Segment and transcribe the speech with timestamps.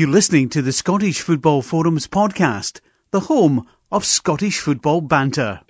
[0.00, 5.60] You're listening to the Scottish Football Forums podcast, the home of Scottish football banter.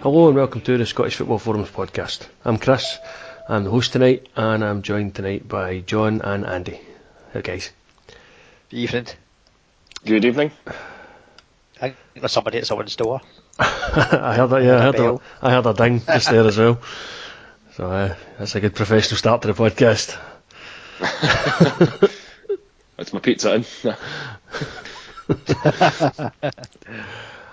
[0.00, 2.26] Hello and welcome to the Scottish Football Forums podcast.
[2.44, 2.98] I'm Chris,
[3.48, 6.80] I'm the host tonight, and I'm joined tonight by John and Andy.
[7.32, 7.70] Hey guys.
[8.68, 9.06] Good evening.
[10.04, 10.50] Good evening.
[11.80, 13.20] I think there's somebody at someone's door.
[13.58, 15.22] I heard that, yeah, I heard a, Bell.
[15.42, 16.80] I heard a ding just there as well.
[17.74, 20.16] So uh, that's a good professional start to the podcast.
[22.96, 23.64] That's my pizza in.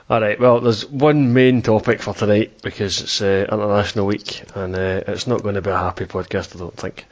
[0.09, 5.01] Alright, well, there's one main topic for tonight because it's uh, International Week and uh,
[5.07, 7.05] it's not going to be a happy podcast, I don't think.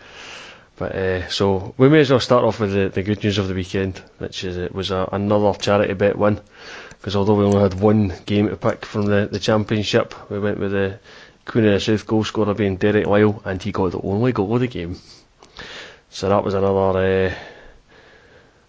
[0.84, 3.48] But uh, so we may as well start off with the, the good news of
[3.48, 6.42] the weekend, which is it was a, another charity bet win.
[6.90, 10.60] Because although we only had one game to pick from the, the championship, we went
[10.60, 11.00] with the
[11.46, 14.56] Queen of the South goal scorer being Derek Lyle, and he got the only goal
[14.56, 14.98] of the game.
[16.10, 17.34] So that was another uh,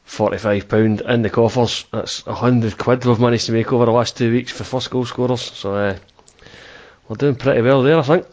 [0.07, 1.85] £45 in the coffers.
[1.91, 4.89] That's a 100 quid we've managed to make over the last two weeks for first
[4.89, 5.43] goal scorers.
[5.43, 5.99] So uh,
[7.09, 8.27] we're doing pretty well there, I think.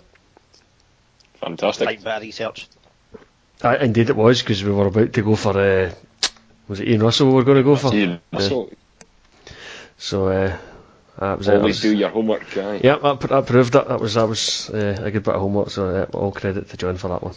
[1.40, 1.88] Fantastic.
[1.88, 2.68] Fine bit research.
[3.64, 5.92] Uh, indeed it was, because we were about to go for, uh,
[6.68, 7.94] was it Ian Russell we were going to go for?
[7.94, 8.18] Ian Yeah.
[8.32, 8.72] Russell,
[9.98, 10.58] So uh,
[11.20, 11.56] that was it.
[11.56, 12.80] Always was- do your homework, guy.
[12.84, 13.88] Yeah, that, that proved it.
[13.88, 15.70] That was that was uh, a good bit of homework.
[15.70, 17.36] So uh, all credit to John for that one.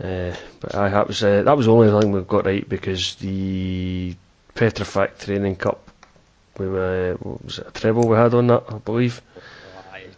[0.00, 3.16] Uh, but I that was uh, that was the only thing we've got right because
[3.16, 4.14] the
[4.54, 5.90] Petrofac Training Cup,
[6.56, 9.20] we were what was it a treble we had on that, I believe.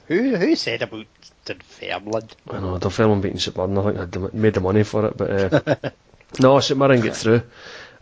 [0.08, 1.06] Who who said about
[1.44, 2.28] Dunfermline?
[2.50, 3.78] I know Dunfermline beating St Mirren.
[3.78, 5.90] I think had the, made the money for it, but uh,
[6.40, 7.42] no, St Mirren get through,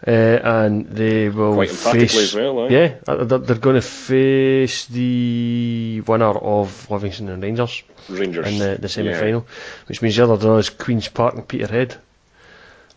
[0.06, 2.16] uh, and they will Quite face.
[2.16, 2.68] as well, aye.
[2.68, 7.82] Yeah, uh, they're, they're going to face the winner of Livingston and Rangers.
[8.08, 8.46] Rangers.
[8.46, 9.46] in the, the semi final,
[9.86, 11.96] which means the other draw is Queen's Park and Peterhead.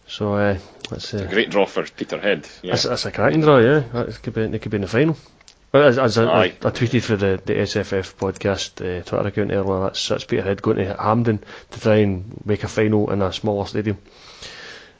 [0.07, 0.57] So uh,
[0.89, 2.47] that's, uh, Great draw for Peterhead.
[2.61, 2.71] Yeah.
[2.71, 3.79] that's that's a cracking draw, yeah.
[3.93, 5.17] That could be they could be in the final.
[5.73, 9.51] Well, as, as I, I, I tweeted for the, the SFF podcast uh, Twitter account
[9.51, 13.33] earlier, that's, that's Peterhead going to Hampden to try and make a final in a
[13.33, 13.97] smaller stadium.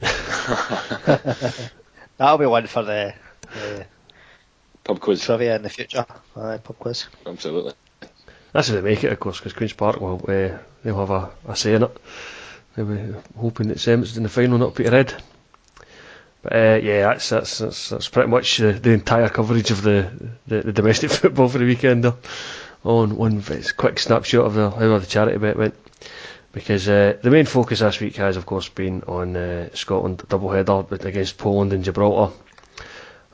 [2.16, 3.14] That'll be one for the,
[3.54, 3.86] the
[4.84, 5.24] Pub quiz.
[5.24, 6.04] trivia in the future.
[6.36, 7.06] Aye, pub quiz.
[7.24, 7.72] Absolutely.
[8.52, 11.30] That's if they make it, of course, because Queen's Park will uh, they'll have a,
[11.48, 11.96] a say in it.
[12.76, 15.14] They'll be hoping that Sem's in the final, not Peterhead.
[16.44, 20.10] But uh, yeah, that's that's that's, that's pretty much uh, the entire coverage of the,
[20.46, 22.06] the, the domestic football for the weekend.
[22.84, 23.42] On one
[23.78, 25.74] quick snapshot of the, how the charity bet went.
[26.52, 30.50] Because uh, the main focus this week has, of course, been on uh, Scotland double
[30.50, 32.34] header against Poland and Gibraltar.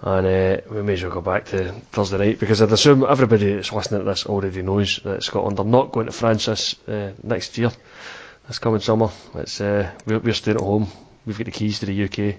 [0.03, 3.55] And uh, we may as well go back to Thursday night because I'd assume everybody
[3.57, 7.11] that's listening to this already knows that Scotland are not going to France this uh,
[7.25, 7.73] next year,
[8.47, 9.11] this coming summer.
[9.35, 10.87] It's we're, we're staying at home.
[11.27, 12.37] We've got the keys to the UK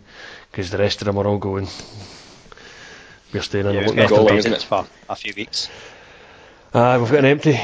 [0.52, 1.68] because the rest of them are all going.
[3.34, 4.56] We're staying in Yeah, and we've looking got after Goal, the baby.
[4.56, 4.64] it?
[4.64, 5.70] for a few weeks.
[6.74, 7.60] Uh, we've got an empty.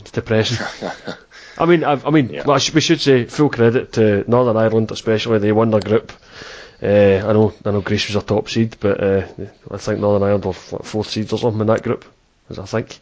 [0.00, 0.66] It's depressing.
[1.58, 2.42] I mean, I, I mean, Yeah.
[2.46, 5.80] well, I sh- we should say full credit to Northern Ireland, especially they won their
[5.80, 6.12] group.
[6.82, 6.86] Uh,
[7.26, 9.26] I know, I know Greece was a top seed, but uh,
[9.70, 12.04] I think Northern Ireland were what, fourth seeds or something in that group,
[12.50, 12.98] as I think.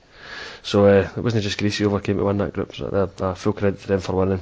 [0.63, 2.77] So uh, it wasn't just Greece who overcame to win that group.
[2.77, 2.87] So
[3.21, 4.41] uh, uh, full credit to them for winning.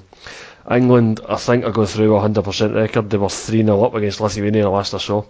[0.70, 3.10] England, I think, are going through a hundred percent record.
[3.10, 5.24] They were three 0 up against Lithuania the last I saw.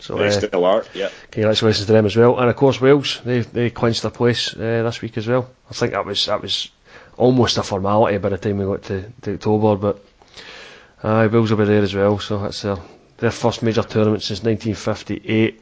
[0.00, 0.84] So They uh, still are.
[0.94, 1.10] Yeah.
[1.30, 3.20] Congratulations to them as well, and of course Wales.
[3.24, 5.48] They they clinched their place uh, this week as well.
[5.70, 6.70] I think that was that was
[7.16, 10.04] almost a formality by the time we got to, to October, but
[11.02, 12.18] uh, Wales will be there as well.
[12.18, 12.76] So that's their
[13.18, 15.60] their first major tournament since 1958.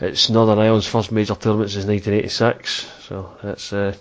[0.00, 2.90] It's Northern Ireland's first major tournament since 1986.
[3.08, 3.94] So that's uh,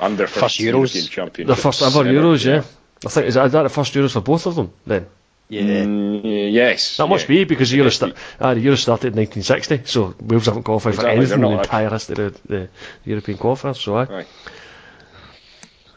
[0.00, 0.94] And their First first, Euros.
[0.94, 1.56] European championship.
[1.56, 2.44] the first ever Euros.
[2.44, 2.62] Yeah,
[3.04, 5.06] I think is that, is that the first Euros for both of them then.
[5.48, 5.62] Yeah.
[5.84, 6.96] Mm, yes.
[6.96, 7.36] That must yeah.
[7.36, 10.96] be because the Euro, sta- uh, the Euro started in 1960, so Wales haven't qualified
[10.96, 12.68] for anything in the entire history of the, the
[13.04, 13.76] European qualifiers.
[13.76, 14.06] So aye.
[14.10, 14.26] Aye.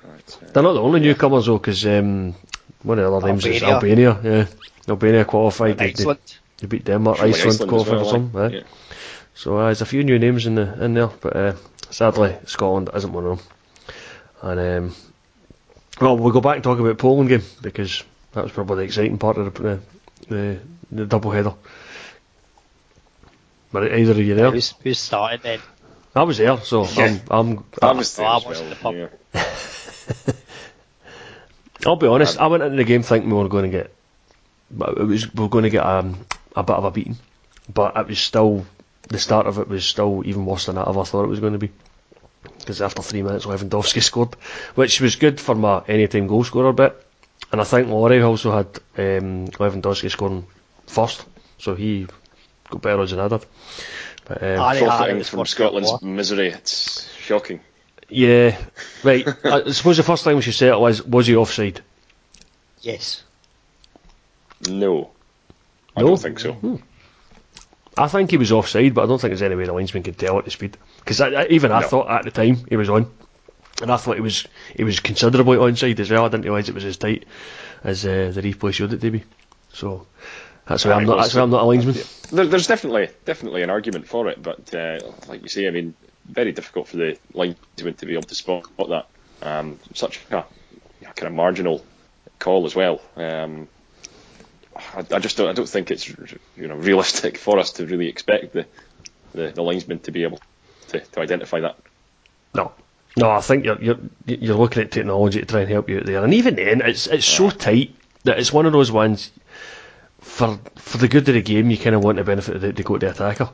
[0.04, 2.36] Right, uh, They're not the only newcomers though, because um,
[2.84, 4.12] one of the other names is Albania.
[4.12, 4.38] Albania.
[4.38, 4.46] Yeah,
[4.88, 5.78] Albania qualified.
[5.80, 6.16] They, they,
[6.58, 7.18] they beat Denmark.
[7.18, 8.32] surely Iceland, as qualified well, for some.
[8.36, 8.40] aye.
[8.46, 8.50] aye.
[8.50, 8.62] Yeah.
[9.34, 11.54] So uh, there's a few new names in the in there, but uh,
[11.90, 13.48] sadly Scotland isn't one of them.
[14.42, 14.96] And um,
[16.00, 18.04] well, we'll go back and talk about Poland game because
[18.34, 19.80] that was probably the exciting part of the the,
[20.28, 20.60] the,
[20.92, 21.54] the double header.
[23.72, 24.52] But either of you there?
[24.52, 25.60] Who's, who's starting then?
[26.16, 27.20] I was there, so Yeah.
[27.30, 27.58] I'm.
[27.60, 28.94] I'm I was there I was in the well.
[28.94, 29.12] pub.
[29.34, 30.34] Yeah.
[31.86, 32.40] I'll be honest.
[32.40, 33.94] I went into the game thinking we were going to get,
[34.72, 36.26] but it was we were going to get um,
[36.56, 37.18] a bit of a beating,
[37.74, 38.66] but it was still
[39.08, 41.54] the start of it was still even worse than I ever thought it was going
[41.54, 41.72] to be.
[42.70, 44.36] Because after three minutes, Lewandowski scored,
[44.76, 46.96] which was good for my anytime goal scorer bit.
[47.52, 50.46] And I think Laurie also had um, Lewandowski scoring
[50.86, 51.26] first,
[51.58, 52.06] so he
[52.70, 53.44] got better odds than I did.
[54.26, 56.00] But, um, Harry Profiting from Scotland's goal.
[56.04, 57.60] misery, it's shocking.
[58.08, 58.56] yeah,
[59.04, 59.28] right.
[59.44, 61.82] I suppose the first time we should say it was, was he offside?
[62.82, 63.24] Yes.
[64.70, 65.10] No.
[65.98, 66.10] I No?
[66.10, 66.80] don't think so.
[67.98, 70.20] I think he was offside, but I don't think there's any way the linesman could
[70.20, 70.78] tell at the speed.
[71.10, 71.88] Because even I No.
[71.88, 73.10] thought at the time he was on,
[73.82, 76.26] and I thought he was he was considerably onside as well.
[76.26, 77.26] I didn't realise it was as tight
[77.84, 79.24] as uh, the replay showed it to be.
[79.74, 80.06] So
[80.68, 81.96] that's why I'm not that's why I'm not a linesman.
[82.32, 85.96] There, there's definitely definitely an argument for it, but uh, like you say, I mean,
[86.28, 89.08] very difficult for the linesman to be able to spot that.
[89.42, 91.84] Um, such a, a kind of marginal
[92.38, 93.02] call as well.
[93.16, 93.68] Um,
[94.76, 98.10] I, I just don't, I don't think it's you know realistic for us to really
[98.10, 98.68] expect the,
[99.34, 100.40] the, the linesman to be able
[100.90, 101.78] to, to identify that.
[102.54, 102.72] No.
[103.18, 106.06] No, I think you're you're you're looking at technology to try and help you out
[106.06, 107.94] there, and even then, it's it's so tight
[108.24, 109.32] that it's one of those ones.
[110.22, 112.72] For for the good of the game, you kind of want the benefit of the,
[112.74, 113.50] to go to the attacker.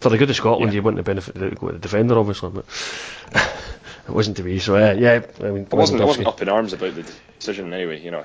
[0.00, 0.76] For the good of Scotland, Yeah.
[0.76, 2.64] you want the benefit to go to the defender, obviously, but
[4.08, 4.58] it wasn't to be.
[4.58, 7.04] So uh, yeah, I mean, I wasn't, I wasn't up in arms about the
[7.38, 8.00] decision anyway.
[8.00, 8.24] You know,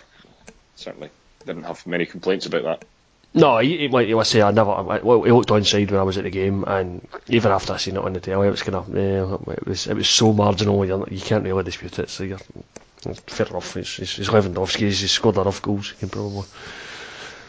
[0.76, 1.10] certainly
[1.46, 2.86] didn't have many complaints about that.
[3.34, 4.72] No, he, like I say, I never.
[4.72, 7.78] I, well, he looked onside when I was at the game, and even after I
[7.78, 8.96] seen it on the telly, it was kind of.
[8.96, 10.84] eh, it was it was so marginal.
[10.86, 12.10] You're, you can't really dispute it.
[12.10, 12.40] So you're
[13.28, 13.78] fair enough.
[13.78, 14.80] It's, it's, it's Lewandowski.
[14.80, 15.92] He's, he's scored enough goals.
[15.92, 16.46] He can probably.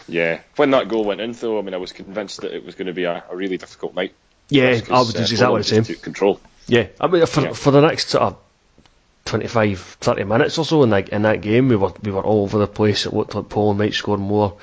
[0.09, 2.75] Yeah, when that goal went in, though, I mean, I was convinced that it was
[2.75, 4.15] going to be a, a really difficult night.
[4.51, 5.85] Yeah, I was uh, exactly the same.
[5.85, 6.41] took control.
[6.67, 7.53] Yeah, I mean for Yeah.
[7.53, 8.37] for the next sort of
[9.27, 12.43] 25, 30 minutes or so in that in that game, we were we were all
[12.45, 13.05] over the place.
[13.07, 14.57] It looked like Poland might score more,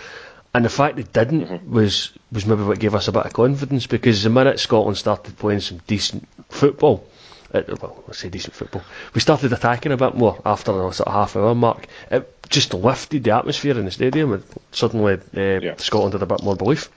[0.56, 1.74] and the fact they didn't Mm-hmm.
[1.74, 5.38] was was maybe what gave us a bit of confidence because the minute Scotland started
[5.38, 7.06] playing some decent football.
[7.54, 8.82] Uh, well, let's say decent football.
[9.14, 11.88] We started attacking a bit more after the sort of half hour mark.
[12.12, 15.76] It just lifted the atmosphere in the stadium, and suddenly uh, Yeah.
[15.78, 16.90] Scotland had a bit more belief.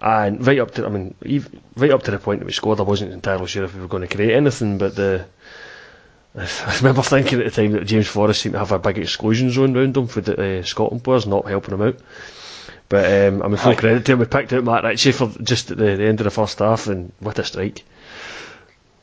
[0.00, 1.14] And right up to, I mean,
[1.76, 3.88] right up to the point that we scored, I wasn't entirely sure if we were
[3.94, 4.78] going to create anything.
[4.78, 5.26] But the,
[6.34, 9.50] I remember thinking at the time that James Forrest seemed to have a big exclusion
[9.50, 11.96] zone round him for the uh, Scotland players not helping him out.
[12.90, 13.76] But um, I mean, full Aye.
[13.76, 14.18] credit to him.
[14.18, 16.88] We picked out Matt Ritchie for just at the, the end of the first half,
[16.88, 17.84] and what a strike!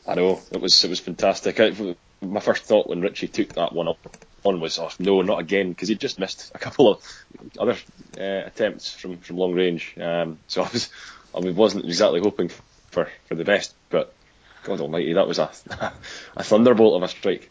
[0.05, 1.59] I know it was it was fantastic.
[1.61, 1.73] I,
[2.21, 5.69] my first thought when Ritchie took that one up on was, oh no, not again,
[5.69, 7.03] because he just missed a couple of
[7.57, 7.77] other
[8.19, 9.95] uh, attempts from, from long range.
[9.97, 10.89] Um, so I was
[11.33, 12.49] I wasn't exactly hoping
[12.91, 14.13] for, for the best, but
[14.63, 15.49] God Almighty, that was a
[16.35, 17.49] a thunderbolt of a strike.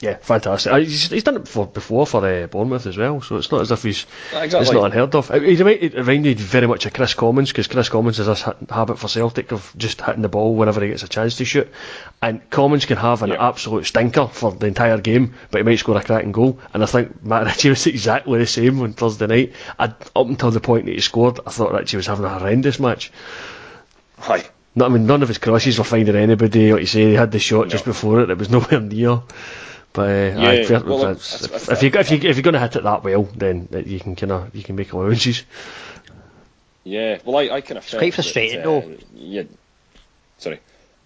[0.00, 0.72] Yeah, fantastic.
[0.72, 3.62] Uh, He's, he's done it before, before for uh, Bournemouth as well, so it's not
[3.62, 4.60] as if he's Exactly.
[4.60, 5.28] it's not unheard of.
[5.28, 9.08] Uh, He reminded, very much of Kris Commons because Kris Commons has this habit for
[9.08, 11.68] Celtic of just hitting the ball whenever he gets a chance to shoot,
[12.22, 13.48] and Commons can have an Yeah.
[13.48, 16.60] absolute stinker for the entire game, but he might score a cracking goal.
[16.72, 19.52] And I think Matt Ritchie was exactly the same on Thursday night.
[19.80, 22.78] I, up until the point that he scored, I thought Ritchie was having a horrendous
[22.78, 23.10] match.
[24.20, 24.46] Aye.
[24.76, 26.70] No, I mean, none of his crosses were finding anybody.
[26.72, 29.22] Like you say, he had the shot just before it; it was nowhere near.
[29.92, 32.54] But uh, Yeah, fair, well, that's- that's- if, if you if you if you're going
[32.54, 35.44] to hit it that well, then you can kind of you can make allowances.
[36.84, 37.18] Yeah.
[37.24, 38.96] Well, I, I kind of felt quite that, frustrating, uh, though.
[39.14, 39.42] Yeah.
[40.38, 40.60] Sorry.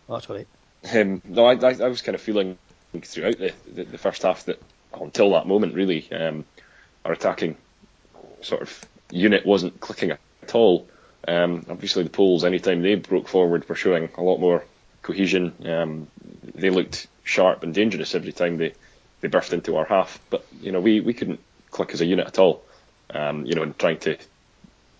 [0.08, 0.46] Oh, That's all right.
[0.94, 2.58] Um, no, I, I, I was kind of feeling
[3.02, 4.60] throughout the, the, the first half that
[5.00, 6.44] until that moment, really, um,
[7.04, 7.56] our attacking
[8.42, 10.86] sort of unit wasn't clicking at all.
[11.26, 14.64] Um, obviously, the Poles, anytime they broke forward, were showing a lot more
[15.02, 15.54] cohesion.
[15.64, 16.08] Um,
[16.54, 18.74] they looked sharp and dangerous every time they,
[19.20, 20.18] they burst into our half.
[20.30, 22.62] But you know, we, we couldn't click as a unit at all.
[23.10, 24.16] Um, you know, in trying to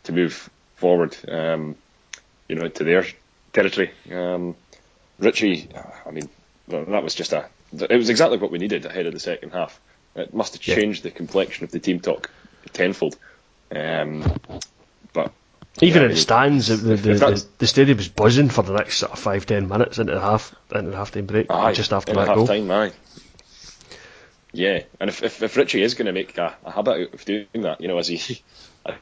[0.05, 1.77] to move forward, um,
[2.49, 3.07] you know, into their
[3.53, 3.91] territory.
[4.11, 4.57] Um,
[5.19, 5.69] Ritchie,
[6.07, 6.29] I mean,
[6.67, 7.47] well, that was just a.
[7.73, 9.81] It was exactly what we needed ahead of the second half.
[10.15, 10.75] It must have Yeah.
[10.75, 12.31] changed the complexion of the team talk
[12.73, 13.17] tenfold.
[13.75, 14.25] Um,
[15.13, 15.33] but
[15.81, 18.75] Even Yeah, in the stands, the, the, if the, the stadium was buzzing for the
[18.75, 21.73] next sort of five ten minutes into the half into the half time break, aye,
[21.73, 22.47] just after that goal.
[22.47, 22.93] time, aye.
[24.53, 27.47] Yeah, and if, if, if Ritchie is going to make a, a habit of doing
[27.55, 28.43] that, you know, as he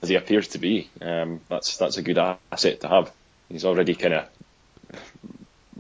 [0.03, 3.11] as he appears to be, um, that's that's a good asset to have.
[3.49, 4.29] He's already kind of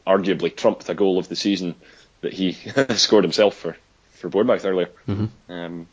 [0.06, 1.76] arguably trumped a goal of the season
[2.20, 2.52] that he
[2.96, 3.76] scored himself for,
[4.14, 4.90] for Bournemouth earlier.
[5.06, 5.52] Mm-hmm.
[5.52, 5.86] Um,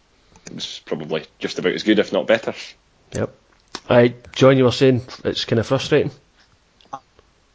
[0.48, 2.54] it was probably just about as good, if not better.
[3.14, 3.34] Yep.
[3.90, 6.12] Aye, John, you were saying it's kind of frustrating.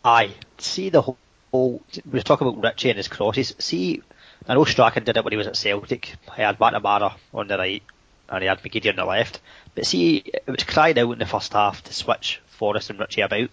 [0.05, 0.31] Aye.
[0.59, 1.19] See the whole,
[1.53, 3.55] we were talking about Ritchie and his crosses.
[3.59, 4.03] See,
[4.49, 6.17] I know Strachan did it when he was at Celtic.
[6.35, 7.83] He had McNamara on the right
[8.29, 9.41] and he had McGeady on the left.
[9.75, 13.21] But see, it was crying out in the first half to switch Forrest and Ritchie
[13.21, 13.51] about.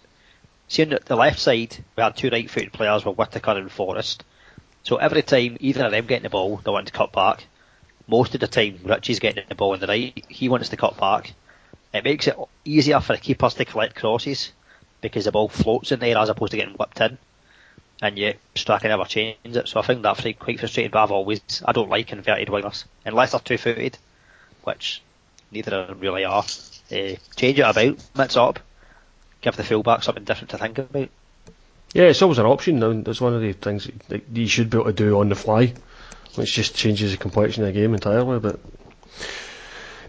[0.68, 4.24] See on the left side, we had two right-footed players with Whittaker and Forrest.
[4.82, 7.44] So every time either of them getting the ball, they want to cut back.
[8.06, 10.24] Most of the time, Ritchie's getting the ball on the right.
[10.28, 11.34] He wants to cut back.
[11.92, 14.52] It makes it easier for the keepers to collect crosses
[15.00, 17.18] because the ball floats in there as opposed to getting whipped in.
[18.02, 19.68] And yet, Strachan never changes it.
[19.68, 20.90] So I think that's quite frustrating.
[20.90, 23.98] But I've always, I don't like inverted wingers unless they're two-footed,
[24.64, 25.02] which
[25.50, 26.44] neither of them really are.
[26.92, 28.58] Uh, change it about, mix up,
[29.40, 31.08] give the fullback something different to think about.
[31.92, 33.04] Yeah, it's always an option.
[33.06, 35.74] It's one of the things that you should be able to do on the fly,
[36.36, 38.38] which just changes the complexion of the game entirely.
[38.38, 38.60] But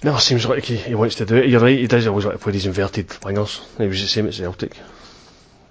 [0.03, 1.49] never seems like he, he wants to do it.
[1.49, 1.77] You're right.
[1.77, 3.61] He does always like to play these inverted wingers.
[3.77, 4.77] He was the same at Celtic.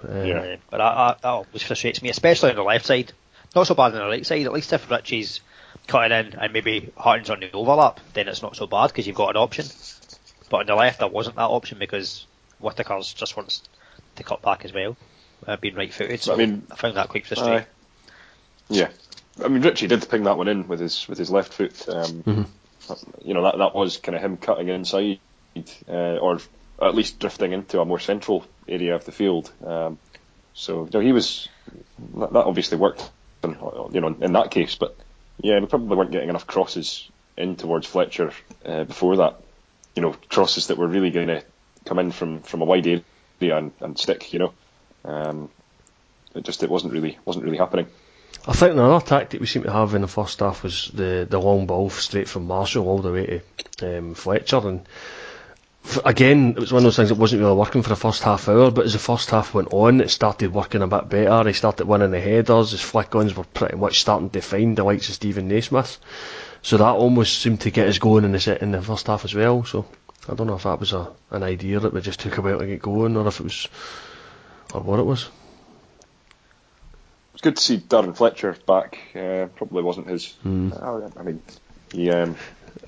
[0.09, 3.13] Um, yeah, but that, that always frustrates me, especially on the left side.
[3.55, 4.47] Not so bad on the right side.
[4.47, 5.41] At least if Ritchie's
[5.87, 9.17] cutting in and maybe Hutton's on the overlap, then it's not so bad because you've
[9.17, 9.67] got an option.
[10.49, 12.27] But on the left, there wasn't that option because
[12.61, 13.63] Whittaker's just wants
[14.17, 14.97] to cut back as well,
[15.47, 16.21] uh, being right footed.
[16.21, 17.63] So I mean, I found that quite frustrating.
[17.63, 18.11] Uh,
[18.69, 18.89] yeah,
[19.45, 21.89] I mean Ritchie did ping that one in with his with his left foot.
[21.89, 22.43] Um, mm-hmm.
[23.23, 25.21] You know that that was kind of him cutting inside,
[25.89, 26.41] uh, or
[26.81, 29.53] at least drifting into a more central area of the field.
[29.65, 29.99] Um,
[30.55, 31.49] so you know, he was
[32.17, 33.11] that, obviously worked,
[33.45, 33.57] in,
[33.93, 34.75] you know, in that case.
[34.75, 34.97] But
[35.41, 38.33] yeah, we probably weren't getting enough crosses in towards Fletcher
[38.65, 39.41] uh, before that.
[39.95, 41.43] You know, crosses that were really going to
[41.85, 43.03] come in from, from a wide area
[43.41, 44.33] and, and stick.
[44.33, 44.53] You know,
[45.05, 45.51] um,
[46.35, 47.87] it just it wasn't really wasn't really happening.
[48.47, 51.39] I think another tactic we seem to have in the first half was the the
[51.41, 53.43] long ball straight from Marshall all the way
[53.77, 54.87] to um, Fletcher, and
[55.85, 58.23] f- again it was one of those things that wasn't really working for the first
[58.23, 58.71] half hour.
[58.71, 61.49] But as the first half went on, it started working a bit better.
[61.49, 62.71] He started winning the headers.
[62.71, 65.99] His flick-ons were pretty much starting to find the likes of Steven Naismith.
[66.63, 69.25] So that almost seemed to get us going in the set in the first half
[69.25, 69.65] as well.
[69.65, 69.85] So
[70.29, 72.59] I don't know if that was a, an idea that we just took a while
[72.59, 73.69] to get going, or if it was,
[74.73, 75.29] or what it was.
[77.41, 78.99] It's good to see Darren Fletcher back.
[79.17, 80.37] Uh, probably wasn't his.
[80.45, 81.19] Mm.
[81.19, 81.43] I mean,
[81.91, 82.37] he um,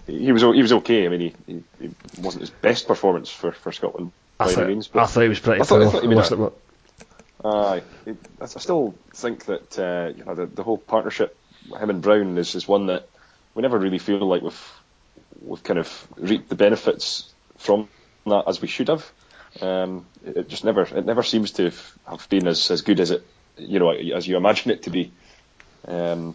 [0.07, 1.07] he was he was okay.
[1.07, 4.13] I mean, he, he, he wasn't his best performance for, for Scotland.
[4.39, 5.63] I thought, means, I thought he was pretty.
[5.63, 6.09] I thought, I thought he
[7.43, 7.81] uh,
[8.43, 11.35] I still think that uh, you know the, the whole partnership,
[11.81, 13.09] him and Brown, is, is one that
[13.55, 14.73] we never really feel like we've
[15.41, 17.89] we've kind of reaped the benefits from
[18.27, 19.11] that as we should have.
[19.63, 21.73] Um, it just never it never seems to
[22.07, 23.25] have been as, as good as it
[23.57, 25.13] you know as you imagine it to be.
[25.87, 26.35] Um,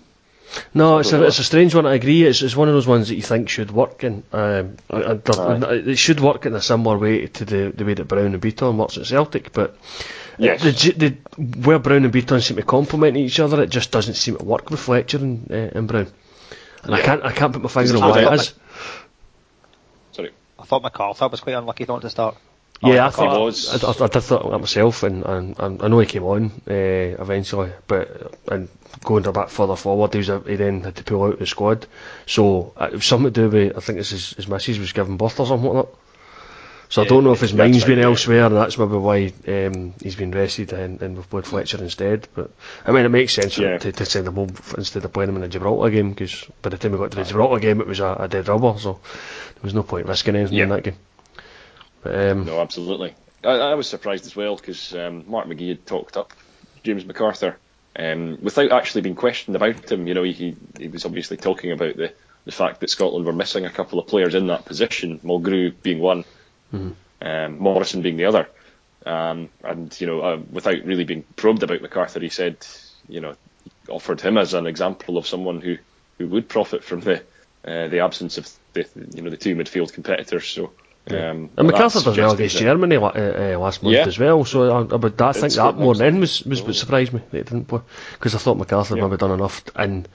[0.73, 1.85] no, it's a, it's a strange one.
[1.85, 2.23] I agree.
[2.23, 6.19] It's, it's one of those ones that you think should work, and um, it should
[6.19, 9.05] work in a similar way to the the way that Brown and Bitton works at
[9.05, 9.51] Celtic.
[9.51, 9.77] But
[10.37, 10.63] yes.
[10.63, 11.09] the, the,
[11.59, 14.69] where Brown and Bitton seem to complement each other, it just doesn't seem to work
[14.69, 16.07] with Fletcher and, uh, and Brown.
[16.83, 16.97] And yeah.
[16.97, 18.53] I can't I can't put my finger on why it is.
[20.13, 22.37] Sorry, I thought McArthur was quite unlucky not to start.
[22.81, 23.83] Yeah, I, I thought was.
[23.83, 26.51] I, I, I, did thought that myself, and, and, and I know he came on
[26.69, 28.69] uh, eventually, but and
[29.03, 31.47] going a bit further forward, he was a, he then had to pull out the
[31.47, 31.87] squad.
[32.27, 34.93] So uh, it was something to do with I think it's his, his missus was
[34.93, 35.95] giving birth or something like that.
[36.89, 39.93] So yeah, I don't know if his mind's been elsewhere, and that's maybe why um,
[40.01, 42.29] he's been rested and, and we've played Fletcher instead.
[42.33, 42.51] But
[42.85, 43.77] I mean, it makes sense yeah.
[43.77, 46.69] to, to send him home instead of playing him in a Gibraltar game because by
[46.69, 48.99] the time we got to the Gibraltar game, it was a, a dead rubber, so
[49.55, 50.63] there was no point risking anything yeah.
[50.63, 50.95] in that game.
[52.07, 53.13] But, um, no, absolutely.
[53.43, 56.31] I, I, was surprised as well because um, Mark McGhee had talked up
[56.83, 57.55] James McArthur
[57.97, 60.07] um, without actually being questioned about him.
[60.07, 62.13] You know, he, he was obviously talking about the,
[62.45, 65.99] the fact that Scotland were missing a couple of players in that position, Mulgrew being
[65.99, 66.23] one
[66.73, 66.91] mm-hmm.
[67.21, 68.47] um, Morrison being the other.
[69.05, 72.65] Um, and you know, uh, without really being probed about McArthur, he said,
[73.09, 73.35] you know,
[73.89, 75.77] offered him as an example of someone who,
[76.19, 77.21] who would profit from the
[77.65, 80.47] uh, the absence of the you know the two midfield competitors.
[80.47, 80.71] So.
[81.09, 84.05] Um, and McArthur does well against Germany uh, uh, last month yeah.
[84.05, 87.13] as well, so I, I, would, I think that more than was, was what surprised
[87.13, 87.79] me that he didn't play
[88.13, 89.03] because I thought McArthur yeah.
[89.03, 90.05] maybe done enough in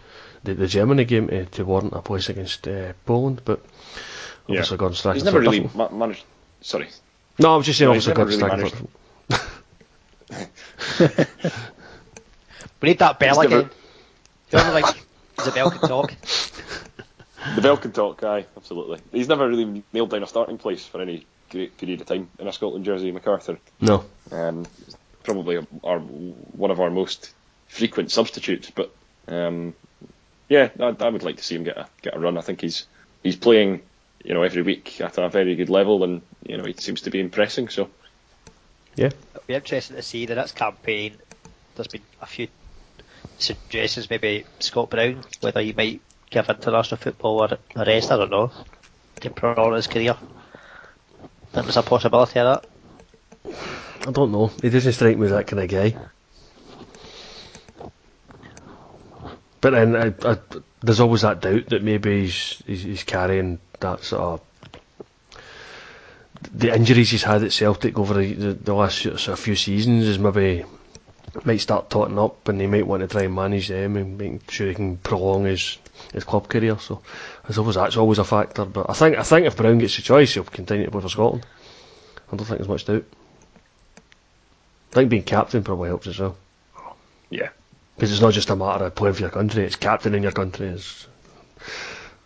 [0.44, 3.64] the, the Germany game to, to warrant a place against uh, Poland, but
[4.48, 4.78] obviously yeah.
[4.78, 5.16] Gordon Strachan.
[5.16, 6.24] He's never really ma- managed.
[6.60, 6.88] Sorry,
[7.38, 8.72] no, I was just saying, no, obviously, got really
[12.80, 13.70] we need that bell again.
[14.50, 14.96] Whoever like
[15.42, 16.14] the bell can talk.
[17.54, 19.00] The bell can talk, aye, absolutely.
[19.10, 22.48] He's never really nailed down a starting place for any great period of time in
[22.48, 23.58] a Scotland jersey, McArthur.
[23.80, 24.04] No.
[24.30, 24.66] Um,
[25.24, 27.32] probably our, one of our most
[27.68, 28.94] frequent substitutes, but
[29.28, 29.74] um,
[30.48, 32.38] yeah, I, I, would like to see him get a get a run.
[32.38, 32.86] I think he's
[33.22, 33.82] he's playing
[34.24, 37.10] you know, every week at a very good level, and you know, he seems to
[37.10, 37.68] be impressing.
[37.68, 37.88] So,
[38.94, 41.16] yeah, it'll be interesting to see the next campaign.
[41.74, 42.48] There's been a few
[43.38, 46.00] suggestions, maybe Scott Brown, whether he might
[46.32, 48.10] give international football a rest.
[48.10, 48.50] I don't know.
[49.34, 50.16] Prolong his career.
[51.52, 52.62] That was a possibility of
[53.44, 53.54] that.
[54.06, 54.48] I don't know.
[54.60, 55.96] He doesn't strike me as that kind of guy.
[59.60, 60.38] But then I, I,
[60.82, 64.40] there's always that doubt that maybe he's, he's, he's carrying that sort of
[66.52, 70.04] the injuries he's had at Celtic over the, the, the last sort of few seasons
[70.06, 70.64] is maybe
[71.44, 74.50] might start totting up and he might want to try and manage them and make
[74.50, 75.78] sure he can prolong his
[76.12, 76.78] his club career.
[76.78, 77.02] So
[77.48, 78.64] I suppose that's always a factor.
[78.64, 81.08] But I think I think if Brown gets the choice, he'll continue to play for
[81.08, 81.46] Scotland.
[82.32, 83.04] I don't think there's much doubt.
[84.92, 86.36] I think being captain probably helps as well.
[87.30, 87.48] Yeah.
[87.96, 90.32] Because it's not just a matter of playing for your country; it's captain in your
[90.32, 90.68] country.
[90.68, 91.06] It's,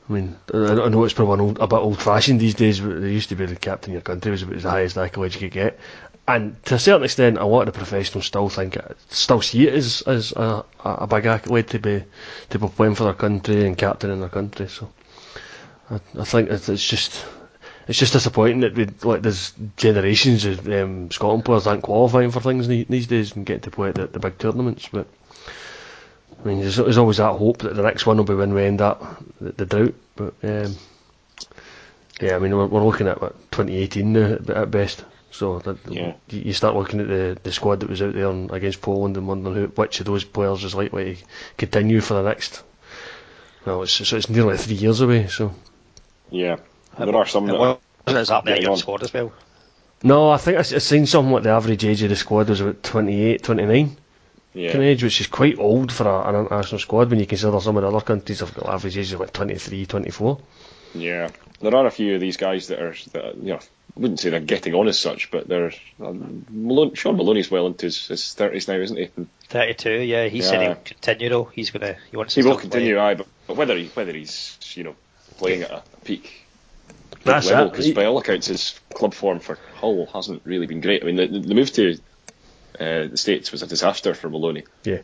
[0.09, 3.31] I mean, I know it's probably old, a bit old-fashioned these days, but there used
[3.31, 5.79] to be the captain of your country was about the highest accolade you could get.
[6.29, 9.69] And to a certain extent, a lot of the professionals still think it, still see
[9.69, 12.03] it as, as a, a big accolade to be
[12.51, 14.67] to be playing for their country and captain in their country.
[14.67, 14.91] So
[15.89, 17.25] I, I think it's, it's just
[17.87, 22.41] it's just disappointing that we like there's generations of um, Scotland players aren't qualifying for
[22.41, 24.89] things these days and getting to play at the, the big tournaments.
[24.91, 25.07] But
[26.43, 28.65] I mean, there's, there's, always that hope that the next one will be when we
[28.65, 29.95] end up the, the drought.
[30.17, 30.75] But um,
[32.21, 35.05] yeah, I mean, we're, we're looking at what 2018 now at best.
[35.37, 36.15] So that, yeah.
[36.31, 39.55] you start looking at the, the squad that was out there against Poland and wondering
[39.55, 41.23] who, which of those players is likely to
[41.59, 42.63] continue for the next.
[43.67, 45.27] Well, it's, so it's nearly three years away.
[45.27, 45.55] So
[46.31, 46.57] yeah,
[46.99, 49.31] there are some that wasn't as happening at your squad as well.
[50.03, 52.63] No, I think I, I seen something like the average age of the squad was
[52.63, 53.97] about 28, 29
[54.57, 54.73] yeah.
[54.73, 57.61] kind of age, which is quite old for a, an international squad when you consider
[57.61, 60.41] some of the other countries have got average ages of like 23, 24.
[61.01, 63.61] Yeah, there are a few of these guys that are, that, you know,
[63.97, 65.73] I wouldn't say they're getting on as such, but they're.
[66.01, 69.11] Um, Malone, Shaun Maloney's well into his, his 30s now, isn't he?
[69.49, 70.27] 32, yeah.
[70.27, 70.45] He yeah.
[70.45, 71.45] said he'll continue though.
[71.45, 71.97] He's gonna.
[72.11, 72.35] He wants.
[72.35, 74.97] He will continue, aye, but, but whether he, whether he's you know
[75.39, 76.47] playing at a peak
[77.25, 81.03] That's level, because by all accounts his club form for Hull hasn't really been great.
[81.03, 81.99] I mean, the, the move to
[82.79, 84.65] uh, the States was a disaster for Maloney.
[84.85, 85.01] Yeah.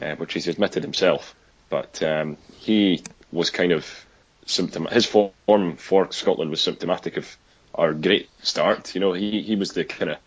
[0.00, 1.34] Uh, which he's admitted himself.
[1.68, 4.06] But um, he was kind of
[4.46, 4.86] symptom.
[4.86, 7.36] His form for Scotland was symptomatic of
[7.74, 8.94] our great start.
[8.94, 10.18] You know, he, he was the kind of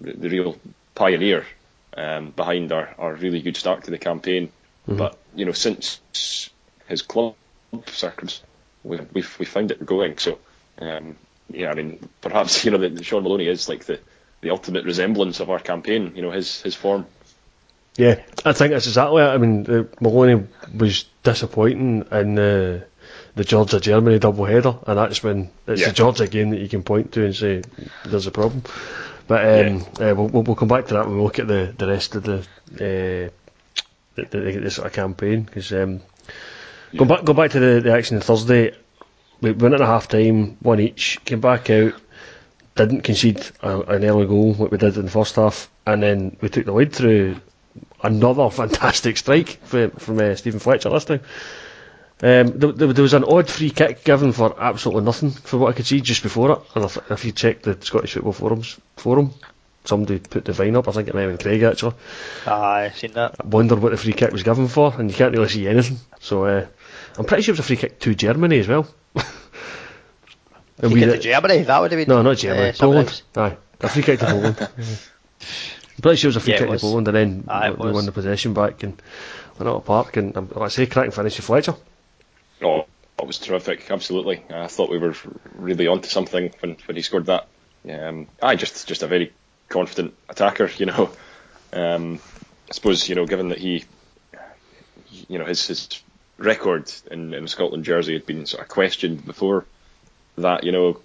[0.00, 0.56] the, the, real
[0.94, 1.44] pioneer
[1.96, 4.52] um, behind our, our really good start to the campaign.
[4.86, 4.98] Mm-hmm.
[4.98, 6.00] But you know, since
[6.86, 7.34] his club
[7.86, 8.42] circumstances,
[8.84, 10.18] we, we've we found it going.
[10.18, 10.38] So
[10.78, 11.16] um,
[11.50, 13.98] yeah, I mean, perhaps you know that Shaun Maloney is like the
[14.40, 16.12] the ultimate resemblance of our campaign.
[16.14, 17.06] You know, his his form.
[17.96, 19.26] Yeah, I think that's exactly it.
[19.26, 22.86] I mean, uh, Maloney was disappointing in the
[23.34, 25.88] the Georgia Germany double header, and that's when it's yeah.
[25.88, 27.62] the Georgia game that you can point to and say
[28.04, 28.62] there's a problem.
[29.26, 30.10] But um, yeah.
[30.10, 32.22] uh, we'll, we'll come back to that when we look at the, the rest of
[32.22, 33.30] the uh,
[34.14, 36.00] the, the, the, sort of campaign because um,
[36.92, 36.98] yeah.
[36.98, 38.74] go back go back to the, the action on Thursday.
[39.40, 41.94] We went at a half time, one each, came back out,
[42.76, 46.36] didn't concede a, an early goal like we did in the first half, and then
[46.40, 47.36] we took the lead through
[48.02, 51.20] another fantastic strike from, from uh, Steven Fletcher this time.
[52.22, 55.76] Um, there, there, was an odd free kick given for absolutely nothing, from what I
[55.76, 56.58] could see just before it.
[56.74, 59.34] And if, if you check the Scottish Football Forums forum,
[59.84, 60.88] somebody put the vine up.
[60.88, 61.94] I think it might have been Craig actually.
[62.46, 63.36] Aye, seen that.
[63.40, 65.98] I wonder what the free kick was given for, and you can't really see anything.
[66.20, 66.66] So uh,
[67.18, 68.86] I'm pretty sure it was a free kick to Germany as well.
[70.78, 71.62] free kick to Germany?
[71.62, 72.08] That would have been.
[72.08, 72.70] No, not Germany.
[72.70, 73.22] Uh, Poland.
[73.36, 74.56] Aye, a free kick to Poland.
[75.96, 77.86] I'm pretty sure it was a free yeah, kick to Poland, and then Aye, we,
[77.86, 79.00] we won the possession back and
[79.58, 80.16] went out of park.
[80.16, 81.74] And um, like I say, cracking finish to Fletcher.
[82.62, 82.86] Oh,
[83.18, 83.90] it was terrific.
[83.90, 85.14] Absolutely, I thought we were
[85.54, 87.48] really onto something when, when he scored that.
[87.90, 89.32] Um, I just just a very
[89.68, 90.70] confident attacker.
[90.76, 91.10] You know,
[91.72, 92.20] um,
[92.68, 93.84] I suppose you know given that he,
[95.28, 96.02] you know, his his
[96.38, 99.64] record in, in Scotland jersey had been sort of questioned before
[100.38, 100.64] that.
[100.64, 101.00] You know,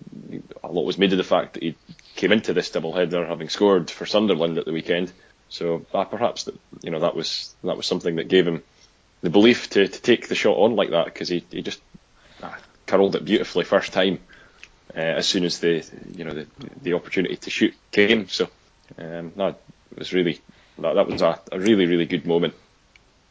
[0.63, 1.75] a lot was made of the fact that he
[2.15, 5.11] came into this double header having scored for Sunderland at the weekend.
[5.49, 8.63] So uh, perhaps that you know that was that was something that gave him
[9.21, 11.81] the belief to, to take the shot on like that because he, he just
[12.41, 12.53] uh,
[12.85, 14.19] curled it beautifully first time
[14.95, 16.47] uh, as soon as the you know the,
[16.81, 18.27] the opportunity to shoot came.
[18.27, 18.49] So
[18.97, 19.55] um, no,
[19.97, 20.39] was really
[20.79, 22.53] that, that was a, a really really good moment.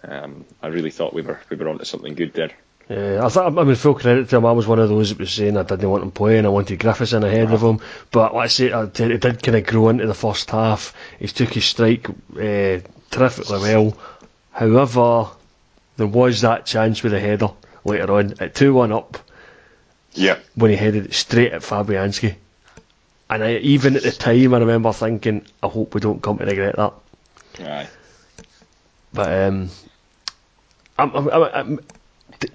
[0.02, 2.52] Um, I really thought we were we were onto something good there.
[2.88, 4.46] Yeah, I thought I mean full credit to him.
[4.46, 6.46] I was one of those that was saying I didn't want him playing.
[6.46, 9.56] I wanted Griffiths in ahead of him, but like I say, it did, did kind
[9.56, 10.94] of grow into the first half.
[11.18, 13.98] He took his strike uh, terrifically well.
[14.52, 15.28] However,
[15.98, 17.50] there was that chance with a header
[17.84, 19.18] later on at 2 1 up.
[20.12, 20.38] Yeah.
[20.54, 22.34] When he headed it straight at Fabianski.
[23.28, 26.46] And I, even at the time, I remember thinking, I hope we don't come to
[26.46, 26.94] regret that.
[27.60, 27.88] Aye.
[29.12, 29.68] But um,
[30.98, 31.80] I'm, I'm, I'm,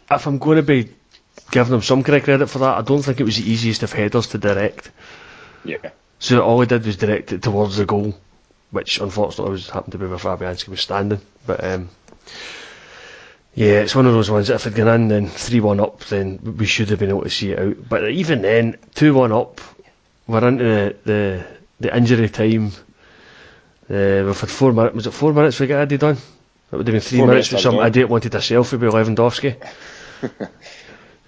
[0.10, 0.90] if I'm going to be
[1.52, 3.84] giving him some kind of credit for that, I don't think it was the easiest
[3.84, 4.90] of headers to direct.
[5.64, 5.78] Yeah.
[6.18, 8.16] So all he did was direct it towards the goal
[8.74, 11.22] which unfortunately was happened to be where Fabianski was standing.
[11.46, 11.90] But um,
[13.56, 15.80] yeah, it's one of those ones that if it had gone in then 3 1
[15.80, 17.90] up, then we should have been able to see it out.
[17.90, 19.62] But even then, 2 1 up,
[20.28, 21.46] we're into the, the,
[21.80, 22.68] the injury time.
[23.90, 24.96] Uh, we've had four minutes.
[24.96, 26.16] Was it four minutes we got Eddie done?
[26.72, 27.88] It would have been three Four minutes minutes for some done.
[27.88, 29.56] idiot wanted a selfie with Lewandowski.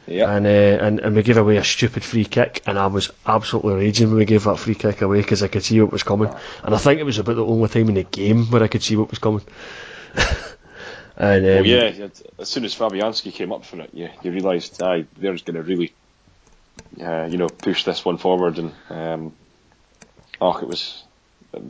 [0.07, 0.29] Yeah.
[0.35, 3.73] And, uh, and and we gave away a stupid free kick, and I was absolutely
[3.73, 6.31] raging when we gave that free kick away because I could see what was coming,
[6.63, 8.83] and I think it was about the only time in the game where I could
[8.83, 9.41] see what was coming.
[11.17, 12.08] and um, well, yeah,
[12.39, 15.63] as soon as Fabianski came up for it, you, you realised, aye, they're going to
[15.63, 15.93] really,
[17.01, 18.58] uh, you know, push this one forward.
[18.58, 19.34] And, um,
[20.41, 21.04] oh, it was,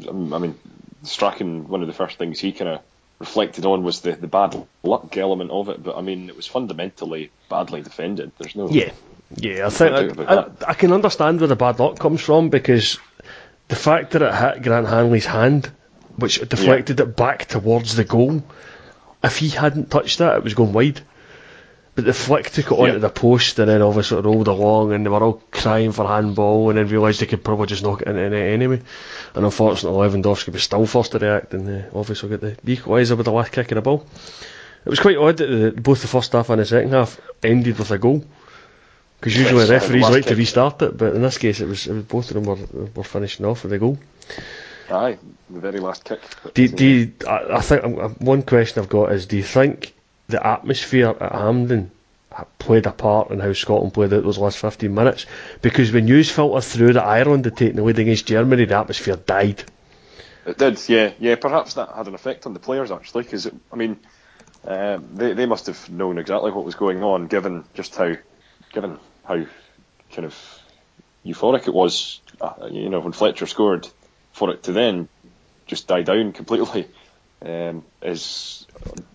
[0.07, 0.55] um, I mean,
[1.03, 2.81] Strachan, one of the first things he kind of
[3.19, 5.83] reflected on was the, the bad luck element of it.
[5.83, 8.31] But, I mean, it was fundamentally badly defended.
[8.39, 8.69] There's no.
[8.69, 8.93] yeah,
[9.35, 12.99] yeah, I think I, I, I can understand where the bad luck comes from because
[13.67, 15.71] the fact that it hit Grant Hanley's hand,
[16.15, 18.43] which deflected it back towards the goal,
[19.25, 21.01] if he hadn't touched that, it was going wide.
[21.95, 22.99] But the flick took it onto Yeah.
[22.99, 26.69] the post and then obviously it rolled along and they were all crying for handball
[26.69, 28.81] and then realised they could probably just knock it into net anyway.
[29.33, 33.25] And unfortunately Lewandowski was still first to react and uh, obviously got the equaliser with
[33.25, 34.05] the last kick of the ball.
[34.85, 37.79] It was quite odd that the, both the first half and the second half ended
[37.79, 38.25] with a goal.
[39.21, 42.03] Because usually referees like to restart it, but in this case it was, it was
[42.03, 43.97] both of them were, were finishing off with a goal.
[44.89, 45.17] Aye,
[45.49, 46.21] the very last kick.
[46.53, 49.37] Do, uh, do you, I, I think um, um, one question I've got is: Do
[49.37, 49.93] you think
[50.27, 51.91] the atmosphere at Hampden
[52.59, 55.25] played a part in how Scotland played out those last 15 minutes?
[55.61, 59.15] Because when news filtered through that Ireland had taken the lead against Germany, the atmosphere
[59.15, 59.63] died.
[60.45, 61.35] It did, yeah, yeah.
[61.35, 63.97] Perhaps that had an effect on the players actually, because I mean,
[64.65, 68.15] um, they they must have known exactly what was going on, given just how,
[68.71, 69.43] given how
[70.11, 70.61] kind of
[71.25, 72.19] euphoric it was.
[72.39, 73.87] Uh, you know, when Fletcher scored,
[74.35, 75.07] for it to then
[75.65, 76.87] just die down completely,
[77.43, 78.67] um, is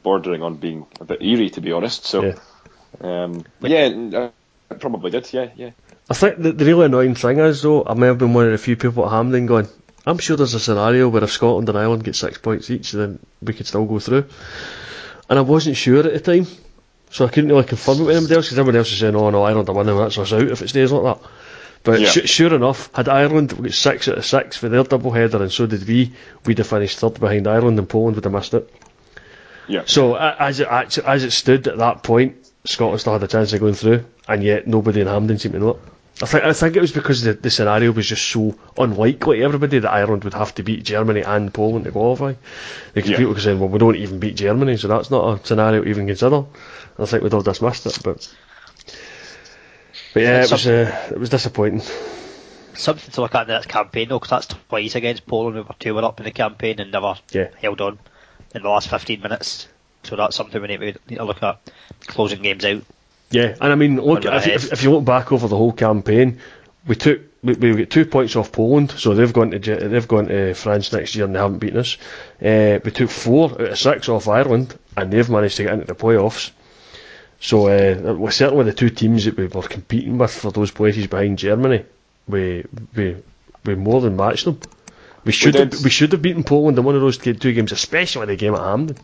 [0.02, 2.06] bordering on being a bit eerie, to be honest.
[2.06, 2.34] So, Yeah.
[3.02, 4.30] um, yeah, uh,
[4.70, 5.30] it probably did.
[5.30, 5.70] Yeah, yeah.
[6.08, 8.52] I think the, the really annoying thing is, though, I may have been one of
[8.52, 9.68] the few people at Hampden going,
[10.06, 13.18] I'm sure there's a scenario where if Scotland and Ireland get six points each, then
[13.42, 14.24] we could still go through.
[15.28, 16.46] And I wasn't sure at the time,
[17.10, 19.28] so I couldn't really confirm it with anybody else because everyone else was saying, oh
[19.28, 21.30] no, Ireland are winning, that's us out if it stays like that.
[21.82, 22.10] But Yeah.
[22.10, 25.50] su- sure enough, had Ireland got six out of six for their double header, and
[25.50, 26.12] so did we,
[26.44, 28.70] we'd have finished third behind Ireland, and Poland would have missed it.
[29.66, 29.82] Yeah.
[29.86, 33.60] So as it as it stood at that point, Scotland still had a chance of
[33.60, 35.76] going through, and yet nobody in Hampden seemed to know it.
[36.22, 39.78] I think I think it was because the, the scenario was just so unlikely everybody
[39.78, 42.34] that Ireland would have to beat Germany and Poland to qualify.
[42.92, 43.16] Because Yeah.
[43.16, 45.88] people were saying, well, we don't even beat Germany, so that's not a scenario to
[45.88, 46.36] even consider.
[46.36, 46.46] And
[46.98, 48.28] I think we'd all dismissed it, but
[50.14, 51.82] but yeah, it was uh, it was disappointing.
[52.74, 55.56] Something to look at in that campaign though, because that's twice against Poland.
[55.56, 57.48] We were two were up in the campaign and never Yeah.
[57.60, 57.98] held on
[58.54, 59.68] in the last 15 minutes.
[60.04, 61.58] So that's something we need to, look at
[62.06, 62.82] closing games out.
[63.30, 66.40] Yeah, and I mean, look if, if, if you look back over the whole campaign,
[66.86, 70.26] we took we, we got two points off Poland, so they've gone to they've gone
[70.26, 71.96] to France next year and they haven't beaten us.
[72.42, 75.86] Uh, we took four out of six off Ireland, and they've managed to get into
[75.86, 76.50] the playoffs.
[77.40, 81.06] So uh, we're certainly the two teams that we were competing with for those places
[81.06, 81.84] behind Germany.
[82.28, 83.16] We we
[83.64, 84.60] we more than matched them.
[85.24, 85.72] We should did.
[85.72, 88.54] have, we should have beaten Poland in one of those two games, especially the game
[88.54, 88.96] at Hampden.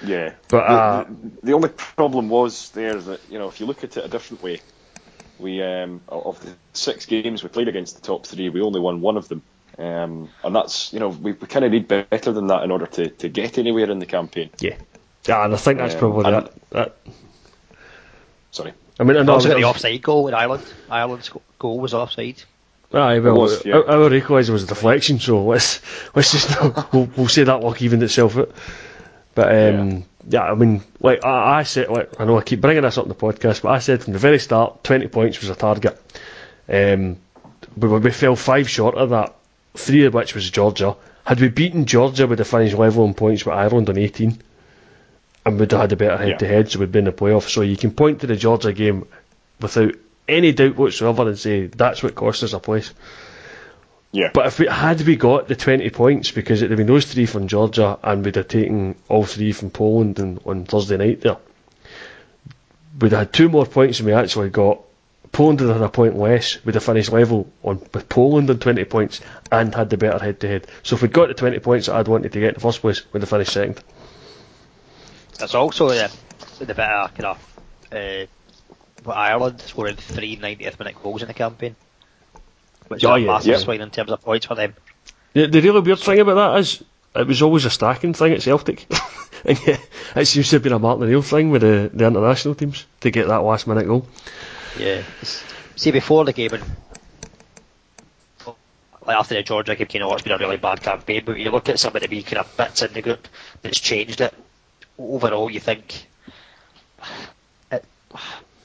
[0.00, 3.66] Yeah, But, the, uh, the, the only problem was there that you know if you
[3.66, 4.60] look at it a different way,
[5.38, 9.00] we um, of the six games we played against the top three, we only won
[9.00, 9.42] one of them,
[9.78, 12.86] um, and that's you know we, we kind of need better than that in order
[12.86, 14.50] to, to get anywhere in the campaign.
[14.60, 14.76] Yeah,
[15.26, 16.52] yeah, and I think that's Um, probably that.
[16.70, 16.96] that
[18.54, 20.62] Sorry, I mean, I And know also got that- the offside goal in Ireland.
[20.88, 22.40] Ireland's goal was offside.
[22.92, 23.74] Aye, well, was, yeah.
[23.74, 25.80] our, our equaliser was a deflection, so let's
[26.14, 26.62] let's just
[26.92, 28.52] we'll, we'll say that luck evened itself out.
[29.34, 30.44] But um, yeah.
[30.44, 33.08] I mean, like I, I said, like I know I keep bringing this up in
[33.08, 36.00] the podcast, but I said from the very start, twenty points was a target.
[36.68, 37.16] Um,
[37.76, 39.34] we, we fell five short of that,
[39.74, 40.94] three of which was Georgia.
[41.24, 44.40] Had we beaten Georgia, we'd have finished level in points with Ireland on eighteen,
[45.46, 47.50] and we'd have had a better head to head, so we'd been in the playoffs.
[47.50, 49.06] So you can point to the Georgia game
[49.60, 49.94] without
[50.26, 52.92] any doubt whatsoever and say that's what cost us a place.
[54.12, 57.04] yeah, But if we had we got the 20 points, because it'd have been those
[57.12, 61.20] three from Georgia and we'd have taken all three from Poland and, on Thursday night
[61.20, 61.36] there,
[63.00, 64.80] we'd have had two more points than we actually got.
[65.32, 68.58] Poland would have had a point less, we'd have finished level on with Poland on
[68.60, 70.66] 20 points and had the better head to head.
[70.84, 72.80] So if we'd got the 20 points that I'd wanted to get in the first
[72.80, 73.82] place, we'd have finished second.
[75.38, 76.10] There's also the,
[76.58, 77.60] the bit of kind of
[77.92, 81.76] uh, Ireland scoring three 90th minute goals in the campaign,
[82.88, 83.58] which Oh, is a yeah, massive yeah.
[83.58, 84.74] swing in terms of points for them.
[85.32, 86.82] The, the really weird thing about that is
[87.16, 88.86] it was always a stacking thing at Celtic.
[89.44, 89.78] and yeah,
[90.16, 93.10] it seems to have been a Martin O'Neill thing with the, the international teams to
[93.10, 94.06] get that last minute goal.
[94.78, 95.02] Yeah.
[95.76, 96.62] See, before the game, and
[99.06, 101.50] like after the Georgia game, you know, it's been a really bad campaign, but you
[101.50, 103.28] look at some of the wee kind of bits in the group
[103.62, 104.32] that's changed it.
[104.98, 106.06] Overall, you think,
[107.72, 107.84] it,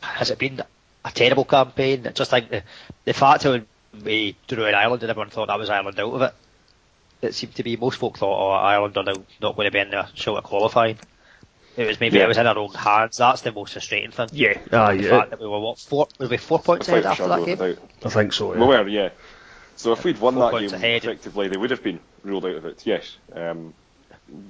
[0.02, 0.62] has it been
[1.04, 2.06] a terrible campaign?
[2.08, 2.64] I just think the,
[3.06, 3.66] the fact that
[4.04, 6.34] we drew in Ireland and everyone thought that was Ireland out of it,
[7.22, 9.80] it seemed to be, most folk thought, oh, Ireland are now not going to be
[9.80, 10.98] in the show of qualifying.
[11.76, 12.26] It was maybe Yeah.
[12.26, 13.18] it was in our own hands.
[13.18, 14.30] That's the most frustrating thing.
[14.34, 15.10] Yeah, ah, The yeah.
[15.10, 16.08] fact that we were what four?
[16.20, 17.60] Were we four points ahead after that game?
[17.62, 17.76] a.
[18.06, 18.52] I think so.
[18.54, 19.10] We were, yeah.
[19.76, 21.04] So if we'd won Four that game ahead.
[21.06, 22.86] effectively, they would have been ruled out of it.
[22.86, 23.16] Yes.
[23.34, 23.74] Um,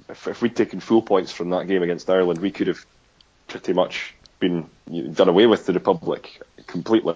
[0.08, 2.84] if, if we'd taken full points from that game against Ireland, we could have
[3.48, 4.68] pretty much been
[5.12, 7.14] done away with the Republic completely,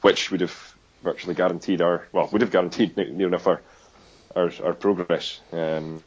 [0.00, 3.60] which would have virtually guaranteed our well, would have guaranteed ne- near enough our
[4.36, 5.40] our, our progress.
[5.52, 6.02] Um,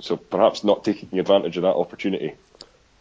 [0.00, 2.34] so perhaps not taking advantage of that opportunity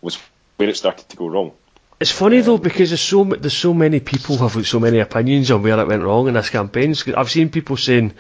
[0.02, 0.18] was
[0.58, 1.52] where it started to go wrong.
[2.00, 5.64] It's funny though because there's so there's so many people have so many opinions on
[5.64, 6.94] where it went wrong in this campaign.
[7.16, 8.14] I've seen people saying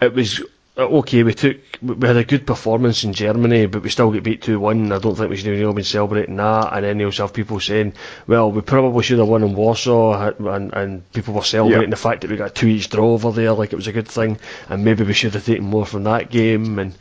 [0.00, 0.42] it was
[0.76, 1.22] okay.
[1.22, 4.58] We took we had a good performance in Germany, but we still get beat two
[4.60, 4.92] one.
[4.92, 6.72] I don't think we should have been celebrating that.
[6.72, 7.94] And then you also have people saying,
[8.26, 11.90] well, we probably should have won in Warsaw, and, and people were celebrating Yeah.
[11.90, 14.08] the fact that we got two each draw over there, like it was a good
[14.08, 16.78] thing, and maybe we should have taken more from that game.
[16.78, 16.94] And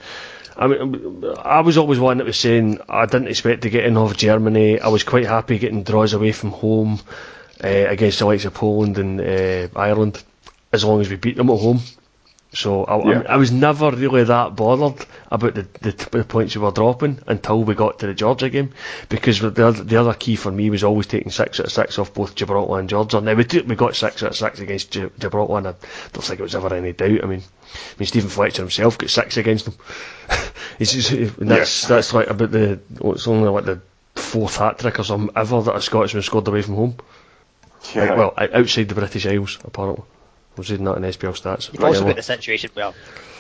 [0.58, 3.96] I mean, I was always one that was saying I didn't expect to get in
[3.98, 4.80] off Germany.
[4.80, 7.00] I was quite happy getting draws away from home
[7.64, 10.22] uh, against the likes of Poland and uh, Ireland,
[10.74, 11.80] as long as we beat them at home.
[12.60, 13.24] So I, Yeah.
[13.26, 17.20] I, I was never really that bothered about the, the, the points we were dropping
[17.26, 18.74] until we got to the Georgia game,
[19.08, 21.98] because the other, the other key for me was always taking six out of six
[21.98, 23.22] off both Gibraltar and Georgia.
[23.22, 25.76] Now we took, we got six out of six against Gi- Gibraltar, and I
[26.12, 27.24] don't think it was ever any doubt.
[27.24, 29.76] I mean, I mean Steven Fletcher himself got six against them.
[30.80, 33.82] Just, that's that's like about the it's only like the
[34.16, 36.96] fourth hat trick or something ever that a Scotsman scored away from home.
[37.96, 40.04] Like, well, outside the British Isles apparently.
[40.60, 41.72] Was reading that in SPL stats.
[41.74, 42.92] You've also got the situation where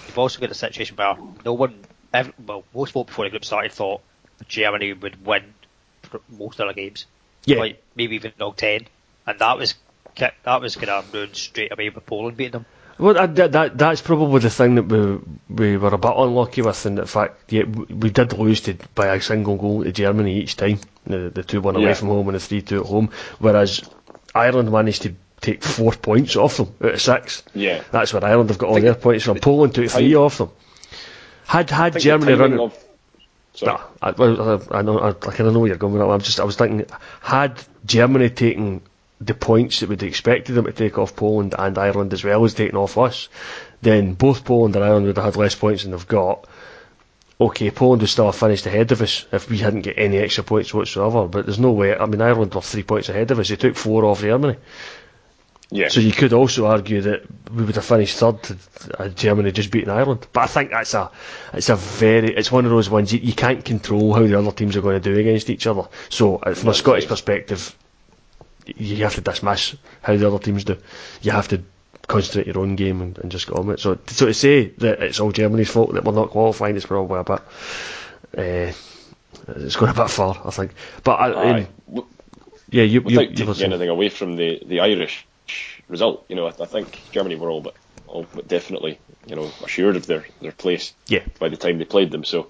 [0.07, 1.75] you've also got the situation where no one,
[2.13, 4.01] ev well, most folk before the group started thought
[4.47, 5.53] Germany would win
[6.29, 7.05] most of their games,
[7.45, 8.87] yeah, like maybe even knock ten,
[9.27, 9.75] and that was
[10.15, 12.65] that was kind of ruined straight away with Poland beating them.
[12.97, 16.61] Well, that, that, that that's probably the thing that we we were a bit unlucky
[16.61, 19.91] with, in the fact yeah, we we did lose to by a single goal to
[19.91, 21.93] Germany each time, the the two one away Yeah.
[21.93, 23.81] from home and the three two at home, whereas
[24.33, 27.43] Ireland managed to take four points off them out of six.
[27.53, 27.83] Yeah.
[27.91, 29.39] That's where Ireland have got all think their points from.
[29.39, 30.49] Poland took three off them.
[31.45, 32.59] Had had I think the Germany run.
[32.59, 32.85] of-
[33.53, 33.73] Sorry.
[33.73, 36.07] Nah, I, I, I know, I, I kind of know where you're going with that.
[36.07, 36.85] I'm just, I was thinking,
[37.21, 38.81] had Germany taken
[39.19, 42.53] the points that we'd expected them to take off Poland and Ireland as well as
[42.53, 43.27] taking off us,
[43.81, 46.45] then both Poland and Ireland would have had less points than they've got.
[47.41, 50.43] Okay, Poland would still have finished ahead of us if we hadn't get any extra
[50.43, 51.27] points whatsoever.
[51.27, 51.95] But there's no way.
[51.97, 53.49] I mean, Ireland were three points ahead of us.
[53.49, 54.57] They took four off Germany.
[55.71, 55.89] Yeah.
[55.89, 58.57] So you could also argue that we would have finished third to
[58.97, 60.25] uh, Germany just beating Ireland.
[60.33, 61.11] But I think that's a
[61.53, 64.51] it's a very it's one of those ones you, you can't control how the other
[64.51, 65.87] teams are going to do against each other.
[66.09, 67.09] So uh, from a Scottish right.
[67.09, 67.77] perspective,
[68.65, 70.77] you have to dismiss how the other teams do.
[71.21, 71.61] You have to
[72.07, 73.81] concentrate your own game and, and just get on with it.
[73.81, 77.19] So so to say that it's all Germany's fault that we're not qualifying is probably
[77.19, 77.41] a bit.
[78.35, 78.73] Uh,
[79.49, 80.71] it's going a bit far, I think.
[81.03, 81.67] But I, in-
[82.71, 85.27] yeah, you you, you taking anything away from the, the Irish
[85.89, 87.75] result, you know, I, I think Germany were all but
[88.07, 91.23] all but definitely, you know, assured of their, their place yeah.
[91.39, 92.23] by the time they played them.
[92.23, 92.49] So,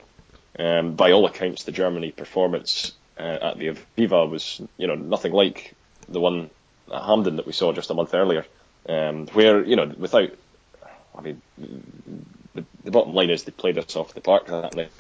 [0.58, 5.34] um, by all accounts, the Germany performance uh, at the Aviva was, you know, nothing
[5.34, 5.74] like
[6.08, 6.50] the one
[6.94, 8.46] at Hampden that we saw just a month earlier,
[8.88, 10.32] um, where you know, without,
[11.18, 11.42] I mean,
[12.56, 14.92] the, the bottom line is they played us off the park that night.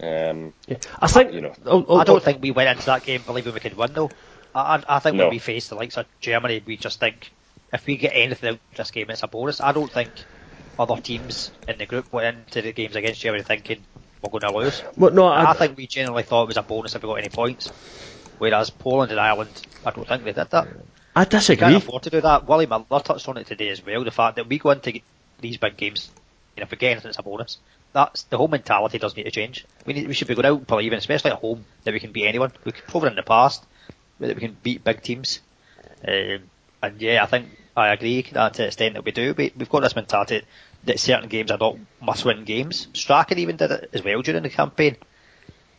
[0.00, 0.78] Um, Yeah.
[1.00, 1.54] I think You know.
[1.66, 3.92] oh, oh, I oh, don't think we went into that game believing we could win
[3.92, 4.10] though.
[4.54, 5.24] I, I I think No.
[5.24, 7.30] when we face the likes of Germany, we just think
[7.72, 9.60] if we get anything out of this game, it's a bonus.
[9.60, 10.10] I don't think
[10.78, 13.82] other teams in the group went into the games against Germany thinking
[14.22, 14.82] we're going to lose.
[14.96, 17.14] Well, no, I, I, think we generally thought it was a bonus if we got
[17.14, 17.70] any points.
[18.38, 19.50] Whereas Poland and Ireland,
[19.84, 20.68] I don't think they did that.
[21.14, 21.74] I We can't disagree.
[21.74, 22.46] afford to do that.
[22.48, 24.04] Willie Miller touched on it today as well.
[24.04, 25.00] The fact that we go into
[25.40, 26.10] these big games,
[26.56, 27.58] and if we get anything, it's a bonus.
[27.92, 29.66] That's the whole mentality does need to change.
[29.84, 32.12] We need, we should be going out and believing, especially at home, that we can
[32.12, 32.52] beat anyone.
[32.64, 33.64] We've proven in the past
[34.20, 35.40] that we can beat big teams.
[36.06, 36.50] Um,
[36.82, 39.34] and yeah, I think I agree that to the extent that we do.
[39.36, 40.42] We, we've got this mentality
[40.84, 42.88] that certain games are not must-win games.
[42.92, 44.96] Strachan even did it as well during the campaign.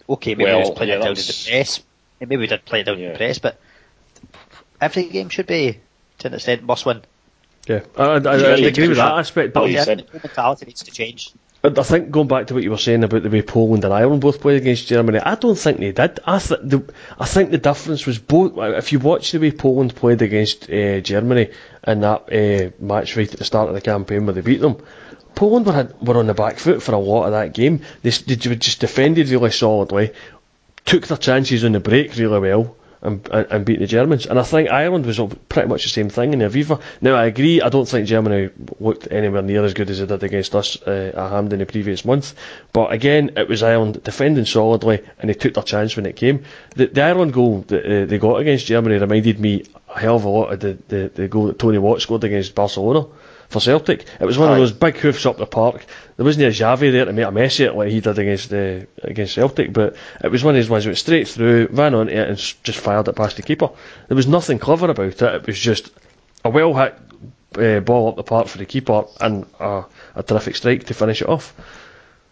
[0.09, 1.81] Okay, maybe we Well, was playing yeah, it down in that's- the press.
[2.19, 3.11] Maybe we did play it down in Yeah.
[3.11, 3.59] the press, but
[4.79, 5.79] every game should be
[6.19, 7.01] to an extent must win.
[7.67, 9.53] Yeah, I, I, I, I agree with that aspect.
[9.53, 11.31] But yeah, said- the mentality needs to change.
[11.65, 14.19] I think going back to what you were saying about the way Poland and Ireland
[14.19, 16.19] both played against Germany, I don't think they did.
[16.25, 18.57] I th- the, I think the difference was both.
[18.57, 21.51] If you watch the way Poland played against uh, Germany
[21.87, 24.83] in that uh, match right at the start of the campaign where they beat them,
[25.35, 27.79] Poland were had, were on the back foot for a lot of that game.
[28.01, 30.11] They, they just defended really solidly,
[30.83, 32.75] took their chances on the break really well.
[33.03, 36.31] And, and, beat the Germans, and I think Ireland was pretty much the same thing
[36.31, 36.79] in the Aviva.
[37.01, 40.23] Now I agree, I don't think Germany looked anywhere near as good as they did
[40.23, 42.33] against us uh, at Hampden the previous month.
[42.71, 46.45] But again, it was Ireland defending solidly, and they took their chance when it came.
[46.77, 50.23] The, the Ireland goal that uh, they got against Germany reminded me a hell of
[50.23, 53.05] a lot of the, the, the goal that Tony Watt scored against Barcelona
[53.49, 54.05] for Celtic.
[54.19, 55.85] It was one of those big hoofs up the park.
[56.17, 58.53] There wasn't a Xavi there to make a mess of it like he did against
[58.53, 61.93] uh, against Celtic, but it was one of those ones that went straight through, ran
[61.93, 63.69] onto it, and just fired it past the keeper.
[64.07, 65.21] There was nothing clever about it.
[65.21, 65.91] It was just
[66.43, 66.97] a well hit
[67.57, 69.83] uh, ball up the park for the keeper and a,
[70.15, 71.53] a terrific strike to finish it off.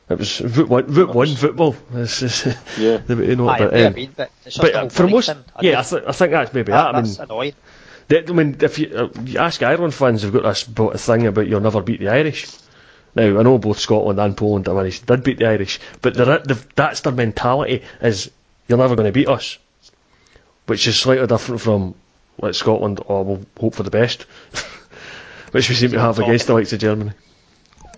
[0.10, 1.76] It was route one, route one football.
[1.92, 2.46] This is
[2.78, 2.98] Yeah.
[3.08, 4.90] the way know Aye, but, it may have um, but it's just but the whole
[4.90, 5.44] for most, thing.
[5.56, 6.96] I yeah, I, think th- I think that's maybe that, that.
[6.96, 7.54] I mean, that's annoying.
[8.12, 11.28] They, I mean, if you, uh, you ask Ireland fans, they've got this a thing
[11.28, 12.46] about you'll never beat the Irish.
[13.16, 16.16] Now, I know both Scotland and Poland managed did beat the Irish, but
[16.76, 18.30] that's their mentality is
[18.68, 19.58] you're never going to beat us,
[20.66, 21.96] which is slightly different from
[22.38, 24.24] like Scotland or we'll hope for the best,
[25.52, 27.12] which we seem to have against the likes of Germany.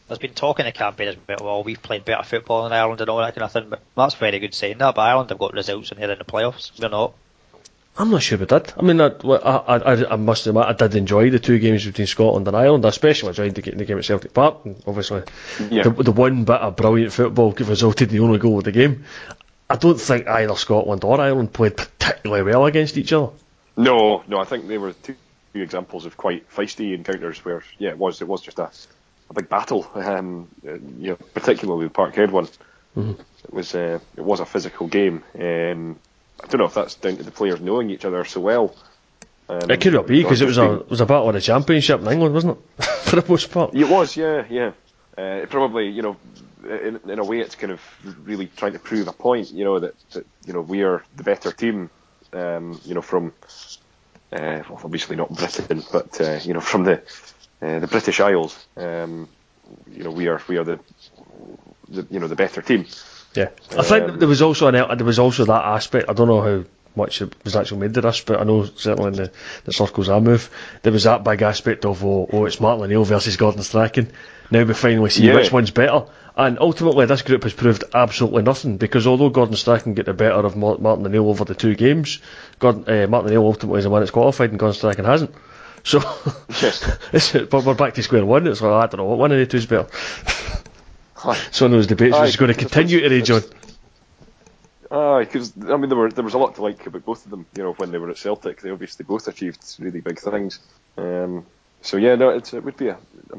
[0.07, 3.09] There's been talk in the campaign about, well, we've played better football in Ireland and
[3.09, 5.53] all that kind of thing, but that's very good saying that, but Ireland have got
[5.53, 6.79] results in here in the playoffs.
[6.79, 7.13] We're not.
[7.97, 8.73] I'm not sure we did.
[8.75, 12.07] I mean, I, I, I, I must admit, I did enjoy the two games between
[12.07, 12.85] Scotland and Ireland.
[12.85, 14.65] I especially enjoyed the, the game at Celtic Park.
[14.65, 15.21] And obviously,
[15.69, 15.83] Yeah.
[15.83, 19.05] the, the one bit of brilliant football resulted in the only goal of the game.
[19.69, 23.31] I don't think either Scotland or Ireland played particularly well against each other.
[23.77, 25.15] No, no, I think they were two
[25.53, 28.71] examples of quite feisty encounters where, yeah, it was it was just a,
[29.29, 29.87] a big battle.
[29.93, 32.47] Um, you know, particularly the Parkhead one.
[32.95, 35.23] It was uh, it was a physical game.
[35.39, 35.99] Um,
[36.43, 38.75] I don't know if that's down to the players knowing each other so well.
[39.49, 41.41] Um, It could not be because it was a it was a battle of the
[41.41, 42.83] championship in England, wasn't it?
[42.85, 43.73] For the most part.
[43.73, 44.71] It was, yeah, yeah.
[45.17, 46.17] Uh, it probably, you know,
[46.63, 47.81] in, in a way, it's kind of
[48.23, 51.23] really trying to prove a point, you know, that, that you know we are the
[51.23, 51.89] better team,
[52.31, 53.33] um, you know, from
[54.31, 57.01] uh, well, obviously not Britain, but uh, you know, from the
[57.61, 59.27] uh, the British Isles, um,
[59.91, 60.79] you know, we are we are the,
[61.89, 62.85] the you know the better team.
[63.35, 66.09] Yeah, I think Um, there was also an there was also that aspect.
[66.09, 66.63] I don't know how
[66.95, 69.31] much it was actually made of this, but I know certainly in the,
[69.65, 70.49] the circles I move,
[70.83, 74.11] there was that big aspect of oh, oh it's Martin O'Neill versus Gordon Strachan.
[74.51, 75.35] Now we finally see Yeah.
[75.35, 76.05] which one's better.
[76.35, 80.45] And ultimately, this group has proved absolutely nothing because although Gordon Strachan get the better
[80.45, 82.19] of Martin O'Neill over the two games,
[82.59, 85.31] Gordon, uh, Martin O'Neill ultimately is the one that's qualified and Gordon Strachan hasn't.
[85.83, 86.01] So,
[87.13, 88.47] it's, but we're back to square one.
[88.47, 89.87] It's like, I don't know what one of the two is better.
[91.25, 93.41] It's one of those debates which is going to continue to rage on.
[94.89, 97.45] Because I mean there were there was a lot to like about both of them.
[97.55, 100.59] You know, when they were at Celtic, they obviously both achieved really big things.
[100.97, 101.45] Um,
[101.81, 102.97] so yeah, no, it's, it would be a.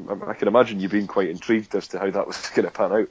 [0.09, 2.73] I, I can imagine you being quite intrigued as to how that was going to
[2.73, 3.09] pan out.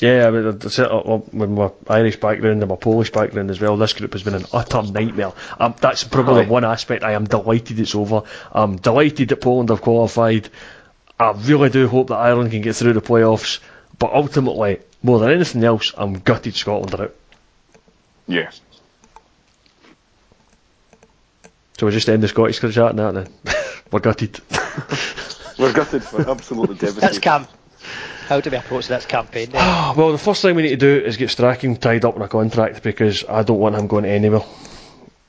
[0.00, 3.94] Yeah, I mean, it, with my Irish background and my Polish background as well, this
[3.94, 5.32] group has been an utter nightmare.
[5.58, 8.22] Um, that's probably the one aspect I am delighted it's over.
[8.52, 10.50] I'm delighted that Poland have qualified.
[11.18, 13.58] I really do hope that Ireland can get through the playoffs.
[13.98, 17.14] But ultimately, more than anything else, I'm gutted Scotland are out.
[18.26, 18.50] Yeah.
[21.78, 23.28] So we just end the Scottish chat and that then.
[23.92, 24.40] We're gutted.
[25.58, 26.02] We're gutted.
[26.12, 27.48] We're absolutely That's camp.
[28.26, 29.62] How do we approach this campaign then?
[29.96, 32.28] well, the first thing we need to do is get Strachan tied up in a
[32.28, 34.42] contract because I don't want him going anywhere.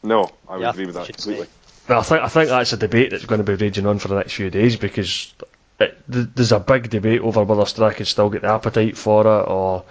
[0.03, 1.47] No, I would Yeah, agree with that completely.
[1.87, 4.09] Well, I think I think that's a debate that's going to be raging on for
[4.09, 5.33] the next few days because
[5.79, 9.85] it, there's a big debate over whether Strachan still got the appetite for it or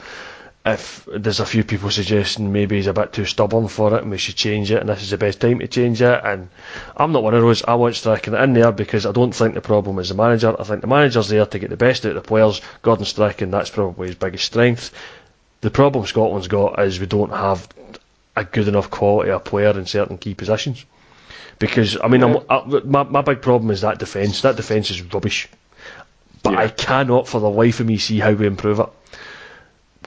[0.67, 4.11] if there's a few people suggesting maybe he's a bit too stubborn for it and
[4.11, 6.21] we should change it and this is the best time to change it.
[6.25, 6.49] And
[6.97, 9.63] I'm not one of those I want Strachan in there because I don't think the
[9.63, 10.55] problem is the manager.
[10.59, 13.51] I think the manager's there to get the best out of the players Gordon Strachan
[13.51, 14.93] that's probably his biggest strength.
[15.63, 17.67] The problem Scotland's got is we don't have
[18.37, 20.85] a good enough quality of player in certain key positions.
[21.59, 24.43] Because I mean, I'm, I, my my big problem is that defence.
[24.43, 25.49] That defence is rubbish,
[26.49, 26.61] but Yeah.
[26.65, 28.89] I cannot for the life of me see how we improve it.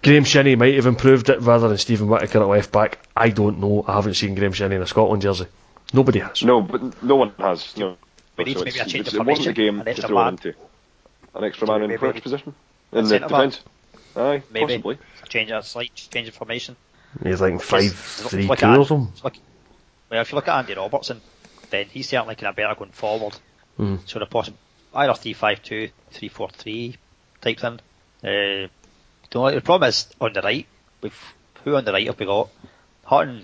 [0.04, 2.98] Graeme Shinnie might have improved it rather than Steven Whittaker at left back.
[3.16, 3.86] I don't know.
[3.88, 5.46] I haven't seen Graeme Shinnie in a Scotland jersey.
[5.94, 6.44] Nobody has.
[6.44, 7.78] No, but no one has.
[7.78, 7.98] No.
[8.38, 10.16] We need So maybe a change it's- of It wasn't a formation, game to throw
[10.24, 10.28] man.
[10.34, 10.54] into.
[11.36, 12.56] An extra man in Maybe- which position?
[12.92, 13.60] In the centre defence.
[14.16, 14.98] Aye, Maybe possibly.
[15.24, 16.76] a change, a slight change of formation.
[17.24, 19.14] He's like five, Because three, two or something.
[19.24, 19.34] look-
[20.10, 21.22] Well, if you look at Andy Robertson,
[21.70, 23.36] then he's certainly kind of better going forward.
[23.80, 24.00] Mm.
[24.06, 24.54] So the possi-
[24.94, 26.96] either 3-5-2, 3-4-3
[27.42, 27.80] type thing.
[28.24, 28.68] Uh,
[29.32, 30.68] the problem is on the right.
[31.02, 31.34] We've
[31.64, 32.50] who on the right have we got?
[33.06, 33.44] Hutton.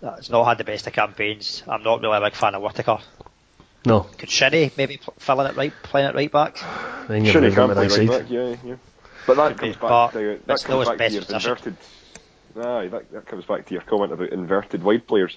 [0.00, 1.62] That's not had the best of campaigns.
[1.66, 2.98] I'm not really a big fan of Whittaker.
[3.86, 4.00] No.
[4.00, 6.56] Could Shinnie maybe filling it right, playing it right back?
[6.56, 8.76] Shinnie can play right back, yeah, yeah.
[9.26, 11.50] But that comes back to that comes back to your position.
[11.50, 11.76] inverted.
[12.56, 15.36] Aye, that, that comes back to your comment about inverted wide players.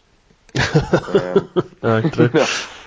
[0.55, 1.49] um,
[1.83, 2.29] Aye, true.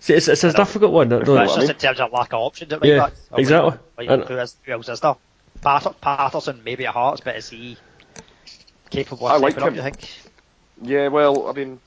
[0.00, 1.08] See, it's, it's a difficult one.
[1.10, 1.70] Though, It's I just mean?
[1.70, 3.12] in terms of lack of options at right Yeah, back.
[3.30, 3.78] Or exactly.
[3.98, 5.14] Like, And- who, is, who else is there?
[5.62, 7.76] Patter, Paterson maybe at Hearts, but is he
[8.88, 9.76] capable of I like stepping up, him.
[9.76, 10.10] you think?
[10.82, 11.78] Yeah, well, I mean,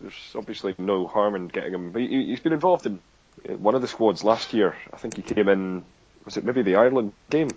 [0.00, 1.92] there's obviously no harm in getting him.
[1.94, 3.00] He, he- he's been involved in
[3.48, 4.76] uh, one of the squads last year.
[4.92, 5.84] I think he came in.
[6.24, 7.50] Was it maybe the Ireland game?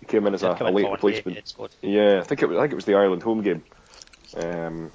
[0.00, 1.26] He came in as a, a late replacement.
[1.26, 1.70] game, it's good.
[1.82, 3.62] Yeah, I think it was, I think it was the Ireland home game.
[4.34, 4.90] Um,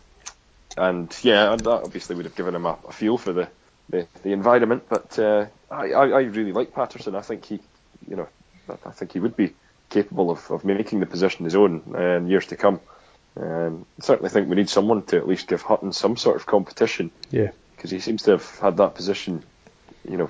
[0.78, 3.48] and yeah, and that obviously would have given him a, a feel for the,
[3.90, 4.84] the, the environment.
[4.90, 7.16] But uh, I, I, really like Paterson.
[7.16, 7.60] I think he,
[8.08, 8.28] you know,
[8.70, 9.54] I- I think he would be
[9.90, 12.80] capable of, of making the position his own uh, in years to come.
[13.38, 16.46] Um, I certainly think we need someone to at least give Hutton some sort of
[16.46, 17.52] competition Yeah.
[17.76, 19.44] because he seems to have had that position,
[20.10, 20.30] you know,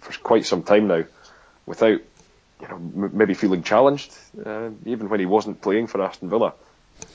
[0.00, 1.04] for quite some time now,
[1.66, 2.00] without,
[2.60, 4.12] you know, m- maybe feeling challenged.
[4.44, 6.54] Uh, even when he wasn't playing for Aston Villa,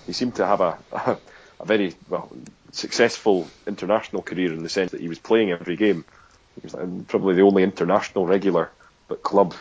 [0.06, 1.18] he seemed to have a, a,
[1.60, 2.32] a very well
[2.72, 6.06] successful international career in the sense that he was playing every game.
[6.56, 6.76] He was
[7.08, 8.72] probably the only international regular,
[9.08, 9.56] but club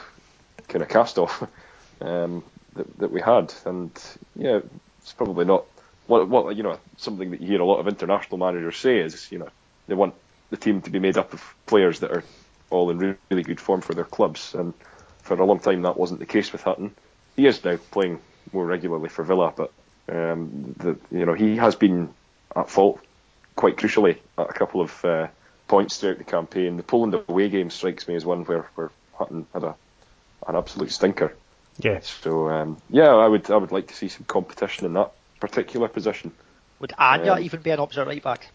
[0.68, 1.42] kind of cast off
[2.00, 2.42] um,
[2.74, 3.90] that, that we had, and
[4.36, 4.60] yeah,
[5.00, 5.64] it's probably not
[6.06, 9.30] what what you know something that you hear a lot of international managers say is
[9.30, 9.48] you know
[9.86, 10.14] they want
[10.50, 12.24] the team to be made up of players that are
[12.70, 14.74] all in really, really good form for their clubs, and
[15.22, 16.94] for a long time that wasn't the case with Hutton.
[17.36, 18.20] He is now playing
[18.52, 19.72] more regularly for Villa, but
[20.08, 22.12] um, the, you know he has been
[22.54, 23.00] at fault
[23.56, 25.28] quite crucially at a couple of uh,
[25.68, 26.76] points throughout the campaign.
[26.76, 29.74] The Poland away game strikes me as one where, where Hutton had a
[30.46, 31.34] an absolute stinker.
[31.78, 32.00] Yeah.
[32.00, 35.88] So um, yeah, I would I would like to see some competition in that particular
[35.88, 36.32] position.
[36.80, 38.48] Would Anya Um, even be an option right back?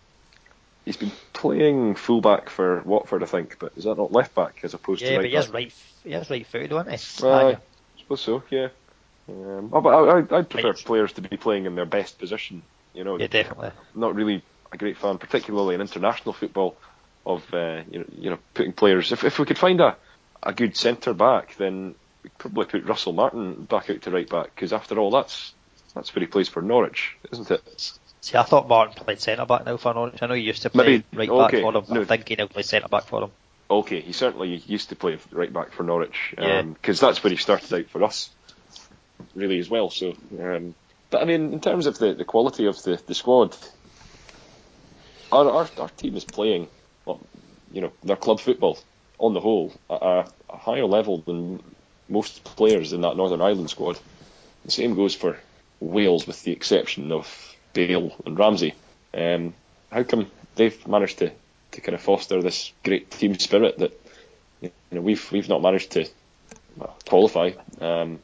[0.86, 4.74] He's been playing fullback for Watford, I think, but is that not left back as
[4.74, 5.74] opposed Yeah, to but right he is right.
[6.04, 7.28] He is right footed, isn't he?
[7.28, 7.56] Aye, Anya.
[7.58, 8.44] I suppose so.
[8.50, 8.70] Yeah.
[9.30, 10.86] Um, oh, but I, I, I'd prefer Right.
[10.86, 12.62] players to be playing in their best position.
[12.94, 13.72] You know, Yeah, definitely.
[13.96, 16.76] not really a great fan, particularly in international football,
[17.26, 19.12] of uh, you know, you know putting players.
[19.12, 19.96] If if we could find a
[20.44, 24.56] a good centre back, then we'd probably put Russell Martin back out to right back
[24.56, 25.54] because after all, that's
[25.94, 27.92] that's where he plays for Norwich, isn't it?
[28.22, 30.22] See, I thought Martin played centre back now for Norwich.
[30.22, 31.86] I know he used to play Maybe- right okay, back for them.
[31.90, 32.02] no.
[32.02, 33.32] I think he now plays centre back for them.
[33.70, 36.62] Okay, he certainly used to play right back for Norwich Yeah.
[36.64, 38.30] because that's where he started out for us,
[39.36, 39.90] really as well.
[39.90, 40.76] So, um,
[41.10, 43.56] but I mean, in terms of the, the quality of the, the squad,
[45.32, 46.68] our, our our team is playing,
[47.72, 48.80] you know, their club football
[49.20, 51.62] on the whole at a, a higher level than
[52.10, 54.00] most players in that Northern Ireland squad.
[54.66, 55.38] The same goes for
[55.80, 58.76] Wales, with the exception of Bale and Ramsey.
[59.14, 59.54] Um,
[59.92, 61.32] how come they've managed to,
[61.72, 64.00] to kind of foster this great team spirit that
[64.62, 66.08] you know we've we've not managed to
[67.06, 67.52] qualify?
[67.80, 68.20] Um,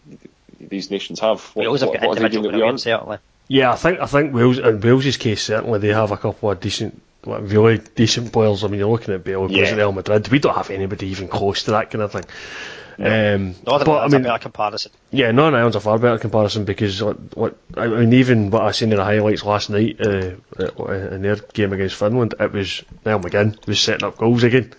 [0.70, 1.42] these nations have.
[1.54, 2.80] What, Wales have what, got what are they doing that we aren't?
[2.82, 3.18] certainly.
[3.48, 6.60] Yeah, I think I think Wales in Wales's case certainly they have a couple of
[6.60, 8.64] decent, like, really decent players.
[8.64, 9.74] I mean, you're looking at Bale, who plays Yeah.
[9.74, 10.28] at Real Madrid.
[10.30, 12.24] We don't have anybody even close to that kind of thing.
[13.00, 14.92] Um, Northern but I Ireland's a mean, better comparison.
[15.10, 18.72] yeah, Northern Ireland's a far better comparison because what, what I mean, even what I
[18.72, 22.84] seen in the highlights last night uh, uh, in their game against Finland, it was
[23.04, 24.74] Niall McGinn was setting up goals again.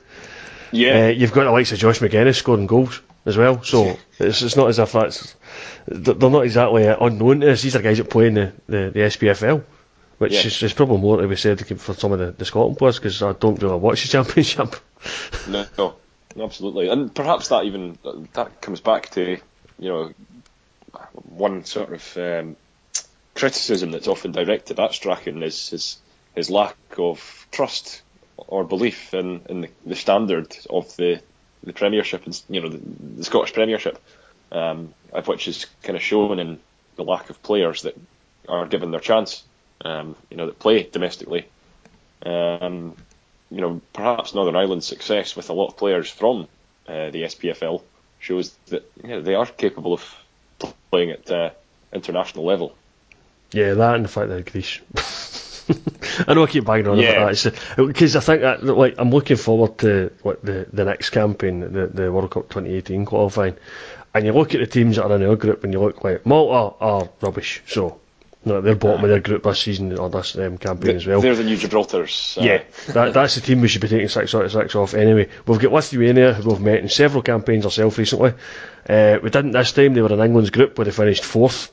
[0.70, 4.43] Yeah, Uh, you've got the likes of Josh Magennis scoring goals as well, so it's,
[4.43, 5.35] it's not as if that's
[5.86, 7.62] they're not exactly unknown to us.
[7.62, 9.62] These are guys that play in the, the, the SPFL,
[10.18, 10.46] which Yeah.
[10.46, 13.22] is, is probably more to be said for some of the, the Scotland players because
[13.22, 14.76] I don't really watch the Championship.
[15.48, 15.94] No, no,
[16.42, 17.98] absolutely, and perhaps that even
[18.32, 19.38] that comes back to
[19.78, 20.12] you know
[21.28, 22.56] one sort of um,
[23.34, 25.98] criticism that's often directed at Strachan is his
[26.34, 28.02] his lack of trust
[28.36, 31.20] or belief in, in the, the standard of the
[31.62, 32.78] the Premiership and you know the,
[33.16, 33.98] the Scottish Premiership,
[34.55, 36.59] um, of which is kind of shown in
[36.96, 37.96] the lack of players that
[38.48, 39.42] are given their chance,
[39.84, 41.46] um, you know that play domestically.
[42.24, 42.96] Um,
[43.50, 46.48] you know, perhaps Northern Ireland's success with a lot of players from
[46.88, 47.82] uh, the SPFL
[48.18, 50.14] shows that yeah, they are capable of
[50.90, 51.50] playing at uh,
[51.92, 52.74] international level.
[53.52, 54.80] Yeah, that and the fact that Greece.
[56.28, 57.12] I know I keep banging on Yeah.
[57.12, 61.11] about that because I think that like I'm looking forward to like the the next
[61.11, 63.57] campaign, the the World Cup 2018 qualifying,
[64.14, 66.24] and you look at the teams that are in our group and you look like
[66.24, 68.00] Malta are rubbish, so
[68.46, 71.20] No, they're bottom of their group this season or this um, campaign as well.
[71.20, 72.38] They're the new Gibraltars.
[72.38, 74.92] Uh, yeah, that, that's the team we should be taking six out of six off
[74.92, 75.28] anyway.
[75.46, 78.34] We've got Lithuania, who we've met in several campaigns ourselves recently.
[78.88, 81.72] Uh, we didn't this time, they were in England's group where they finished fourth.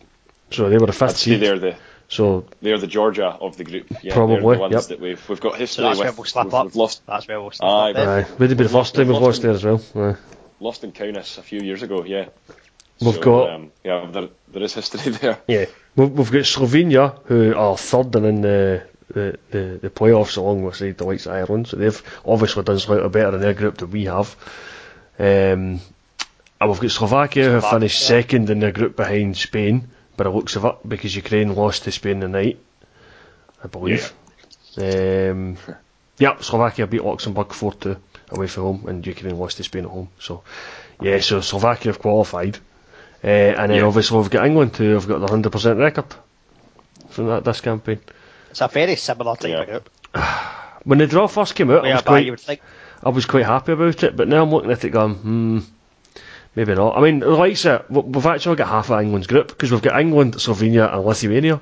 [0.52, 1.42] So they were the 5th seed.
[1.42, 1.76] They're the,
[2.08, 3.88] so they're the Georgia of the group.
[4.02, 4.58] Yeah, probably.
[4.58, 4.84] The yep.
[4.84, 6.08] that we've, we've got history so that's with.
[6.08, 6.66] Where we'll slip we've, up.
[6.66, 7.06] We've lost.
[7.06, 7.98] That's where we'll slip aye, up.
[7.98, 9.82] Aye, would it be the first time we've lost there as well?
[9.96, 10.16] Aye.
[10.62, 12.30] Lost in Kaunas a few years ago, yeah.
[13.02, 15.40] We've so, got um, yeah, there, there is history there.
[15.48, 20.38] Yeah, we've, we've got Slovenia who are third and in the the, the, the playoffs
[20.38, 23.56] along with say, the likes of Ireland, so they've obviously done slightly better in their
[23.56, 24.36] group than we have.
[25.20, 25.82] Um,
[26.62, 28.08] and we've got Slovakia who finished yeah.
[28.08, 31.92] second in their group behind Spain, but it looks of it because Ukraine lost to
[31.92, 32.60] Spain tonight,
[33.64, 34.14] I believe.
[34.78, 35.32] Yeah.
[35.32, 35.58] Um,
[36.20, 37.98] yeah, Slovakia beat Luxembourg 4 2
[38.32, 40.10] away from home, and you Ukraine lost to Spain at home.
[40.20, 40.44] So,
[41.02, 42.58] yeah, so Slovakia have qualified.
[43.24, 43.86] Uh, and then yeah.
[43.86, 46.06] obviously we've got England who have got the 100% record
[47.10, 48.00] from that this campaign.
[48.50, 49.62] It's a very similar type yeah.
[49.62, 49.90] of group.
[50.86, 52.62] when the draw first came out, I was, quite,
[53.04, 55.60] I was quite happy about it, but now I'm looking at it going, hmm,
[56.56, 56.98] maybe not.
[56.98, 60.00] I mean, like I said, we've actually got half of England's group because we've got
[60.00, 61.62] England, Slovenia, and Lithuania.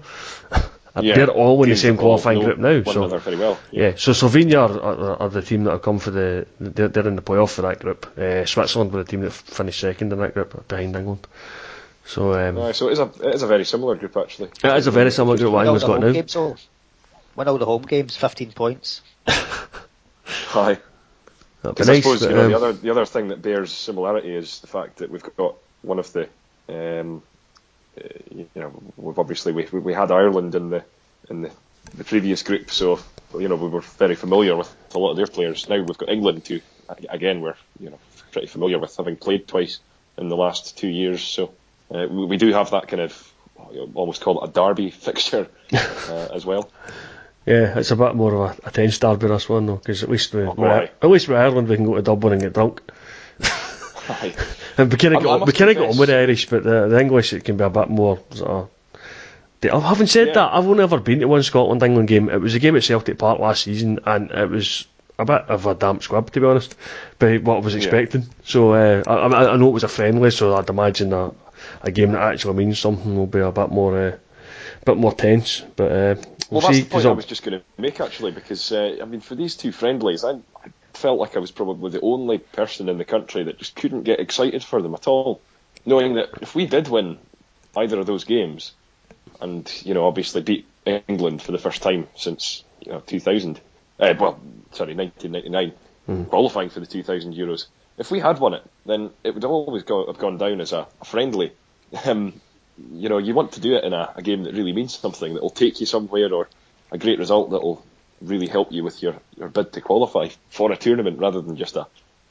[1.01, 2.83] yeah, they're all in the same qualifying group now.
[2.83, 3.59] so very well.
[3.71, 3.89] Yeah.
[3.89, 3.95] yeah.
[3.95, 6.47] so Slovenia are, are, are, the team that have come for the.
[6.59, 8.17] They're, they're in the playoff for that group.
[8.17, 11.27] Uh, Switzerland were the team that finished second in that group behind England.
[12.05, 14.49] So, um, Aye, so it is a it is a very similar group actually.
[14.63, 15.53] It is a very similar group.
[15.53, 16.11] What England's got now.
[16.11, 16.57] Games, all,
[17.35, 19.01] win all the home games, fifteen points.
[20.23, 20.79] Hi.
[21.61, 23.71] Because nice, I suppose but, you know, um, the other the other thing that bears
[23.71, 26.29] similarity is the fact that we've got one of the
[26.67, 27.21] um,
[28.31, 30.83] you know we've obviously we we had Ireland in the
[31.29, 31.51] in the,
[31.95, 32.99] the previous group, so
[33.37, 35.67] you know we were very familiar with a lot of their players.
[35.69, 36.59] Now we've got England, who
[37.09, 37.99] again we're you know
[38.31, 39.79] pretty familiar with, having played twice
[40.17, 41.23] in the last two years.
[41.23, 41.53] So
[41.93, 43.33] uh, we, we, do have that kind of
[43.93, 46.69] almost call it a derby fixture uh, as well.
[47.45, 50.09] Yeah, it's a bit more of a, a tense derby this one though, because at
[50.09, 52.81] least we, oh, at least with Ireland we can go to Dublin and get drunk.
[54.77, 56.87] And we kind of get, we kind of get on with the Irish, but the,
[56.87, 58.69] the English it can be a bit more sort of
[59.61, 60.33] Having said yeah.
[60.35, 62.29] that, I've only ever been to one Scotland England game.
[62.29, 64.85] It was a game at Celtic Park last season, and it was
[65.17, 66.75] a bit of a damp squib, to be honest,
[67.17, 68.21] by what I was expecting.
[68.21, 68.27] Yeah.
[68.45, 71.33] So uh, I, I, know it was a friendly, so I'd imagine that
[71.81, 74.17] a game that actually means something will be a bit more, uh,
[74.85, 75.61] bit more tense.
[75.75, 76.15] But uh,
[76.49, 78.99] we'll, well that's see, the point I was just going to make actually, because uh,
[79.01, 82.37] I mean, for these two friendlies, I, I felt like I was probably the only
[82.37, 85.41] person in the country that just couldn't get excited for them at all,
[85.85, 87.17] knowing that if we did win
[87.75, 88.73] either of those games
[89.41, 93.59] and you know obviously beat England for the first time since you know 2000.
[93.99, 94.39] Uh, well,
[94.71, 95.73] sorry, 1999,
[96.07, 96.29] mm.
[96.29, 97.65] qualifying for the 2000 Euros.
[97.97, 100.87] If we had won it, then it would always go, have gone down as a,
[101.01, 101.51] a friendly.
[102.05, 102.39] Um,
[102.93, 105.33] you know, you want to do it in a, a game that really means something,
[105.33, 106.47] that will take you somewhere, or
[106.91, 107.83] a great result that will
[108.21, 111.75] really help you with your, your bid to qualify for a tournament rather than just
[111.75, 111.87] a,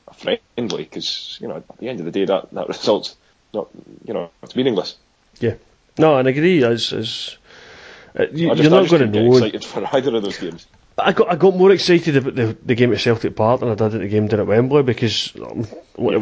[0.06, 0.84] a friendly.
[0.84, 3.16] Because you know, at the end of the day, that that result's
[3.52, 3.68] not
[4.04, 4.96] you know it's meaningless.
[5.40, 5.54] Yeah,
[5.98, 6.64] no, and I agree.
[6.64, 7.36] As, as
[8.18, 9.36] uh, you, are not going to know.
[9.36, 10.66] Excited for either of those games.
[11.00, 13.74] I got I got more excited about the, the game at Celtic Park than I
[13.74, 15.64] did at the game down at Wembley because um,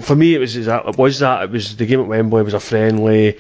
[0.01, 2.61] for me it was it was that it was the game at Wembley was a
[2.61, 3.39] friendly.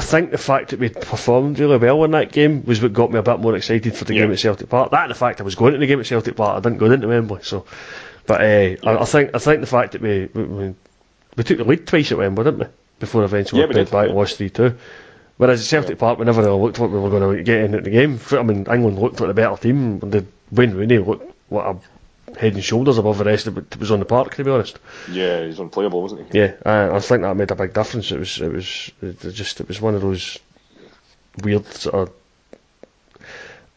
[0.00, 3.12] I think the fact that we performed really well in that game was what got
[3.12, 4.22] me a bit more excited for the yeah.
[4.22, 4.92] game at Celtic Park.
[4.92, 6.78] That and the fact I was going to the game at Celtic Park, I didn't
[6.78, 7.42] go into Wembley.
[7.42, 7.66] So,
[8.24, 8.76] but uh, yeah.
[8.82, 10.74] I, I, think I think the fact that we, we,
[11.36, 12.66] we took the lead twice at Wembley, didn't we?
[12.98, 14.74] Before eventually yeah, we played back and lost three two.
[15.36, 17.82] Whereas at Celtic Park, we never really looked like we were going to get into
[17.82, 18.18] the game.
[18.30, 19.98] I mean, England looked like the better team.
[19.98, 21.78] The Wayne Rooney looked like a
[22.38, 24.78] head and shoulders above the rest of it was on the park, to be honest.
[25.10, 26.38] Yeah, he's unplayable, wasn't he?
[26.38, 28.10] Yeah, I, I think that made a big difference.
[28.10, 30.38] It was, it was, it just, it was one of those
[31.42, 32.14] weird sort of.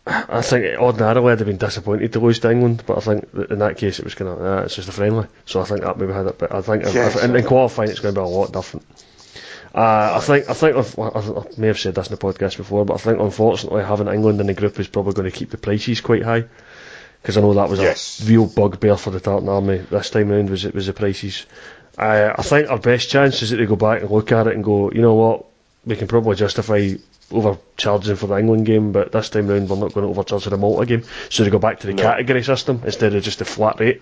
[0.05, 3.59] I think ordinarily I'd have been disappointed to lose to England, but I think in
[3.59, 5.27] that case it was kind of uh, it's just a friendly.
[5.45, 6.37] So I think that maybe had it.
[6.37, 8.51] But I think yeah, if, if, in, in qualifying it's going to be a lot
[8.51, 8.85] different.
[9.73, 12.83] Uh, I think I think I've, I may have said this in the podcast before,
[12.83, 15.57] but I think unfortunately having England in the group is probably going to keep the
[15.57, 16.45] prices quite high
[17.23, 18.21] because I know that was yes.
[18.21, 20.49] a real bugbear for the Tartan Army this time round.
[20.49, 21.45] Was it was the prices?
[21.97, 24.55] Uh, I think our best chance is that they go back and look at it
[24.55, 25.45] and go, you know what,
[25.85, 26.95] we can probably justify
[27.31, 30.49] overcharging for the England game, but this time round we're not going to overcharge for
[30.49, 31.03] the Malta game.
[31.29, 32.03] So they go back to the no.
[32.03, 34.01] category system instead of just a flat rate.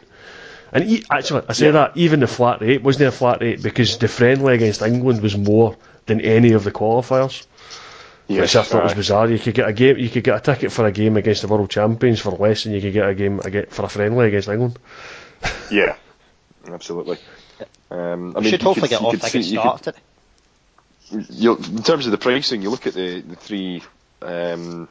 [0.74, 1.72] And e- actually, I say yeah.
[1.74, 5.38] that even the flat rate wasn't a flat rate because the friendly against England was
[5.38, 5.76] more
[6.08, 7.46] than any of the qualifiers.
[8.32, 9.30] Yes, which I thought was bizarre.
[9.30, 11.48] You could get a game, you could get a ticket for a game against the
[11.48, 14.78] world champions for less than you could get a game for a friendly against England.
[15.72, 15.96] yeah,
[16.68, 17.18] absolutely.
[17.90, 19.96] Um, I mean, should hopefully get off like it started.
[21.12, 23.84] in terms of the pricing, you look at the, the three
[24.22, 24.88] um,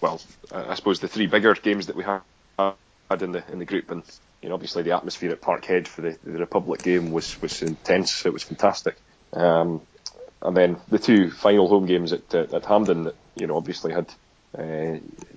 [0.00, 3.90] well, I suppose the three bigger games that we had in the in the group,
[3.90, 4.02] and
[4.42, 8.26] you know, obviously the atmosphere at Parkhead for the, the Republic game was was intense.
[8.26, 8.96] It was fantastic.
[9.32, 9.80] Um,
[10.42, 13.92] and then the two final home games at uh, at Hampden that you know obviously
[13.92, 14.06] had
[14.58, 14.62] uh,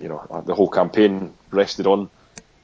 [0.00, 2.10] you know the whole campaign rested on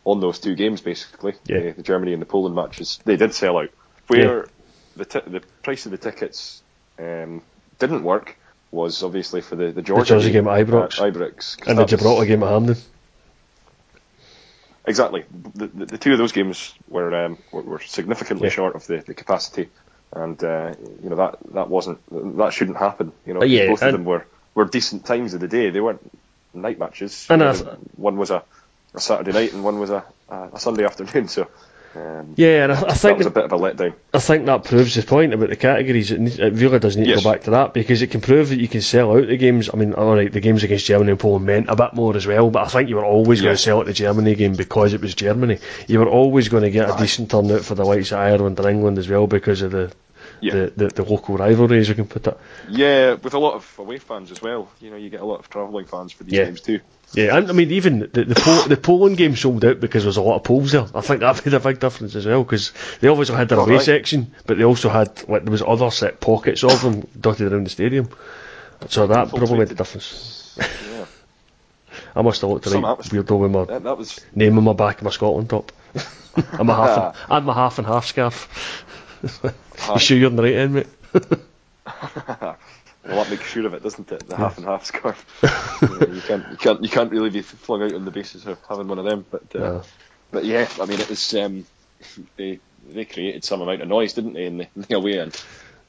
[0.05, 1.34] on those two games basically.
[1.47, 1.61] Yeah.
[1.61, 3.70] The, the Germany and the Poland matches they did sell out.
[4.09, 4.47] Where
[4.97, 6.62] the t- the price of the tickets
[6.99, 7.40] um,
[7.78, 8.36] didn't work
[8.70, 10.99] was obviously for the the Georgia Jersey game at Ibrox.
[10.99, 12.76] Ibrox 'cause and the Gibraltar game at Hampden.
[14.84, 15.24] Exactly.
[15.55, 18.53] The, the, the two of those games were um, were, were significantly Yeah.
[18.55, 19.68] short of the, the capacity,
[20.12, 21.98] and uh, you know that that wasn't
[22.36, 23.12] that shouldn't happen.
[23.26, 25.70] You know, yeah, both of them were, were decent times of the day.
[25.70, 26.02] They weren't
[26.54, 27.26] night matches.
[27.30, 28.44] And You know, one was a,
[28.94, 31.28] a Saturday night and one was a, a, a Sunday afternoon.
[31.28, 31.48] So
[31.95, 33.95] um, Yeah, and I, I that think was a bit of a letdown.
[34.14, 36.11] I think that proves the point about the categories.
[36.11, 38.59] It, it really does need to go back to that because it can prove that
[38.61, 39.70] you can sell out the games.
[39.72, 42.26] I mean, all right, the games against Germany and Poland meant a bit more as
[42.26, 44.95] well, but I think you were always going to sell out the Germany game because
[44.95, 45.59] it was Germany.
[45.86, 48.68] You were always going to get a decent turnout for the likes of Ireland and
[48.68, 49.93] England as well because of the
[50.40, 50.55] Yeah.
[50.55, 52.36] the, the, the local rivalries, you can put it.
[52.68, 54.70] Yeah, with a lot of away fans as well.
[54.80, 56.45] You know, you get a lot of travelling fans for these Yeah.
[56.47, 56.80] games too.
[57.14, 60.16] Yeah, I mean, even the the, Pol- the Poland game sold out because there was
[60.16, 60.86] a lot of Poles there.
[60.94, 63.74] I think that made a big difference as well because they obviously had their away
[63.74, 63.82] right.
[63.82, 67.64] section, but they also had like there was other set pockets of them dotted around
[67.64, 68.08] the stadium.
[68.88, 70.58] So that probably made a difference.
[70.58, 71.04] Yeah,
[72.16, 74.72] I must have looked Some right weirdo with my that, that was name on my
[74.72, 75.70] back of my Scotland top.
[76.36, 78.84] and my half and, and my half and half scarf.
[79.92, 80.86] you sure you're on the right end, mate?
[83.07, 84.28] Well, that makes sure of it, doesn't it?
[84.28, 85.24] The half and half scarf.
[85.82, 88.59] Yeah, you can't, you can't, you can't really be flung out on the basis of
[88.68, 89.26] having one of them.
[89.30, 89.82] But, uh, No.
[90.30, 91.66] but yeah, I mean, it was um,
[92.36, 95.32] they they created some amount of noise, didn't they, in the, in the away end?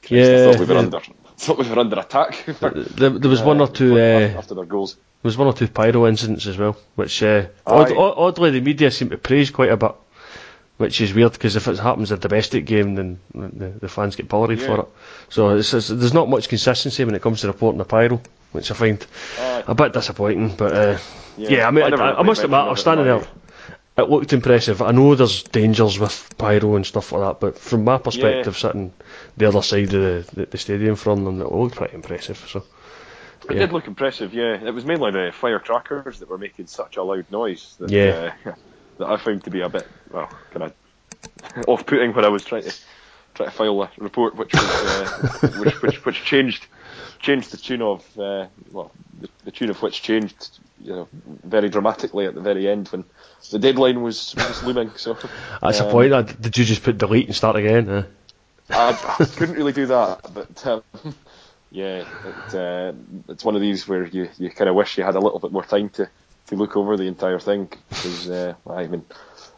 [0.02, 0.78] Christ, I Yeah, thought we were yeah.
[0.80, 1.00] under,
[1.38, 2.44] thought we were under attack.
[2.60, 3.98] There, there was one or two.
[3.98, 4.94] Uh, after their goals.
[4.94, 8.90] There was one or two pyro incidents as well, which uh, odd, oddly the media
[8.90, 9.92] seemed to praise quite a bit,
[10.76, 14.16] which is weird because if it happens at a domestic game, then the, the fans
[14.16, 14.66] get pilloried Yeah.
[14.66, 14.88] for it.
[15.28, 18.20] So it's, it's, there's not much consistency when it comes to reporting the pyro,
[18.52, 19.06] which I find
[19.38, 19.64] Aye.
[19.68, 20.56] a bit disappointing.
[20.56, 20.98] But uh,
[21.36, 21.48] yeah.
[21.50, 23.22] Yeah, I mean, I I, I, must admit, I was standing there.
[23.96, 24.82] It looked impressive.
[24.82, 28.92] I know there's dangers with pyro and stuff like that, but from my perspective, sitting
[29.36, 32.44] the other side of the, the, the stadium from them, it looked pretty impressive.
[32.48, 32.64] So
[33.48, 33.58] It Yeah.
[33.60, 34.54] did look impressive, yeah.
[34.66, 38.32] It was mainly the firecrackers that were making such a loud noise that, Yeah.
[38.44, 38.52] uh,
[38.98, 42.62] that I found to be a bit, well, kind of off-putting when I was trying
[42.62, 42.74] to
[43.34, 46.66] try to file a report, which was uh, which, which which changed
[47.20, 48.90] changed the tune of uh, well
[49.20, 51.08] the, the tune of which changed you know
[51.44, 53.04] very dramatically at the very end when
[53.50, 54.90] the deadline was, was looming.
[54.96, 55.14] So
[55.60, 56.12] that's the um, point.
[56.12, 57.88] Uh, Did you just put delete and start again?
[57.88, 58.06] Uh,
[58.70, 60.82] I, I couldn't really do that, but um,
[61.70, 62.92] yeah, it, uh,
[63.28, 65.52] it's one of these where you, you kind of wish you had a little bit
[65.52, 66.08] more time to,
[66.48, 69.04] to look over the entire thing because uh, I mean,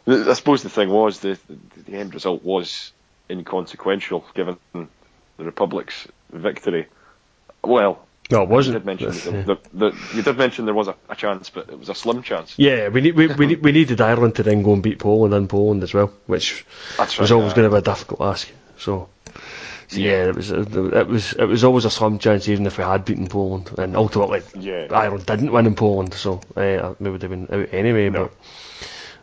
[0.07, 1.37] I suppose the thing was the
[1.85, 2.91] the end result was
[3.29, 4.87] inconsequential given the
[5.43, 6.87] Republic's victory.
[7.63, 8.75] Well, no, it wasn't.
[8.77, 11.79] did mention the, the, the, you did mention there was a, a chance, but it
[11.79, 12.55] was a slim chance.
[12.57, 15.33] Yeah, we need we, we, need, we needed Ireland to then go and beat Poland
[15.33, 16.65] in Poland as well, which
[16.97, 18.49] That's was right, always going to be a difficult ask.
[18.77, 19.09] So,
[19.87, 22.83] so yeah, it was it was it was always a slim chance even if we
[22.83, 24.87] had beaten Poland, and ultimately Yeah.
[24.91, 28.09] Ireland didn't win in Poland, so uh, we would have been out anyway.
[28.09, 28.23] No.
[28.23, 28.31] But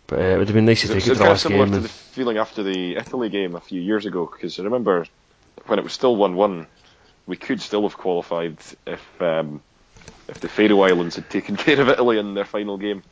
[0.07, 1.71] but uh, it would have been nice to take it's it to the last game.
[1.71, 5.07] to the feeling after the Italy game a few years ago, because I remember
[5.67, 6.67] when it was still one-one,
[7.27, 9.62] we could still have qualified if um,
[10.29, 13.03] if the Faroe Islands had taken care of Italy in their final game.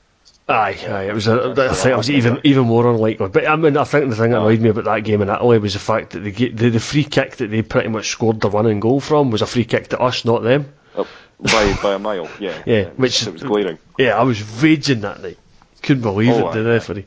[0.48, 1.28] Aye, aye, it was.
[1.28, 3.28] A, Yeah, I think it was even even more unlikely.
[3.28, 5.58] But I mean, I think the thing that annoyed me about that game in Italy
[5.58, 8.50] was the fact that the, the the free kick that they pretty much scored their
[8.50, 10.72] winning goal from was a free kick to us, not them.
[10.96, 11.06] Up
[11.40, 12.62] by by a mile, yeah.
[12.66, 13.78] Yeah, it which- was, it was glaring.
[13.98, 15.38] Yeah, I was raging that night.
[15.82, 17.06] Couldn't believe Oh, it, the referee.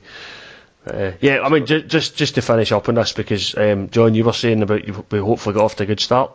[0.86, 4.14] Uh, yeah, I mean, ju- just just to finish up on this because um, John,
[4.14, 6.32] you were saying about you, we hopefully got off to a good start.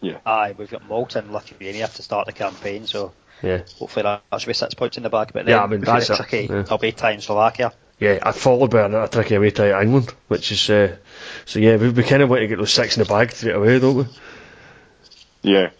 [0.00, 3.12] Yeah, Aye, we've got Malta and Lithuania to start the campaign, so
[3.42, 5.30] Yeah, hopefully that, that should be six points in the bag.
[5.32, 6.64] But then Yeah, I mean, that's a tricky yeah.
[6.68, 7.72] away tie in Slovakia.
[7.98, 8.18] yeah.
[8.22, 10.96] I followed by a, a tricky away tie at England, which is uh,
[11.44, 11.76] so yeah.
[11.76, 13.96] We, we kind of want to get those six in the bag straight away, don't
[13.96, 14.04] we?
[15.42, 15.70] yeah.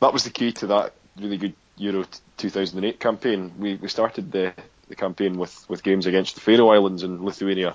[0.00, 2.04] That was the key to that really good Euro
[2.38, 3.52] 2008 campaign.
[3.58, 4.54] We we started the
[4.90, 7.74] the campaign with, with games against the Faroe Islands and Lithuania,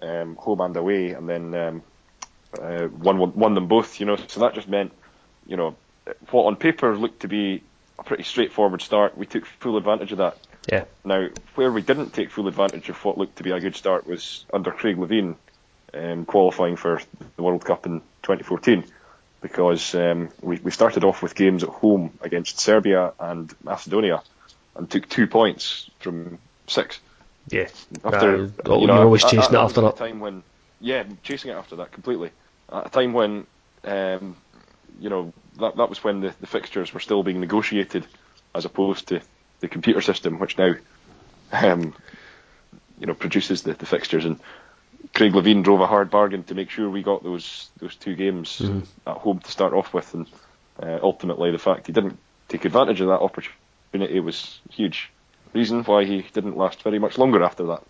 [0.00, 1.82] um, home and away, and then um,
[2.58, 4.00] uh, won, won won them both.
[4.00, 4.92] You know, so that just meant,
[5.46, 5.76] you know,
[6.30, 7.62] what on paper looked to be
[8.02, 9.16] a pretty straightforward start.
[9.16, 10.36] We took full advantage of that.
[10.70, 13.74] Yeah, Now, where we didn't take full advantage of what looked to be a good
[13.74, 15.34] start was under Craig Levein,
[15.92, 17.00] um, qualifying for
[17.36, 18.84] the World Cup in 2014.
[19.40, 24.22] because um, we, we started off with games at home against Serbia and Macedonia
[24.76, 26.38] and took two points from
[26.68, 27.00] six.
[27.48, 27.68] Yeah.
[28.04, 29.96] After uh, you are always chasing it after that.
[29.96, 30.44] Time when,
[30.80, 32.30] yeah, chasing it after that completely.
[32.72, 33.46] At a time when,
[33.82, 34.36] um,
[35.00, 38.06] you know, that that was when the, the fixtures were still being negotiated,
[38.54, 39.20] as opposed to
[39.60, 40.74] the computer system, which now,
[41.52, 41.94] um,
[42.98, 44.24] you know, produces the, the fixtures.
[44.24, 44.40] And
[45.14, 48.58] Craig Levein drove a hard bargain to make sure we got those those two games
[48.58, 48.80] mm-hmm.
[49.06, 50.26] at home to start off with, and
[50.82, 52.18] uh, ultimately the fact he didn't
[52.48, 55.10] take advantage of that opportunity was huge.
[55.52, 57.82] Reason why he didn't last very much longer after that.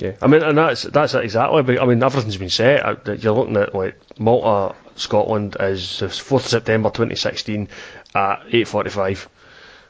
[0.00, 1.62] Yeah, I mean, and that's that's it exactly.
[1.62, 2.84] But I mean, everything's been set.
[2.84, 7.68] Uh, you're looking at like Malta, Scotland is the fourth September 2016
[8.14, 9.28] at 8:45,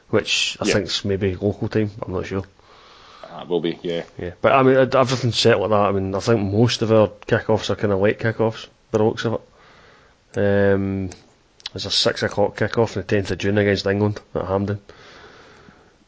[0.09, 0.73] which I yeah.
[0.73, 1.91] think's maybe local time.
[2.01, 2.43] I'm not sure.
[3.23, 4.03] Uh, will be, yeah.
[4.17, 5.75] Yeah, but I mean, everything's set like that.
[5.75, 9.05] I mean, I think most of our kickoffs are kind of late kickoffs, by the
[9.05, 9.41] looks of it.
[10.37, 11.09] Um,
[11.71, 14.81] there's a six o'clock kickoff on the 10th of June against England at Hampden.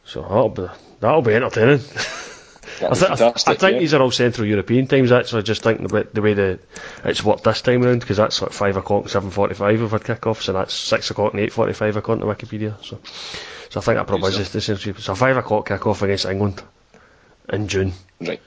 [0.03, 0.67] So that'll be
[0.99, 1.79] that'll be entertaining.
[2.81, 3.79] I, th- I, th- I, think yeah.
[3.79, 5.11] these are all Central European times.
[5.11, 6.59] Actually, I just think the way, the way the
[7.03, 10.47] it's worked this time around because that's like five o'clock seven forty-five we've had kickoffs,
[10.47, 12.75] and that's six o'clock and eight forty-five according to Wikipedia.
[12.83, 12.99] So,
[13.69, 14.95] so I think that probably is the Central.
[14.95, 16.61] So five o'clock kickoff against England
[17.49, 17.93] in June.
[18.19, 18.41] Right.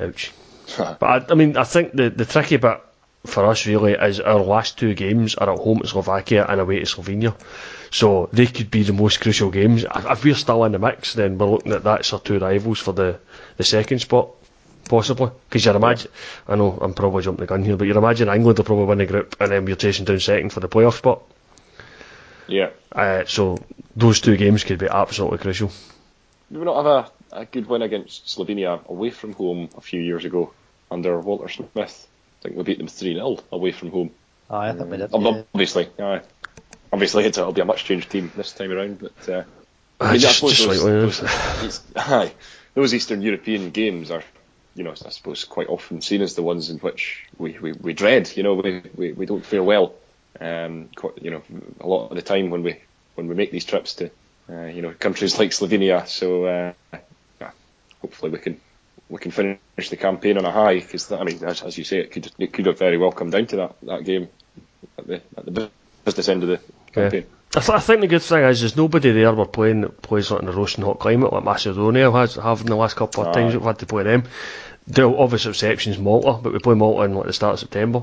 [0.00, 0.32] Ouch.
[0.78, 2.80] but I, I mean, I think the the tricky bit
[3.28, 6.60] for us really is our last two games er are at home to Slovakia and
[6.60, 7.34] away to Slovenia.
[7.90, 9.84] So they could be the most crucial games.
[9.84, 12.92] If we're still in the mix, then we're looking at that's our two rivals for
[12.92, 13.18] the,
[13.56, 14.28] the second spot,
[14.88, 15.30] possibly.
[15.48, 16.10] Because you're imagine,
[16.48, 18.98] I know I'm probably jumping the gun here, but you're imagine England will probably win
[18.98, 21.22] the group and then we're chasing down second for the playoff spot.
[22.46, 22.70] Yeah.
[22.90, 23.58] Uh, so
[23.94, 25.70] those two games could be absolutely crucial.
[26.50, 26.86] Did we not have
[27.32, 30.52] a, a good win against Slovenia away from home a few years ago
[30.90, 32.08] under Walter Smith?
[32.40, 34.10] I think we beat them 3 0 away from home.
[34.50, 35.10] Oh, I think we did.
[35.12, 35.42] Yeah.
[35.52, 36.22] Obviously, aye
[36.92, 38.98] obviously it'll be a much changed team this time around.
[38.98, 39.44] But uh,
[40.00, 42.32] I, mean, just, I suppose those, those, aye,
[42.74, 44.22] those Eastern European games are,
[44.74, 47.92] you know, I suppose quite often seen as the ones in which we, we, we
[47.92, 48.30] dread.
[48.36, 49.94] You know, we, we, we don't fare well.
[50.40, 51.42] Um, quite, you know,
[51.80, 52.80] a lot of the time when we
[53.16, 54.10] when we make these trips to,
[54.48, 56.06] uh, you know, countries like Slovenia.
[56.06, 56.72] So uh,
[57.40, 57.50] yeah,
[58.00, 58.60] hopefully we can
[59.08, 61.98] we can finish the campaign on a high because I mean, as, as, you say,
[61.98, 64.28] it could it could have very well come down to that that game
[64.98, 65.70] at the at the
[66.04, 66.60] business end of the
[66.92, 67.22] campaign.
[67.22, 67.34] Yeah.
[67.56, 70.30] I, th- I, think the good thing is there's nobody there we're playing that plays
[70.30, 73.32] like in a roasting hot climate like Macedonia has have in the last couple of
[73.32, 74.24] times we've had to play them.
[74.86, 78.02] The obvious exceptions Malta, but we play Malta in like the start of September.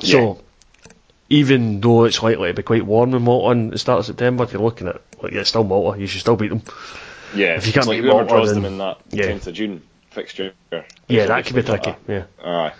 [0.00, 0.40] So
[0.86, 0.92] yeah.
[1.30, 4.44] even though it's likely to be quite warm in Malta in the start of September,
[4.44, 6.62] if you're looking at like yeah, it's still Malta, you should still beat them.
[7.34, 9.26] Yeah, if you can't beat like Malta, then, them in that yeah.
[9.26, 9.82] 10th of June
[10.12, 10.52] fixture.
[11.08, 11.94] Yeah, that could be tricky.
[12.08, 12.24] Yeah.
[12.42, 12.72] Aye.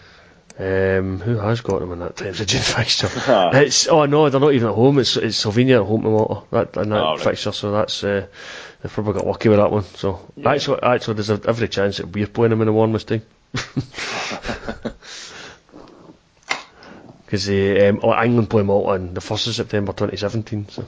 [0.59, 3.09] Um, who has got them in that Thames June fixture?
[3.55, 4.99] it's oh no, they're not even at home.
[4.99, 7.21] It's it's Slovenia at home tomorrow that in that oh, right.
[7.21, 7.53] fixture.
[7.53, 8.27] So that's uh,
[8.83, 9.85] they've probably got lucky with that one.
[9.85, 10.51] So yeah.
[10.51, 13.23] actually, actually, there's every chance that we're playing them in the warmest time.
[17.25, 20.69] Because um, oh, England play Malta on the first of September 2017.
[20.69, 20.87] So.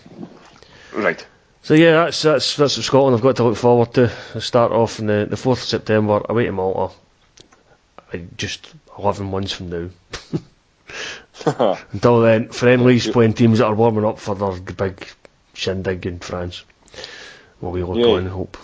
[0.93, 1.27] Right.
[1.65, 4.11] So yeah, that's that's that's what Scotland have got to look forward to.
[4.39, 6.95] Start off in the the fourth of September away to Malta.
[8.13, 9.89] I just 11 months from now.
[11.93, 15.09] Until then, friendlies playing teams that are warming up for their big
[15.55, 16.65] shindig in France.
[17.63, 18.13] Well, we look yeah.
[18.13, 18.59] on and hope.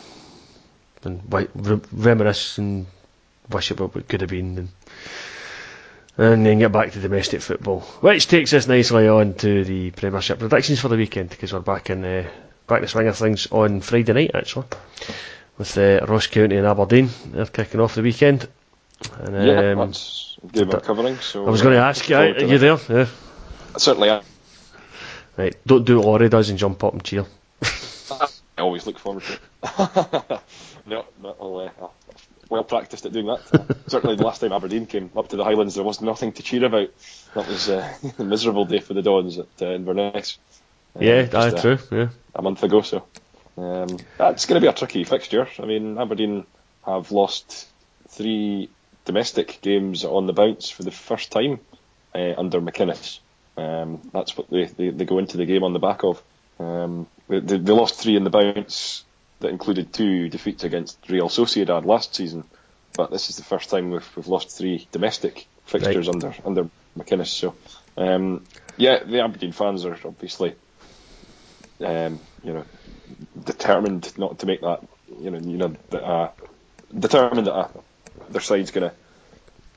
[1.02, 1.22] And
[1.54, 2.86] re- reminisce and
[3.48, 4.58] wish about what could have been.
[4.58, 4.68] And,
[6.18, 7.80] and then get back to domestic football.
[8.02, 11.88] Which takes us nicely on to the Premiership predictions for the weekend because we're back
[11.88, 12.28] in uh,
[12.70, 14.66] back the swing of things on Friday night actually
[15.58, 17.10] with uh, Ross County and Aberdeen.
[17.26, 18.48] They're kicking off the weekend.
[19.18, 21.16] And, um, yeah, that's game covering.
[21.16, 22.78] So I was going to ask you, are you there?
[22.88, 23.06] Yeah.
[23.76, 24.22] Certainly am.
[25.36, 27.26] Right, don't do what Ori does and jump up and cheer.
[28.10, 30.40] I always look forward to it.
[30.86, 31.88] no, no I'll, uh,
[32.48, 33.76] well practiced at doing that.
[33.86, 36.64] certainly, the last time Aberdeen came up to the Highlands, there was nothing to cheer
[36.64, 36.88] about.
[37.34, 40.38] That was uh, a miserable day for the Dons at uh, Inverness.
[40.96, 41.78] Um, yeah, that's uh, true.
[41.90, 42.82] Yeah, a month ago.
[42.82, 43.04] So
[43.56, 45.48] um, it's going to be a tricky fixture.
[45.58, 46.46] I mean, Aberdeen
[46.84, 47.68] have lost
[48.08, 48.70] three
[49.04, 51.60] domestic games on the bounce for the first time
[52.14, 53.20] uh, under McInnes.
[53.56, 56.22] Um, that's what they, they, they, go into the game on the back of.
[56.58, 59.04] Um, they, they, lost three in the bounce
[59.40, 62.44] that included two defeats against Real Sociedad last season,
[62.96, 66.14] but this is the first time we've, we've lost three domestic fixtures right.
[66.14, 67.28] under under McInnes.
[67.28, 67.54] So,
[67.96, 68.44] um,
[68.76, 70.54] yeah, the Aberdeen fans are obviously,
[71.80, 72.64] um, you know,
[73.44, 74.86] determined not to make that,
[75.20, 76.28] you know, you know, uh,
[76.96, 77.70] determined that a,
[78.30, 78.96] their side's going to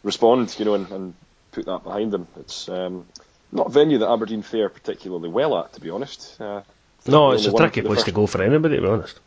[0.03, 1.13] respond, you know, and, and,
[1.51, 2.27] put that behind them.
[2.39, 3.05] It's um,
[3.51, 6.41] not a venue that Aberdeen fare particularly well at, to be honest.
[6.41, 6.63] Uh,
[7.05, 9.19] No, it's a tricky place first- to go for anybody, to be honest.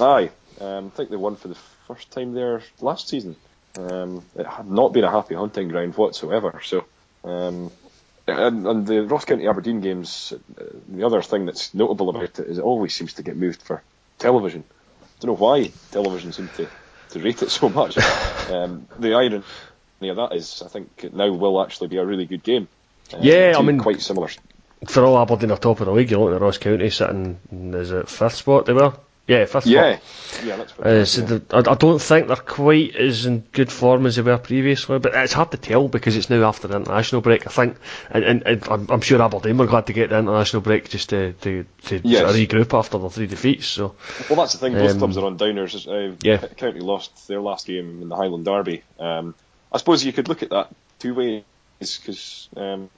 [0.00, 1.56] Aye, um, I think they won for the
[1.86, 3.36] first time there last season.
[3.76, 6.60] Um, it had not been a happy hunting ground whatsoever.
[6.64, 6.84] So,
[7.22, 7.70] um,
[8.38, 12.38] and, and the Ross County Aberdeen games, uh, the other thing that's notable about it
[12.40, 13.82] is it always seems to get moved for
[14.18, 14.64] television.
[15.02, 16.66] I don't know why television seems to,
[17.10, 17.98] to rate it so much.
[18.50, 19.42] um, the irony
[20.08, 22.68] of that is, I think it now will actually be a really good game.
[23.12, 24.28] Uh, Yeah, I mean- quite similar.
[24.86, 27.38] For all Aberdeen are top of the league, you're looking at Ross County sitting,
[27.74, 28.94] is it fifth spot they were?
[29.30, 29.98] Yeah, fifth Yeah,
[30.44, 31.26] yeah, that's Uh, so yeah.
[31.28, 34.98] the, I, I don't think they're quite as in good form as they were previously,
[34.98, 37.46] but it's hard to tell because it's now after the international break.
[37.46, 37.76] I think,
[38.10, 41.10] and, and, and I'm, I'm sure Aberdeen were glad to get the international break just
[41.10, 42.18] to to, to Yes.
[42.22, 43.66] sort of regroup after the three defeats.
[43.66, 43.94] So
[44.28, 44.72] Well, that's the thing.
[44.72, 45.86] Both Um, clubs are on downers.
[45.86, 46.38] Uh, yeah.
[46.56, 48.82] County lost their last game in the Highland Derby.
[48.98, 49.34] Um,
[49.72, 51.44] I suppose you could look at that two ways
[51.78, 52.90] because um,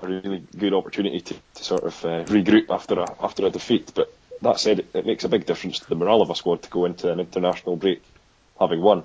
[0.00, 3.90] a really good opportunity to, to sort of uh, regroup after a after a defeat.
[3.94, 4.12] But
[4.42, 6.70] that said, it, it makes a big difference to the morale of a squad to
[6.70, 8.02] go into an international break
[8.58, 9.04] having won.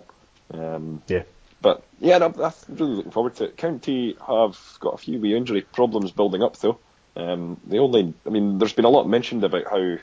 [0.52, 1.24] Um, yeah,
[1.62, 3.58] but yeah, no, I'm really looking forward to it.
[3.58, 6.80] County have got a few wee injury problems building up though.
[7.16, 9.98] Um, the only, I mean, there's been a lot mentioned about how,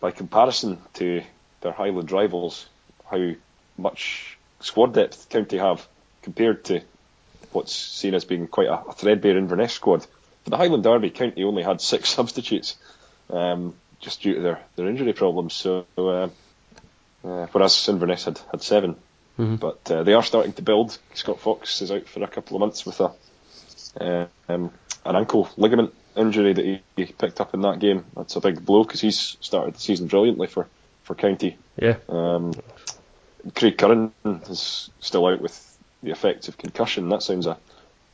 [0.00, 1.22] by comparison to
[1.60, 2.66] their Highland rivals,
[3.10, 3.32] how
[3.78, 5.86] much squad depth County have
[6.22, 6.80] compared to
[7.52, 10.06] what's seen as being quite a, a threadbare Inverness squad.
[10.44, 12.76] For the Highland Derby, County only had six substitutes,
[13.30, 15.54] um, just due to their, their injury problems.
[15.54, 16.28] So, uh,
[17.24, 18.96] uh, whereas Inverness had, had 7
[19.56, 20.98] But uh, they are starting to build.
[21.14, 23.12] Scott Fox is out for a couple of months with a
[24.00, 24.70] uh, um,
[25.04, 28.04] an ankle ligament injury that he, he picked up in that game.
[28.16, 30.66] That's a big blow because he's started the season brilliantly for,
[31.02, 31.58] for County.
[31.76, 31.96] yeah.
[32.08, 32.54] Um,
[33.54, 37.08] Craig Curran is still out with the effects of concussion.
[37.10, 37.56] That sounds a,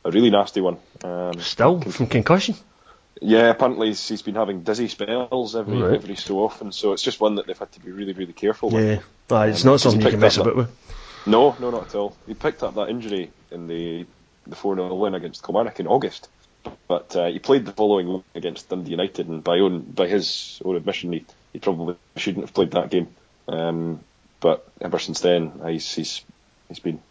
[0.05, 0.77] a really nasty one.
[1.03, 2.55] Um, Still from concussion.
[3.23, 5.95] Yeah, apparently he's, he's been having dizzy spells every Right.
[5.95, 6.71] every so often.
[6.71, 8.83] So it's just one that they've had to be really really careful with.
[8.83, 8.99] Yeah,
[9.47, 10.69] it's Um, not something you can mess up about with.
[11.25, 12.17] No, no, not at all.
[12.25, 14.05] He picked up that injury in the
[14.45, 16.29] the 4 0 win against Kilmarnock in August,
[16.89, 20.61] but uh, he played the following week against Dundee United, and by own by his
[20.65, 23.15] own admission, he, he probably shouldn't have played that game.
[23.47, 24.03] Um,
[24.41, 26.25] but ever since then, he's, he's
[26.67, 27.01] he's been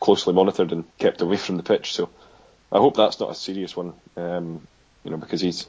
[0.00, 1.92] closely monitored and kept away from the pitch.
[1.94, 2.10] So
[2.70, 4.66] I hope that's not a serious one, um,
[5.04, 5.66] you know, because he's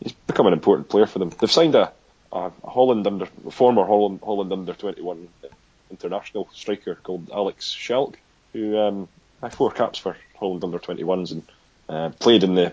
[0.00, 1.30] he's become an important player for them.
[1.30, 1.92] They've signed a,
[2.32, 5.28] a Holland under former Holland Holland under 21
[5.90, 8.18] international striker called Alex Schalk,
[8.52, 9.08] who um,
[9.42, 11.42] had four caps for Holland under 21s and
[11.88, 12.72] uh, played in the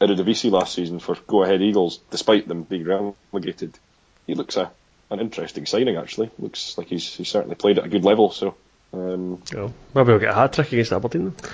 [0.00, 3.78] Eredivisie last season for Go Ahead Eagles, despite them being relegated.
[4.26, 4.70] He looks a,
[5.10, 6.30] an interesting signing, actually.
[6.38, 8.30] Looks like he's, he's certainly played at a good level.
[8.30, 8.54] So,
[8.92, 11.34] um, Oh, maybe we'll get a hat trick against Aberdeen.
[11.36, 11.50] Then.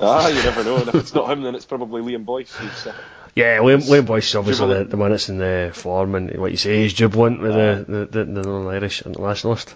[0.00, 0.76] ah, you never know.
[0.76, 2.52] And if it's not him, then it's probably Liam Boyce.
[2.54, 2.94] Who's, uh,
[3.34, 6.52] Yeah, Liam, Liam Boyce is obviously the, the one that's in the form, and what
[6.52, 9.74] you say, he's jubilant with the, the, the, the non-Irish internationalist.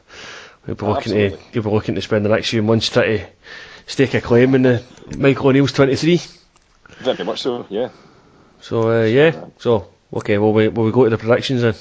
[0.66, 3.26] He'll be, looking to, he'll be looking to spend the next few months trying to
[3.86, 4.82] stake a claim in the
[5.16, 6.20] Michael O'Neill's 23.
[7.00, 7.88] very much so, yeah.
[8.60, 11.74] So, uh, yeah, so, okay, will we, will we go to the predictions then?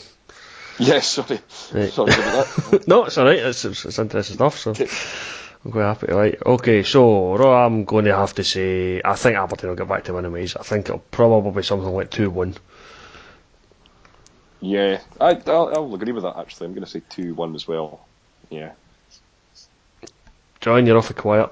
[0.80, 1.40] Yes, sorry.
[1.74, 1.92] Right.
[1.92, 2.84] Sorry about that.
[2.88, 4.74] no, it's alright, it's, it's, it's interesting stuff, so
[5.66, 6.08] I'm quite happy.
[6.08, 9.88] Right, okay, so Raw, I'm going to have to say, I think Aberdeen will get
[9.88, 10.56] back to winning ways.
[10.56, 12.56] I think it'll probably be something like 2 1.
[14.60, 16.68] Yeah, I, I'll, I'll agree with that, actually.
[16.68, 18.06] I'm going to say 2 1 as well.
[18.50, 18.72] Yeah.
[20.62, 21.50] John, you're awfully quiet.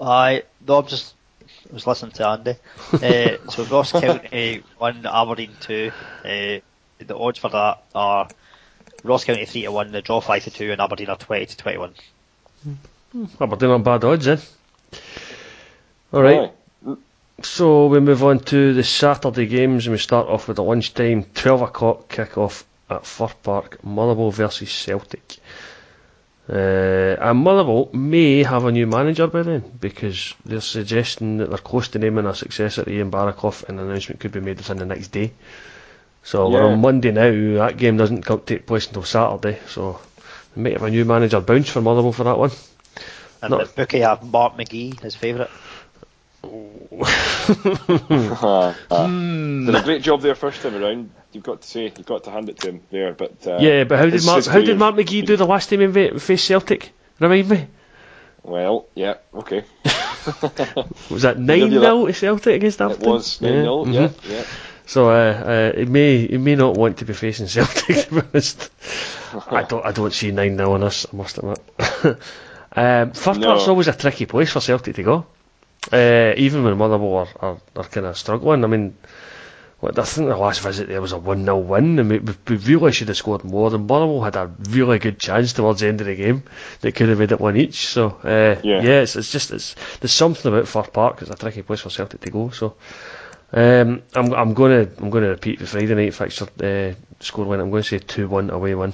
[0.00, 1.14] I no, I'm just
[1.70, 2.54] I was listening to Andy.
[2.92, 5.92] uh, so Ross County one, Aberdeen two.
[6.24, 6.58] Uh,
[6.98, 8.28] the odds for that are
[9.04, 11.56] Ross County three to one, the draw five to two, and Aberdeen are twenty to
[11.56, 11.94] twenty one.
[13.40, 14.40] Aberdeen on bad odds then.
[16.12, 16.52] Alright,
[16.86, 16.96] Aye.
[17.42, 21.24] so we move on to the Saturday games and we start off with the lunchtime
[21.34, 25.36] 12 o'clock kick-off at Fir Park, Motherwell versus Celtic.
[26.48, 31.58] Uh, and Motherwell may have a new manager by then because they're suggesting that they're
[31.58, 34.78] close to naming a successor to Ian Baraclough and an announcement could be made within
[34.78, 35.32] the next day.
[36.24, 40.00] So we're on Monday now, that game doesn't take place until Saturday, so
[40.54, 42.50] they might have a new manager bounce for Motherwell for that one.
[43.42, 43.58] And No.
[43.58, 45.50] the bookie have Mark McGhee, his favourite.
[48.92, 49.66] Hmm.
[49.66, 51.10] Did a great job there first time around.
[51.32, 53.12] You've got to say, you've got to hand it to him there.
[53.12, 55.80] But uh, Yeah, but how did Mark, how did Mark McGhee do the last time
[55.94, 56.92] he faced Celtic?
[57.18, 57.66] Remind me.
[58.42, 59.64] Well, yeah, okay.
[61.10, 64.30] Was that nine you 0 to Celtic against It was 9 0, yeah, mhm.
[64.30, 64.44] yeah.
[64.86, 68.06] So uh, uh, he may he may not want to be facing Celtic.
[68.08, 68.70] To be honest,
[69.50, 71.06] I don't I don't see nine 0 on us.
[71.12, 71.60] I must admit.
[72.74, 73.48] Um, No.
[73.48, 75.26] Park's always a tricky place for Celtic to go.
[75.92, 78.96] Uh, even when Motherwell are, are, are kind of struggling, I mean,
[79.80, 82.56] what, I think the last visit there was a 1 0 win, and we, we
[82.56, 83.74] really should have scored more.
[83.74, 86.44] And Motherwell had a really good chance towards the end of the game
[86.82, 87.88] They could have made it one each.
[87.88, 88.80] So, uh, Yeah.
[88.80, 91.20] yeah, it's, it's just it's, there's something about Fir Park.
[91.22, 92.50] It's a tricky place for Celtic to go.
[92.50, 92.76] So,
[93.52, 97.60] um, I'm I'm going to I'm to repeat the Friday night fixture uh, scoreline.
[97.60, 98.92] I'm going to say two one away win.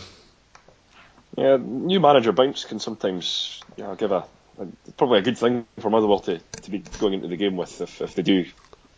[1.37, 4.25] Yeah, new manager bounce can sometimes you know, give a,
[4.61, 7.81] a probably a good thing for Motherwell to, to be going into the game with
[7.81, 8.45] if, if they do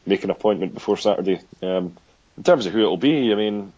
[0.06, 1.40] make an appointment before Saturday.
[1.62, 1.96] Um,
[2.36, 3.72] in terms of who it'll be, I mean,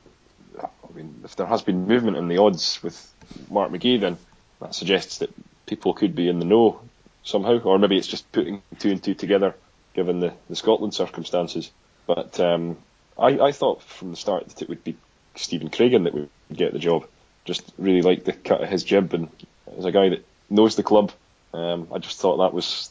[0.63, 3.13] I mean, if there has been movement in the odds with
[3.51, 4.17] Mark McGhee, then
[4.61, 5.35] that suggests that
[5.67, 6.81] people could be in the know
[7.25, 9.57] somehow, or maybe it's just putting two and two together
[9.95, 11.73] given the, the Scotland circumstances.
[12.07, 12.77] But um,
[13.19, 14.97] I, I thought from the start that it would be
[15.35, 17.07] Stephen Craigan that would get the job.
[17.45, 19.29] Just really liked the cut of his jib, and
[19.77, 21.13] as a guy that knows the club,
[21.55, 22.91] um, I just thought that was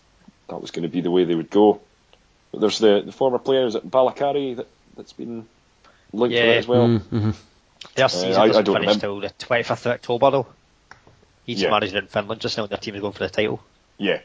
[0.49, 1.79] that was going to be the way they would go.
[2.51, 5.47] But there's the, the former players at Balakari that that's been
[6.11, 6.51] linked to Yeah.
[6.51, 6.87] it as well.
[6.87, 7.31] Mm-hmm.
[7.95, 10.47] Their Uh, season I- I doesn't don't finish till the 25th of October though.
[11.45, 11.69] He's Yeah.
[11.71, 13.61] managing in Finland just now and their team is going for the title.
[13.97, 14.19] Yeah.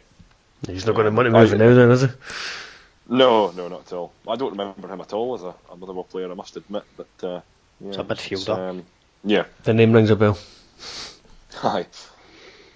[0.67, 2.09] He's not going to money moving now, then, is he?
[3.09, 4.13] No, no, not at all.
[4.27, 6.83] I don't remember him at all as a, a Motherwell player, I must admit.
[6.97, 7.41] But uh,
[7.81, 8.33] yeah, So a midfielder.
[8.33, 8.85] it's, Um,
[9.25, 10.37] yeah, The name rings a bell.
[11.55, 11.87] Hi.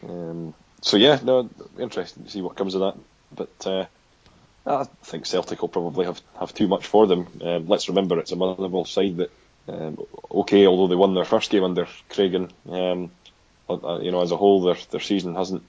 [0.08, 1.48] Um, so yeah, no,
[1.78, 2.96] interesting to see what comes of that.
[3.32, 3.86] But uh,
[4.66, 7.26] I think Celtic will probably have, have too much for them.
[7.42, 9.30] Um, let's remember it's a Motherwell side that,
[9.68, 9.98] um,
[10.30, 13.10] okay, although they won their first game under Craigan, um,
[13.68, 15.62] uh, you know, as a whole, their their season hasn't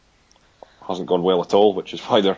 [0.88, 2.38] hasn't gone well at all, which is why their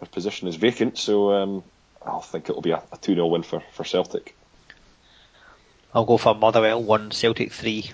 [0.00, 0.98] their position is vacant.
[0.98, 1.62] So um,
[2.04, 4.34] I think it'll be a, a 2 0 win for, for Celtic.
[5.94, 7.90] I'll go for Motherwell 1, Celtic 3.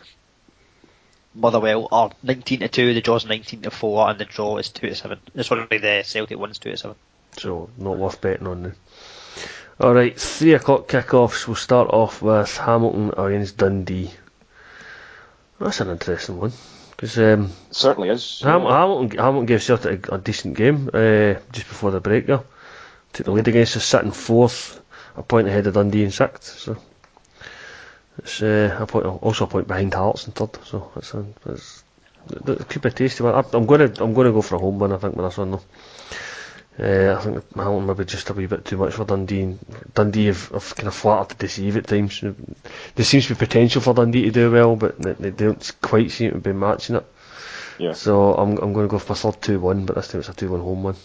[1.37, 4.89] Motherwell are 19 to 2, the draw's 19 to 4, and the draw is 2
[4.89, 5.19] to 7.
[5.35, 6.97] This one will be the Celtic one's 2 to 7.
[7.37, 8.75] So, not worth betting on then.
[9.79, 11.47] Alright, 3 o'clock kickoffs.
[11.47, 14.11] We'll start off with Hamilton against Dundee.
[15.61, 16.53] That's an interesting one.
[16.91, 18.41] Because um, Certainly is.
[18.41, 22.43] Ham- Hamilton, Hamilton gave Celtic a, a decent game uh, just before the break there.
[23.13, 24.81] Took the lead against us, sitting fourth,
[25.15, 26.59] a point ahead of Dundee in sixth.
[26.59, 26.79] So
[28.19, 30.59] it's uh, a point, also a point behind Hearts in third.
[30.65, 31.85] So it's, a, it's
[32.31, 33.35] it, could be a tasty one.
[33.35, 34.93] I, I'm going to I'm going to go for a home win.
[34.93, 35.63] I think with this one though.
[36.79, 39.57] Uh, I think Hamilton maybe just a wee bit too much for Dundee.
[39.95, 42.21] Dundee have, have kind of flattered to deceive at times.
[42.21, 46.11] There seems to be potential for Dundee to do well, but they, they don't quite
[46.11, 47.07] seem to be matching it.
[47.79, 47.93] Yeah.
[47.93, 50.29] So I'm I'm going to go for my third two one, but this time it's
[50.29, 50.97] a two one home one.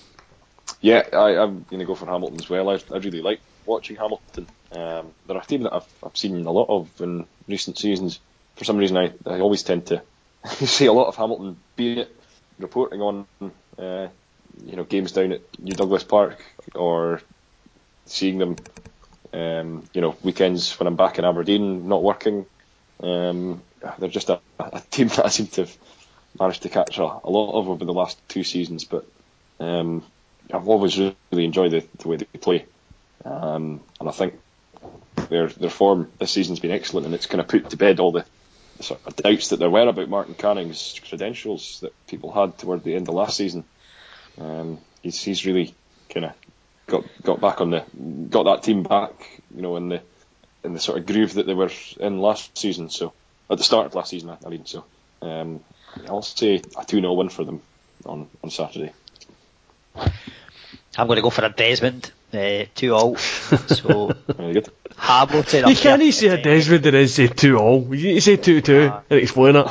[0.82, 2.70] Yeah, I, I'm going to go for Hamilton as well.
[2.70, 4.48] I, I really like watching Hamilton.
[4.72, 8.20] Um, they're a team that I've, I've seen a lot of in recent seasons.
[8.56, 10.02] For some reason, I, I always tend to
[10.50, 12.16] see a lot of Hamilton, be it
[12.60, 13.26] reporting on
[13.78, 14.08] uh,
[14.66, 16.44] you know games down at New Douglas Park
[16.76, 17.22] or
[18.06, 18.58] seeing them,
[19.34, 22.46] um, you know, weekends when I'm back in Aberdeen, not working.
[23.02, 23.62] Um,
[23.98, 25.78] they're just a, a team that I seem to have
[26.40, 29.06] managed to catch a, a lot of over the last two seasons, but.
[29.60, 30.04] Um,
[30.54, 32.66] I've always really enjoyed the, the way they play,
[33.24, 34.34] um, and I think
[35.32, 38.12] their their form this season's been excellent, and it's kind of put to bed all
[38.12, 38.26] the,
[38.82, 42.96] sort of doubts that there were about Martin Canning's credentials that people had toward the
[42.96, 43.64] end of last season.
[44.38, 45.74] Um, he's he's really
[46.14, 46.34] kind of
[46.88, 47.86] got got back on the
[48.30, 50.02] got that team back, you know, in the
[50.66, 52.90] in the sort of groove that they were in last season.
[52.90, 53.14] So
[53.50, 54.84] at the start of last season, I, I mean, so
[55.22, 55.62] um,
[56.10, 57.62] I'll say a two 0 win for them
[58.06, 58.92] on on Saturday.
[60.98, 63.16] I'm going to go for a Desmond, uh, 2 all.
[63.18, 64.70] So Very good.
[64.98, 65.68] Hamilton.
[65.70, 67.82] You can't say a Desmond and then say two all.
[67.96, 69.02] You need to say two two Ah.
[69.10, 69.68] and explain it.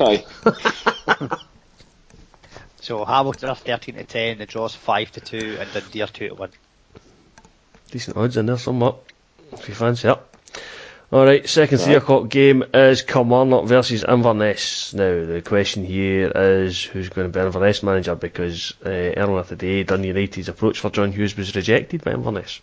[0.00, 0.24] Aye.
[2.82, 6.28] So Hamilton are 13 to 10, the draw's 5 to 2, and Dundee are 2
[6.30, 6.50] to 1.
[7.92, 8.98] Decent odds in there somewhat,
[9.52, 10.18] if you fancy it.
[11.12, 12.02] Alright, second three Right.
[12.02, 14.94] o'clock game is Kilmarnock versus Inverness.
[14.94, 19.82] Now, the question here is who's going to be Inverness manager because uh, earlier today,
[19.82, 22.60] Dundee United's approach for John Hughes was rejected by Inverness.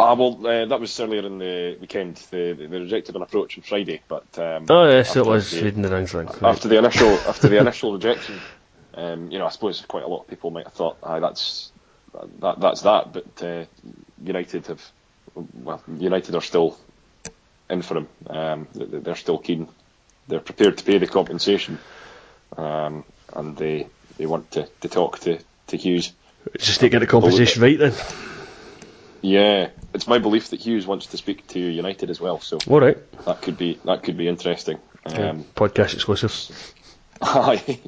[0.00, 2.16] Ah, well, uh, that was earlier in the weekend.
[2.30, 5.82] They, they rejected an approach on Friday, but um, Oh, yes, it was the- reading
[5.82, 6.26] the rings thing.
[6.26, 6.42] Right.
[6.42, 8.40] after the initial after the initial rejection.
[8.94, 11.70] Um, you know, I suppose quite a lot of people might have thought, "Aye, that's
[12.40, 13.64] that that's that," but uh,
[14.24, 14.82] United have
[15.54, 16.76] well, United are still
[17.70, 18.08] in for him.
[18.28, 19.68] Um, they- they're still keen.
[20.28, 21.78] They're prepared to pay the compensation,
[22.56, 23.86] um, and they
[24.18, 26.12] they want to, to talk to, to Hughes.
[26.58, 27.92] Just to get the composition right then.
[29.22, 32.98] Yeah, it's my belief that Hughes wants to speak to United as well, so Alright.
[33.24, 34.78] that could be that could be interesting.
[35.06, 36.34] Um, Podcast exclusive.
[37.22, 37.80] Aye.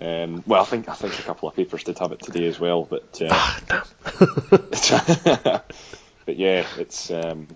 [0.00, 2.60] Um, well, I think I think a couple of papers did have it today as
[2.60, 3.60] well, but uh, Ah,
[6.26, 7.48] but yeah, it's um,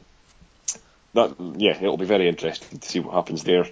[1.15, 3.67] that yeah, it'll be very interesting to see what happens there.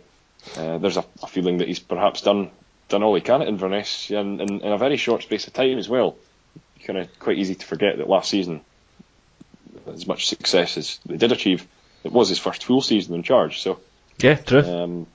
[0.57, 2.51] Uh, there's a, a, feeling that he's perhaps done
[2.89, 5.79] done all he can at Inverness in, in, in a very short space of time
[5.79, 6.17] as well.
[6.85, 8.61] Kind of quite easy to forget that last season,
[9.87, 11.67] as much success as they did achieve,
[12.03, 13.61] it was his first full season in charge.
[13.61, 13.81] So
[14.19, 14.63] yeah, true.
[14.63, 15.07] Um,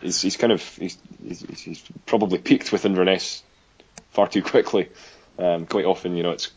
[0.00, 3.42] he's, he's kind of he's, he's, he's probably peaked with Inverness
[4.12, 4.88] far too quickly.
[5.38, 6.50] Um, quite often, you know, it's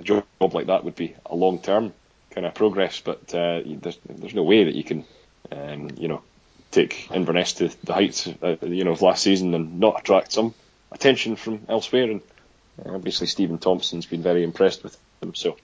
[0.00, 1.92] a job like that would be a long term
[2.30, 5.04] kind of progress, but uh, there's there's no way that you can,
[5.52, 6.22] um, you know,
[6.70, 10.54] take Inverness to the heights, uh, you know, of last season and not attract some
[10.92, 12.10] attention from elsewhere.
[12.10, 12.20] And
[12.84, 15.34] uh, obviously, Stephen Thompson's been very impressed with them.
[15.34, 15.56] So,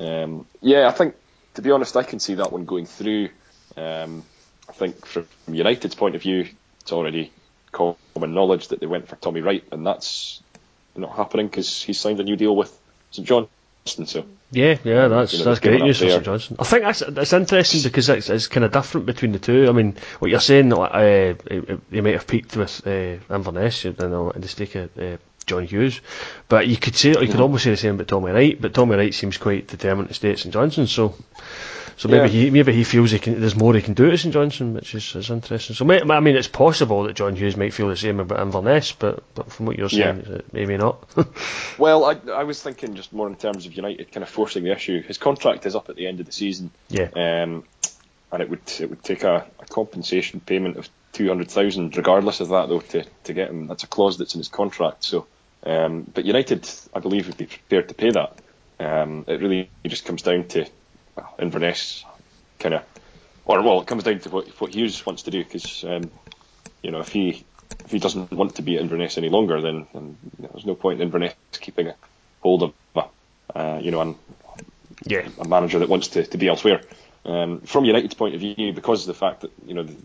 [0.00, 1.14] um, yeah, I think
[1.54, 3.30] to be honest, I can see that one going through.
[3.76, 4.24] Um,
[4.68, 6.48] I think from United's point of view,
[6.80, 7.32] it's already
[7.70, 10.42] common knowledge that they went for Tommy Wright, and that's
[10.96, 12.76] not happening because he's signed a new deal with
[13.10, 13.26] St
[13.84, 14.06] Johnstone.
[14.06, 16.56] So yeah, yeah, that's you know, that's great news for St Johnstone.
[16.58, 19.68] I think that's that's interesting because it's, it's kind of different between the two.
[19.68, 21.34] I mean, what you're saying, uh,
[21.90, 25.66] they might have peaked with uh, Inverness, you know, in the stake of uh, John
[25.66, 26.00] Hughes,
[26.48, 27.42] but you could say you could mm-hmm.
[27.42, 28.60] almost say the same about Tommy Wright.
[28.60, 31.14] But Tommy Wright seems quite determined to stay at St Johnstone, so
[31.96, 32.44] so maybe yeah.
[32.44, 33.40] he maybe he feels he can.
[33.40, 35.76] There's more he can do at St Johnstone, which is, is interesting.
[35.76, 38.92] So may, I mean, it's possible that John Hughes might feel the same about Inverness,
[38.92, 40.38] but but from what you're saying, yeah.
[40.52, 41.08] maybe not.
[41.78, 44.72] well, I I was thinking just more in terms of United kind of forcing the
[44.72, 45.02] issue.
[45.02, 46.70] His contract is up at the end of the season.
[46.88, 47.08] Yeah.
[47.14, 47.64] Um,
[48.34, 52.40] and it would it would take a, a compensation payment of two hundred thousand, regardless
[52.40, 53.68] of that though, to to get him.
[53.68, 55.04] That's a clause that's in his contract.
[55.04, 55.26] So,
[55.64, 58.38] um, but United, I believe, would be prepared to pay that.
[58.80, 60.66] Um, it really just comes down to
[61.38, 62.04] Inverness
[62.58, 62.82] kind of,
[63.44, 66.10] or well, it comes down to what, what Hughes wants to do because um,
[66.82, 67.44] you know if he
[67.84, 71.00] if he doesn't want to be at Inverness any longer, then, then there's no point
[71.00, 71.94] in Inverness keeping a
[72.40, 73.04] hold of a,
[73.58, 74.16] uh, you know an,
[75.04, 75.28] yeah.
[75.38, 76.80] a manager that wants to, to be elsewhere.
[77.24, 79.96] Um, from United's point of view, because of the fact that you know the,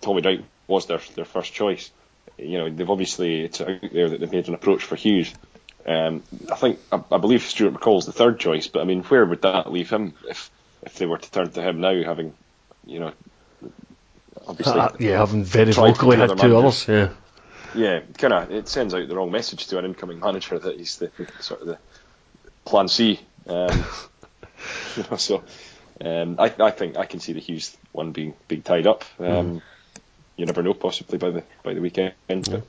[0.00, 1.90] Tommy Wright was their their first choice,
[2.38, 5.32] you know they've obviously it's out there that they've made an approach for Hughes.
[5.86, 9.24] Um, I think I, I believe Stuart McCall's the third choice, but I mean, where
[9.24, 10.50] would that leave him if
[10.82, 12.34] if they were to turn to him now, having
[12.86, 13.12] you know,
[14.46, 17.10] obviously, uh, yeah, having very vocally had two others, yeah,
[17.74, 20.98] yeah, kind of, it sends out the wrong message to an incoming manager that he's
[20.98, 21.10] the,
[21.40, 21.78] sort of the
[22.64, 23.20] plan C.
[23.46, 23.84] Um,
[24.96, 25.42] you know, so
[26.04, 29.04] um, I, I think I can see the Hughes one being being tied up.
[29.18, 29.62] Um, mm.
[30.36, 32.62] You never know, possibly by the by the weekend, but.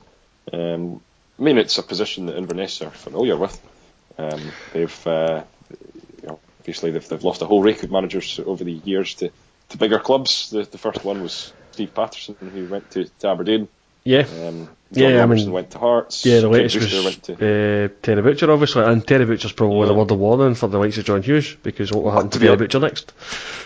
[0.52, 1.00] Um,
[1.42, 3.60] I mean, it's a position that Inverness are familiar with.
[4.16, 5.42] Um, they've, uh,
[6.22, 9.32] you know, obviously they've, they've lost a whole rake of managers over the years to,
[9.70, 10.50] to bigger clubs.
[10.50, 13.66] The, the first one was Steve Paterson, who went to, to Aberdeen.
[14.04, 14.20] Yeah.
[14.46, 16.26] Um, John yeah, Robertson I mean, went to Hearts.
[16.26, 19.86] Yeah, the latest was went to, uh, Terry Butcher, obviously, and Terry Butcher's probably Yeah.
[19.86, 22.34] the word of warning for the likes of John Hughes because what will happen to
[22.34, 23.12] to be Terry Butcher next?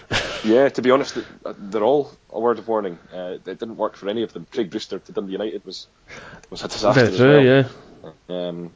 [0.45, 2.97] yeah, to be honest, uh, they're all a word of warning.
[3.13, 4.47] Uh, it didn't work for any of them.
[4.53, 5.89] Craig Brewster to Dundee United was
[6.51, 7.65] was a disaster Very as well.
[8.31, 8.49] yeah.
[8.49, 8.71] Um,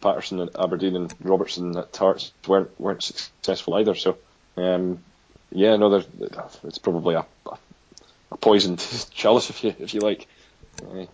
[0.00, 3.96] Paterson at Aberdeen and Robertson at Hearts weren't weren't successful either.
[3.96, 4.16] So,
[4.56, 5.02] um,
[5.50, 5.92] yeah, no,
[6.62, 7.58] it's probably a, a,
[8.30, 8.78] a poisoned
[9.12, 10.28] chalice if you if you like.
[10.82, 11.06] Uh,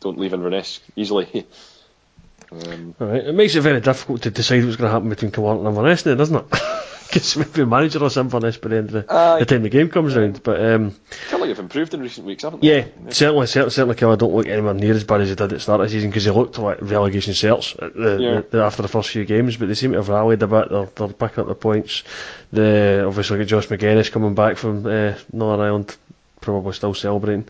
[0.00, 1.28] don't leave Inverness easily.
[2.52, 5.30] um, All right, it makes it very difficult to decide what's going to happen between
[5.30, 6.60] Kilmarnock and Inverness, then, doesn't it?
[7.10, 9.40] Because maybe the or Inverness by the end of the, Aye.
[9.40, 10.40] the time the game comes round.
[10.44, 10.94] But um,
[11.28, 13.10] Killie have improved in recent weeks, haven't yeah, they?
[13.10, 15.58] certainly, certainly, certainly, Killie don't look anywhere near as bad as he did at the
[15.58, 18.34] start of the season because he looked like relegation certs the, Yeah.
[18.42, 19.56] the, the, after the first few games.
[19.56, 20.68] But they seem to have rallied a bit.
[20.70, 22.04] They're, they're picking up the points.
[22.52, 25.96] The obviously got Josh Magennis coming back from uh, Northern Ireland,
[26.40, 27.48] probably still celebrating.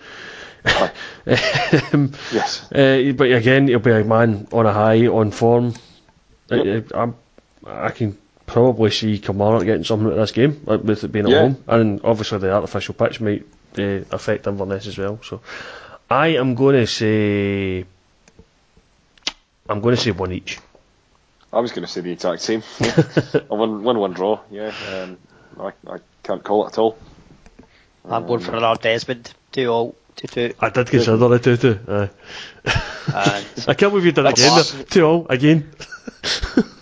[0.67, 2.71] Um, Yes.
[2.73, 5.75] uh, but again, he'll be a man on a high, on form.
[6.51, 7.09] I, I,
[7.67, 11.27] I can probably see Kilmarnock getting something out of this game, like with it being
[11.27, 11.41] at Yeah.
[11.41, 13.47] home, and obviously the artificial pitch might
[13.79, 15.21] uh, affect Inverness as well.
[15.23, 15.41] So,
[16.11, 17.85] I am going to say,
[19.69, 20.59] I'm going to say one each.
[21.53, 22.63] I was going to say the exact same.
[23.51, 24.41] a one one one draw.
[24.51, 24.73] Yeah.
[24.93, 25.19] Um,
[25.59, 26.97] I I can't call it at all.
[28.05, 30.55] I'm going for another Desmond, 2 all, 2 2.
[30.61, 31.79] I did consider too.
[31.89, 32.11] Aye.
[32.65, 34.51] And I can't believe you did it again.
[34.51, 34.85] That's- there.
[34.85, 35.71] Two all again.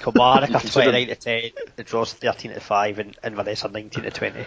[0.00, 4.04] Kilmarnock are consider- 29 to 10, the draw's 13 to 5, and Inverness are 19
[4.04, 4.46] to 20.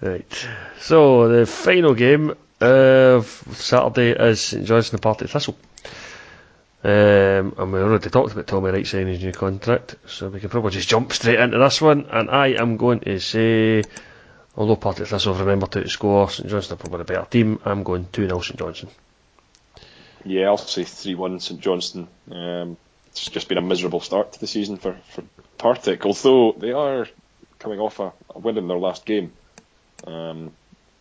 [0.00, 0.48] Right.
[0.80, 5.56] So the final game uh, of Saturday is St Johnstone Partick Thistle.
[6.84, 10.48] Um, and we already talked about Tommy Wright signing his new contract, so we can
[10.48, 12.06] probably just jump straight into this one.
[12.10, 13.82] And I am going to say,
[14.58, 17.60] although Partick Thistle have remembered to score, St Johnstone are probably the better team.
[17.64, 18.90] I'm going 2 0 St Johnstone.
[20.24, 22.08] Yeah, I'll say 3 1 St Johnstone.
[22.30, 22.76] Um,
[23.06, 25.22] it's just been a miserable start to the season for, for
[25.56, 27.06] Partick, although they are
[27.60, 29.32] coming off a, a win in their last game.
[30.06, 30.52] Um,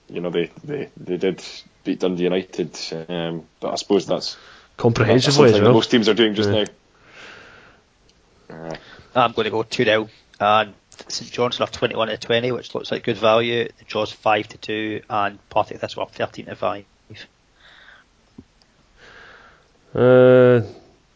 [0.07, 1.43] you know, they, they, they did
[1.83, 2.77] beat Dundee United,
[3.09, 4.37] um, but I suppose that's
[4.77, 5.73] comprehensively that's as well.
[5.73, 6.65] most teams are doing just Yeah.
[8.49, 8.67] now.
[8.69, 8.75] Uh,
[9.15, 10.09] I'm going to go 2 0.
[10.39, 10.73] And
[11.07, 13.65] St John's have 21 to 20, which looks like good value.
[13.65, 16.85] The Jaws 5 to 2, and Partick this one 13 to 5.
[19.95, 20.61] Uh,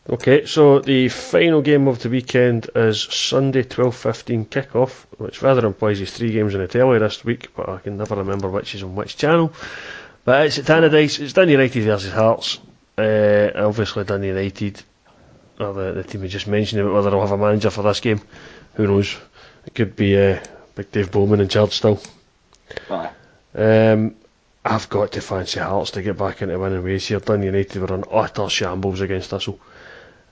[0.10, 5.98] okay, so the final game of the weekend is Sunday 12.15 kickoff, which rather implies
[5.98, 8.84] there's three games on the telly this week, but I can never remember which is
[8.84, 9.54] on which channel.
[10.24, 12.60] But it's at Tannadice, it's Dundee United versus Hearts.
[12.98, 14.82] Uh, obviously Dundee United
[15.60, 18.22] are the, the team we just mentioned, whether they'll have a manager for this game,
[18.76, 19.16] who knows.
[19.66, 20.40] It could be uh,
[20.76, 22.02] Big Dave Bowman in charge still.
[22.90, 23.12] aye.
[23.54, 24.16] Um,
[24.64, 27.20] I've got to fancy Hearts to get back into winning ways here.
[27.20, 29.60] Dundee United were on utter shambles against Thistle.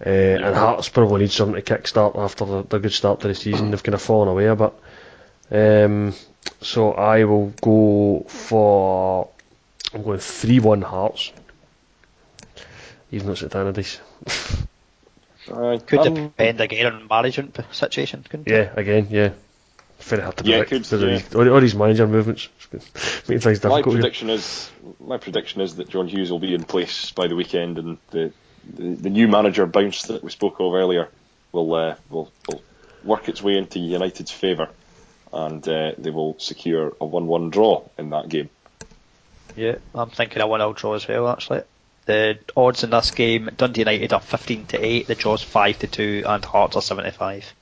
[0.05, 3.35] Uh, and Hearts probably need something to kick-start after the, the good start to the
[3.35, 3.71] season.
[3.71, 4.73] They've kind of fallen away a bit.
[5.51, 6.13] Um,
[6.61, 9.29] so I will go for.
[9.93, 11.31] I'm going 3 1 Hearts.
[13.11, 13.99] Even though it's at Tannadice.
[15.53, 15.79] Aye.
[15.85, 18.51] Could Um, depend again on management situation, couldn't it?
[18.51, 19.29] Yeah, again, yeah.
[19.99, 20.89] Very hard to Yeah, predict.
[20.89, 21.07] could, yeah.
[21.17, 22.47] these- all, all these manager movements.
[22.71, 23.85] Making things my difficult.
[23.85, 24.01] here.
[24.01, 27.77] prediction is my prediction is that John Hughes will be in place by the weekend,
[27.79, 28.31] and the
[28.77, 31.09] the, the new manager bounce that we spoke of earlier
[31.51, 32.61] will uh, will, will
[33.03, 34.69] work its way into United's favour,
[35.33, 38.49] and uh, they will secure a one-one draw in that game.
[39.55, 41.63] Yeah, I'm thinking a 1 0 draw as well, actually.
[42.09, 45.85] The odds in this game Dundee United are 15 to 8, the Jaws 5 to
[45.85, 47.53] 2, and Hearts are 7 to 5.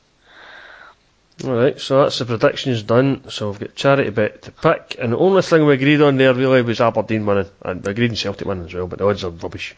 [1.43, 3.29] Alright, so that's the predictions done.
[3.29, 6.33] So we've got charity bet to pick, and the only thing we agreed on there
[6.33, 7.49] really was Aberdeen winning.
[7.61, 9.75] And we agreed on Celtic winning as well, but the odds are rubbish.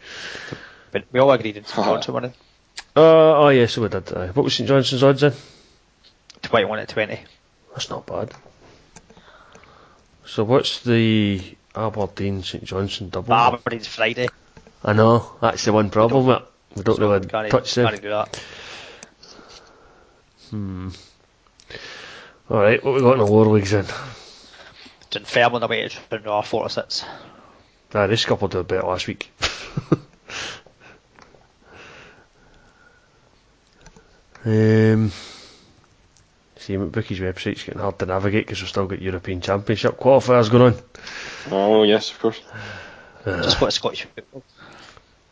[0.92, 2.34] But we all agreed in St Johnstone winning.
[2.94, 4.12] Uh, oh yeah, so we did.
[4.12, 5.32] Uh, what was St Johnson's odds then?
[6.42, 7.18] 21 to 20.
[7.72, 8.32] That's not bad.
[10.26, 11.42] So what's the
[11.74, 13.34] Aberdeen St Johnson double?
[13.34, 14.28] Aberdeen's Friday.
[14.82, 16.44] I know, that's the one problem with it.
[16.76, 17.88] We don't so really can't, touch them.
[17.88, 18.42] can't do that.
[20.50, 20.88] Hmm.
[22.50, 23.86] Alright, what we got in the lower leagues then?
[25.10, 27.04] Dunfermline away to Stranraer 4 to 6.
[27.94, 29.30] Ah, this couple did a bit last week.
[34.44, 35.10] um,
[36.56, 40.74] see, McBookie's website's getting hard to navigate because we've still got European Championship qualifiers going
[40.74, 40.80] on.
[41.50, 42.40] Oh yes, of course.
[43.24, 44.42] Just what Scottish football.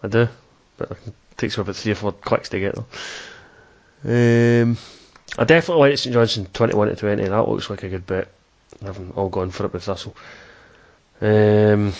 [0.02, 0.28] I do,
[0.76, 0.98] but it
[1.36, 2.86] takes me about three or four clicks to get them.
[4.04, 4.76] Um,
[5.36, 7.24] I definitely like St Johnson 21 to 20.
[7.24, 8.28] That looks like a good bet.
[8.82, 10.16] I haven't all gone for it with Thistle.
[11.20, 11.92] Um,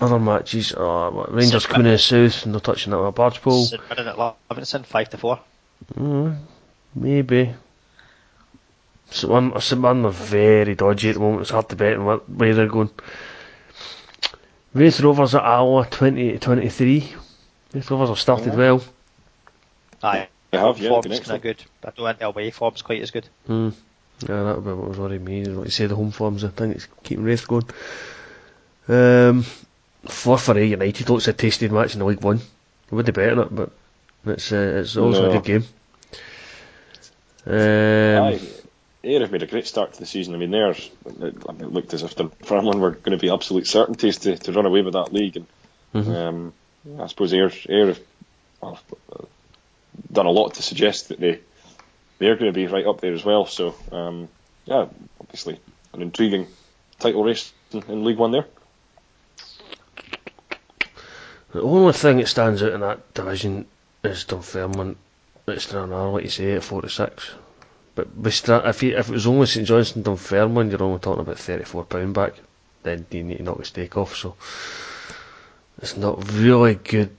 [0.00, 1.72] other matches, uh, what, Rangers St.
[1.72, 3.66] coming in the south and they're touching that with Bargepool.
[3.66, 4.18] St Mirren at
[4.50, 5.40] Livingston 5 to 4.
[5.94, 6.38] Mm,
[6.96, 7.54] maybe.
[9.10, 11.42] St Mirren, St Mirren are very dodgy at the moment.
[11.42, 12.90] It's hard to bet on what way they're going.
[14.74, 17.14] Raith Rovers at Alloa 20 to 23.
[17.72, 18.58] Raith Rovers have started Yeah.
[18.58, 18.82] well.
[20.02, 20.28] Aye.
[20.50, 21.64] They have, yeah, form's been kind of good.
[21.84, 23.26] I don't think the away form's quite as good.
[23.46, 23.70] Hmm.
[24.28, 25.44] Yeah, that would be what was worrying me.
[25.44, 27.64] Like you say, the home form's the thing that's keeping Raith going.
[28.88, 29.44] Um,
[30.06, 32.40] Forfar United looks a tasty match in the League One.
[32.92, 33.70] I wouldn't bet on it, but
[34.26, 35.30] it's uh, it's also No.
[35.30, 35.64] a good game.
[37.46, 38.40] Um, Aye.
[39.04, 40.34] Ayr have made a great start to the season.
[40.34, 44.36] I mean, theirs it, looked as if Dunfermline were going to be absolute certainties to,
[44.36, 45.36] to run away with that league.
[45.36, 45.46] And
[45.94, 46.14] Mhm.
[46.16, 46.52] um,
[47.00, 48.00] I suppose Ayr, Ayr have
[48.60, 48.78] well,
[50.12, 51.40] done a lot to suggest that they
[52.18, 53.46] they're going to be right up there as well.
[53.46, 54.28] So um,
[54.64, 54.86] yeah,
[55.20, 55.58] obviously
[55.92, 56.46] an intriguing
[56.98, 58.46] title race in, in League One there.
[61.52, 63.66] The only thing that stands out in that division
[64.02, 64.96] is Dunfermline.
[65.46, 67.30] It's Stranraer, like you say, at 46.
[67.94, 71.20] But with Stra- if, you, if it was only St Johnstone Dunfermline, you're only talking
[71.22, 72.34] about £34 back.
[72.82, 74.16] Then you need to knock the stake off.
[74.16, 74.34] So
[75.80, 77.10] it's not really good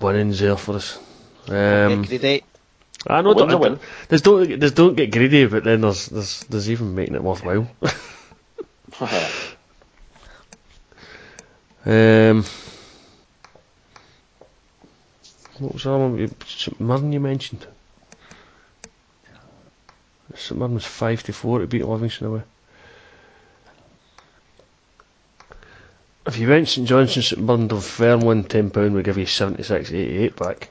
[0.00, 0.98] winnings there for us.
[1.48, 2.44] Um, Get greedy.
[3.06, 3.78] I know A win's a don't, win.
[4.08, 7.68] there's don't there's don't get greedy, but then there's there's there's even making it worthwhile.
[11.86, 12.44] um,
[15.58, 16.18] what was the other one?
[16.18, 17.66] you- St Mirren you mentioned?
[20.38, 22.42] St Mirren was five to four to beat Livingston away.
[26.26, 29.90] If you went St Johnstone, St Mirren, Dunfermline, ten pound would give you seventy six
[29.90, 30.70] eighty eight back.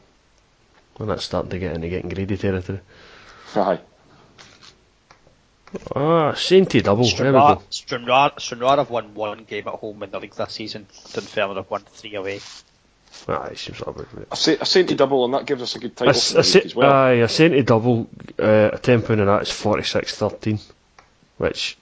[0.99, 2.79] And that's starting to get into getting greedy territory.
[3.55, 3.79] Aye.
[5.95, 7.03] Ah, Sainty double.
[7.03, 7.61] There we Stranraer, go.
[7.69, 10.87] Stranraer, Stranraer have won one game at home in the league this season.
[11.13, 12.39] Dunfermline have won three away.
[13.27, 15.79] Aye, it seems like a A, sa- a Sainty double, and that gives us a
[15.79, 16.91] good title A, a, the week as well.
[16.91, 20.59] Aye, a to double, uh, a ten pound and that is forty six thirteen,
[21.37, 21.77] which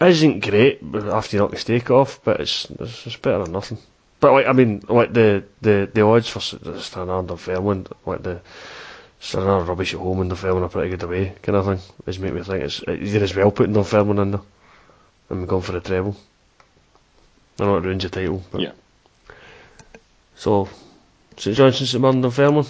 [0.00, 3.78] isn't great after you knock the stake off, but it's, it's it's better than nothing.
[4.20, 8.40] But like I mean, like the the, the odds for Stranraer and Fairmont, like the
[9.20, 12.18] Stranraer rubbish at home and the Fairmont are pretty good away, kind of thing, is
[12.18, 14.40] make me think it's either as well putting Fairmont in there
[15.30, 16.16] and going for the treble.
[17.58, 18.72] I know it ruins your title, but Yeah.
[20.40, 20.68] So
[21.36, 22.66] St Johnson, St Mirren, and Fairmont.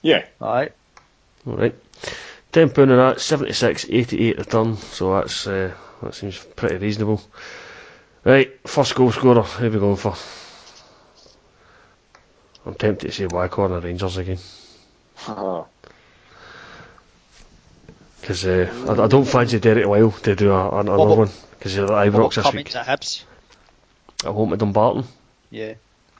[0.00, 0.72] Yeah, Alright.
[1.46, 1.74] Alright.
[2.52, 6.76] Ten pound of that, seventy six eighty eight return, so that's uh, that seems pretty
[6.78, 7.20] reasonable.
[8.24, 10.14] Right, first goal scorer, who are we going for?
[12.66, 14.38] I'm tempted to say Waghorn or Rangers again.
[15.28, 15.64] Ah,
[18.20, 21.30] Because uh, I, I don't fancy Derek Lyle to do a, an- another What one.
[21.58, 22.76] Because he's at What Ibrox this Cummings week.
[22.76, 23.24] at Hibs?
[24.24, 25.04] At home to Dumbarton.
[25.50, 25.74] Yeah.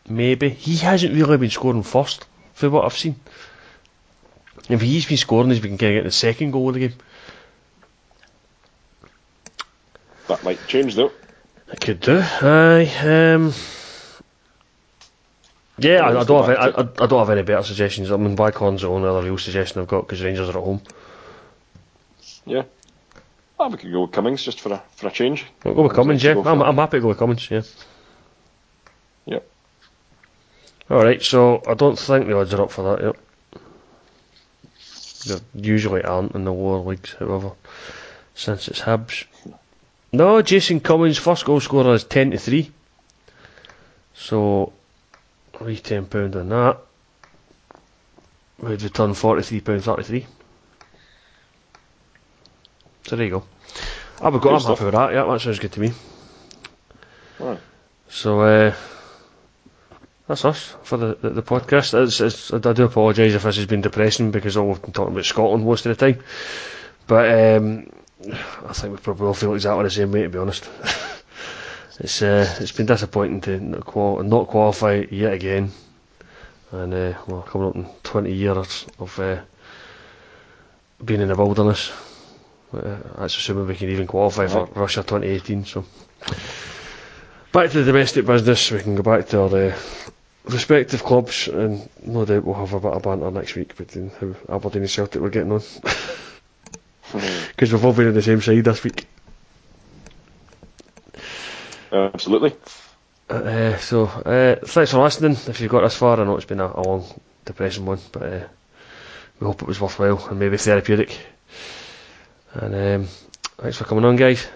[0.09, 0.49] Maybe.
[0.49, 3.17] He hasn't really been scoring first, for what I've seen.
[4.69, 6.95] If he's been scoring, he's been getting the second goal of the game.
[10.29, 11.11] that might change though.
[11.71, 12.21] I could do.
[12.21, 12.91] Aye.
[13.03, 13.53] Um,
[15.79, 16.57] yeah, I, I don't have.
[16.57, 18.11] I, I, I don't have any better suggestions.
[18.11, 20.83] I mean, Waghorn's the only other real suggestion I've got because Rangers are at home.
[22.45, 22.63] Yeah.
[23.59, 25.45] Ah, we could go with Cummings just for a for a change.
[25.65, 26.23] I'll go with Cummings.
[26.23, 26.63] Yeah, I'm.
[26.63, 27.63] I'm happy to go with Cummings, Yeah.
[29.27, 29.49] Yep.
[30.91, 31.23] All right.
[31.23, 33.05] So I don't think the odds are up for that.
[33.05, 33.17] Yep.
[35.27, 37.53] They usually aren't in the lower leagues, however,
[38.35, 39.27] since it's Hibs.
[40.13, 42.71] No, Jason Cummings' first goal scorer is ten to three.
[44.15, 44.73] So,
[45.61, 46.79] we ten pound on that.
[48.59, 50.27] We'd return forty three pound thirty three.
[53.07, 53.45] So there you go.
[54.23, 54.79] I've got, I'm stuff.
[54.79, 55.13] happy with that.
[55.13, 55.93] Yeah, that sounds good to me.
[57.39, 57.59] Right.
[58.09, 58.75] So uh,
[60.31, 61.93] that's us for the, the, the podcast.
[62.05, 65.13] It's, it's, I do apologise if this has been depressing because all we've been talking
[65.13, 66.23] about Scotland most of the time.
[67.09, 67.91] But um,
[68.69, 70.71] I think we probably all feel exactly the same way, to be honest.
[71.99, 75.73] it's uh, it's been disappointing to not, qual- not qualify yet again,
[76.71, 79.41] and uh, well, coming up in 20 years of uh,
[81.05, 81.91] being in the wilderness.
[82.73, 84.67] Uh, that's assuming we can even qualify for.
[84.77, 85.65] Russia 2018.
[85.65, 85.85] So
[87.51, 88.71] back to the domestic business.
[88.71, 89.77] We can go back to our uh,
[90.45, 94.35] respective clubs, and no doubt we'll have a bit of banter next week between how
[94.57, 95.63] Aberdeen and Celtic were getting on.
[97.13, 99.05] Because we've all been on the same side this week.
[101.91, 102.55] Uh, absolutely.
[103.29, 105.33] Uh, so, uh, thanks for listening.
[105.49, 107.05] If you've got this far, I know it's been a, a long,
[107.45, 108.49] depressing one, but uh,
[109.41, 111.19] we hope it was worthwhile and maybe therapeutic.
[112.55, 113.09] And um,
[113.59, 114.47] thanks for coming on, guys.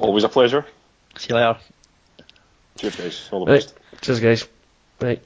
[0.00, 0.64] Always a pleasure.
[1.18, 1.58] See you later.
[2.78, 3.28] Cheers, guys.
[3.32, 3.74] All the Right, best.
[4.00, 4.48] Cheers, guys.
[4.98, 5.20] Bye.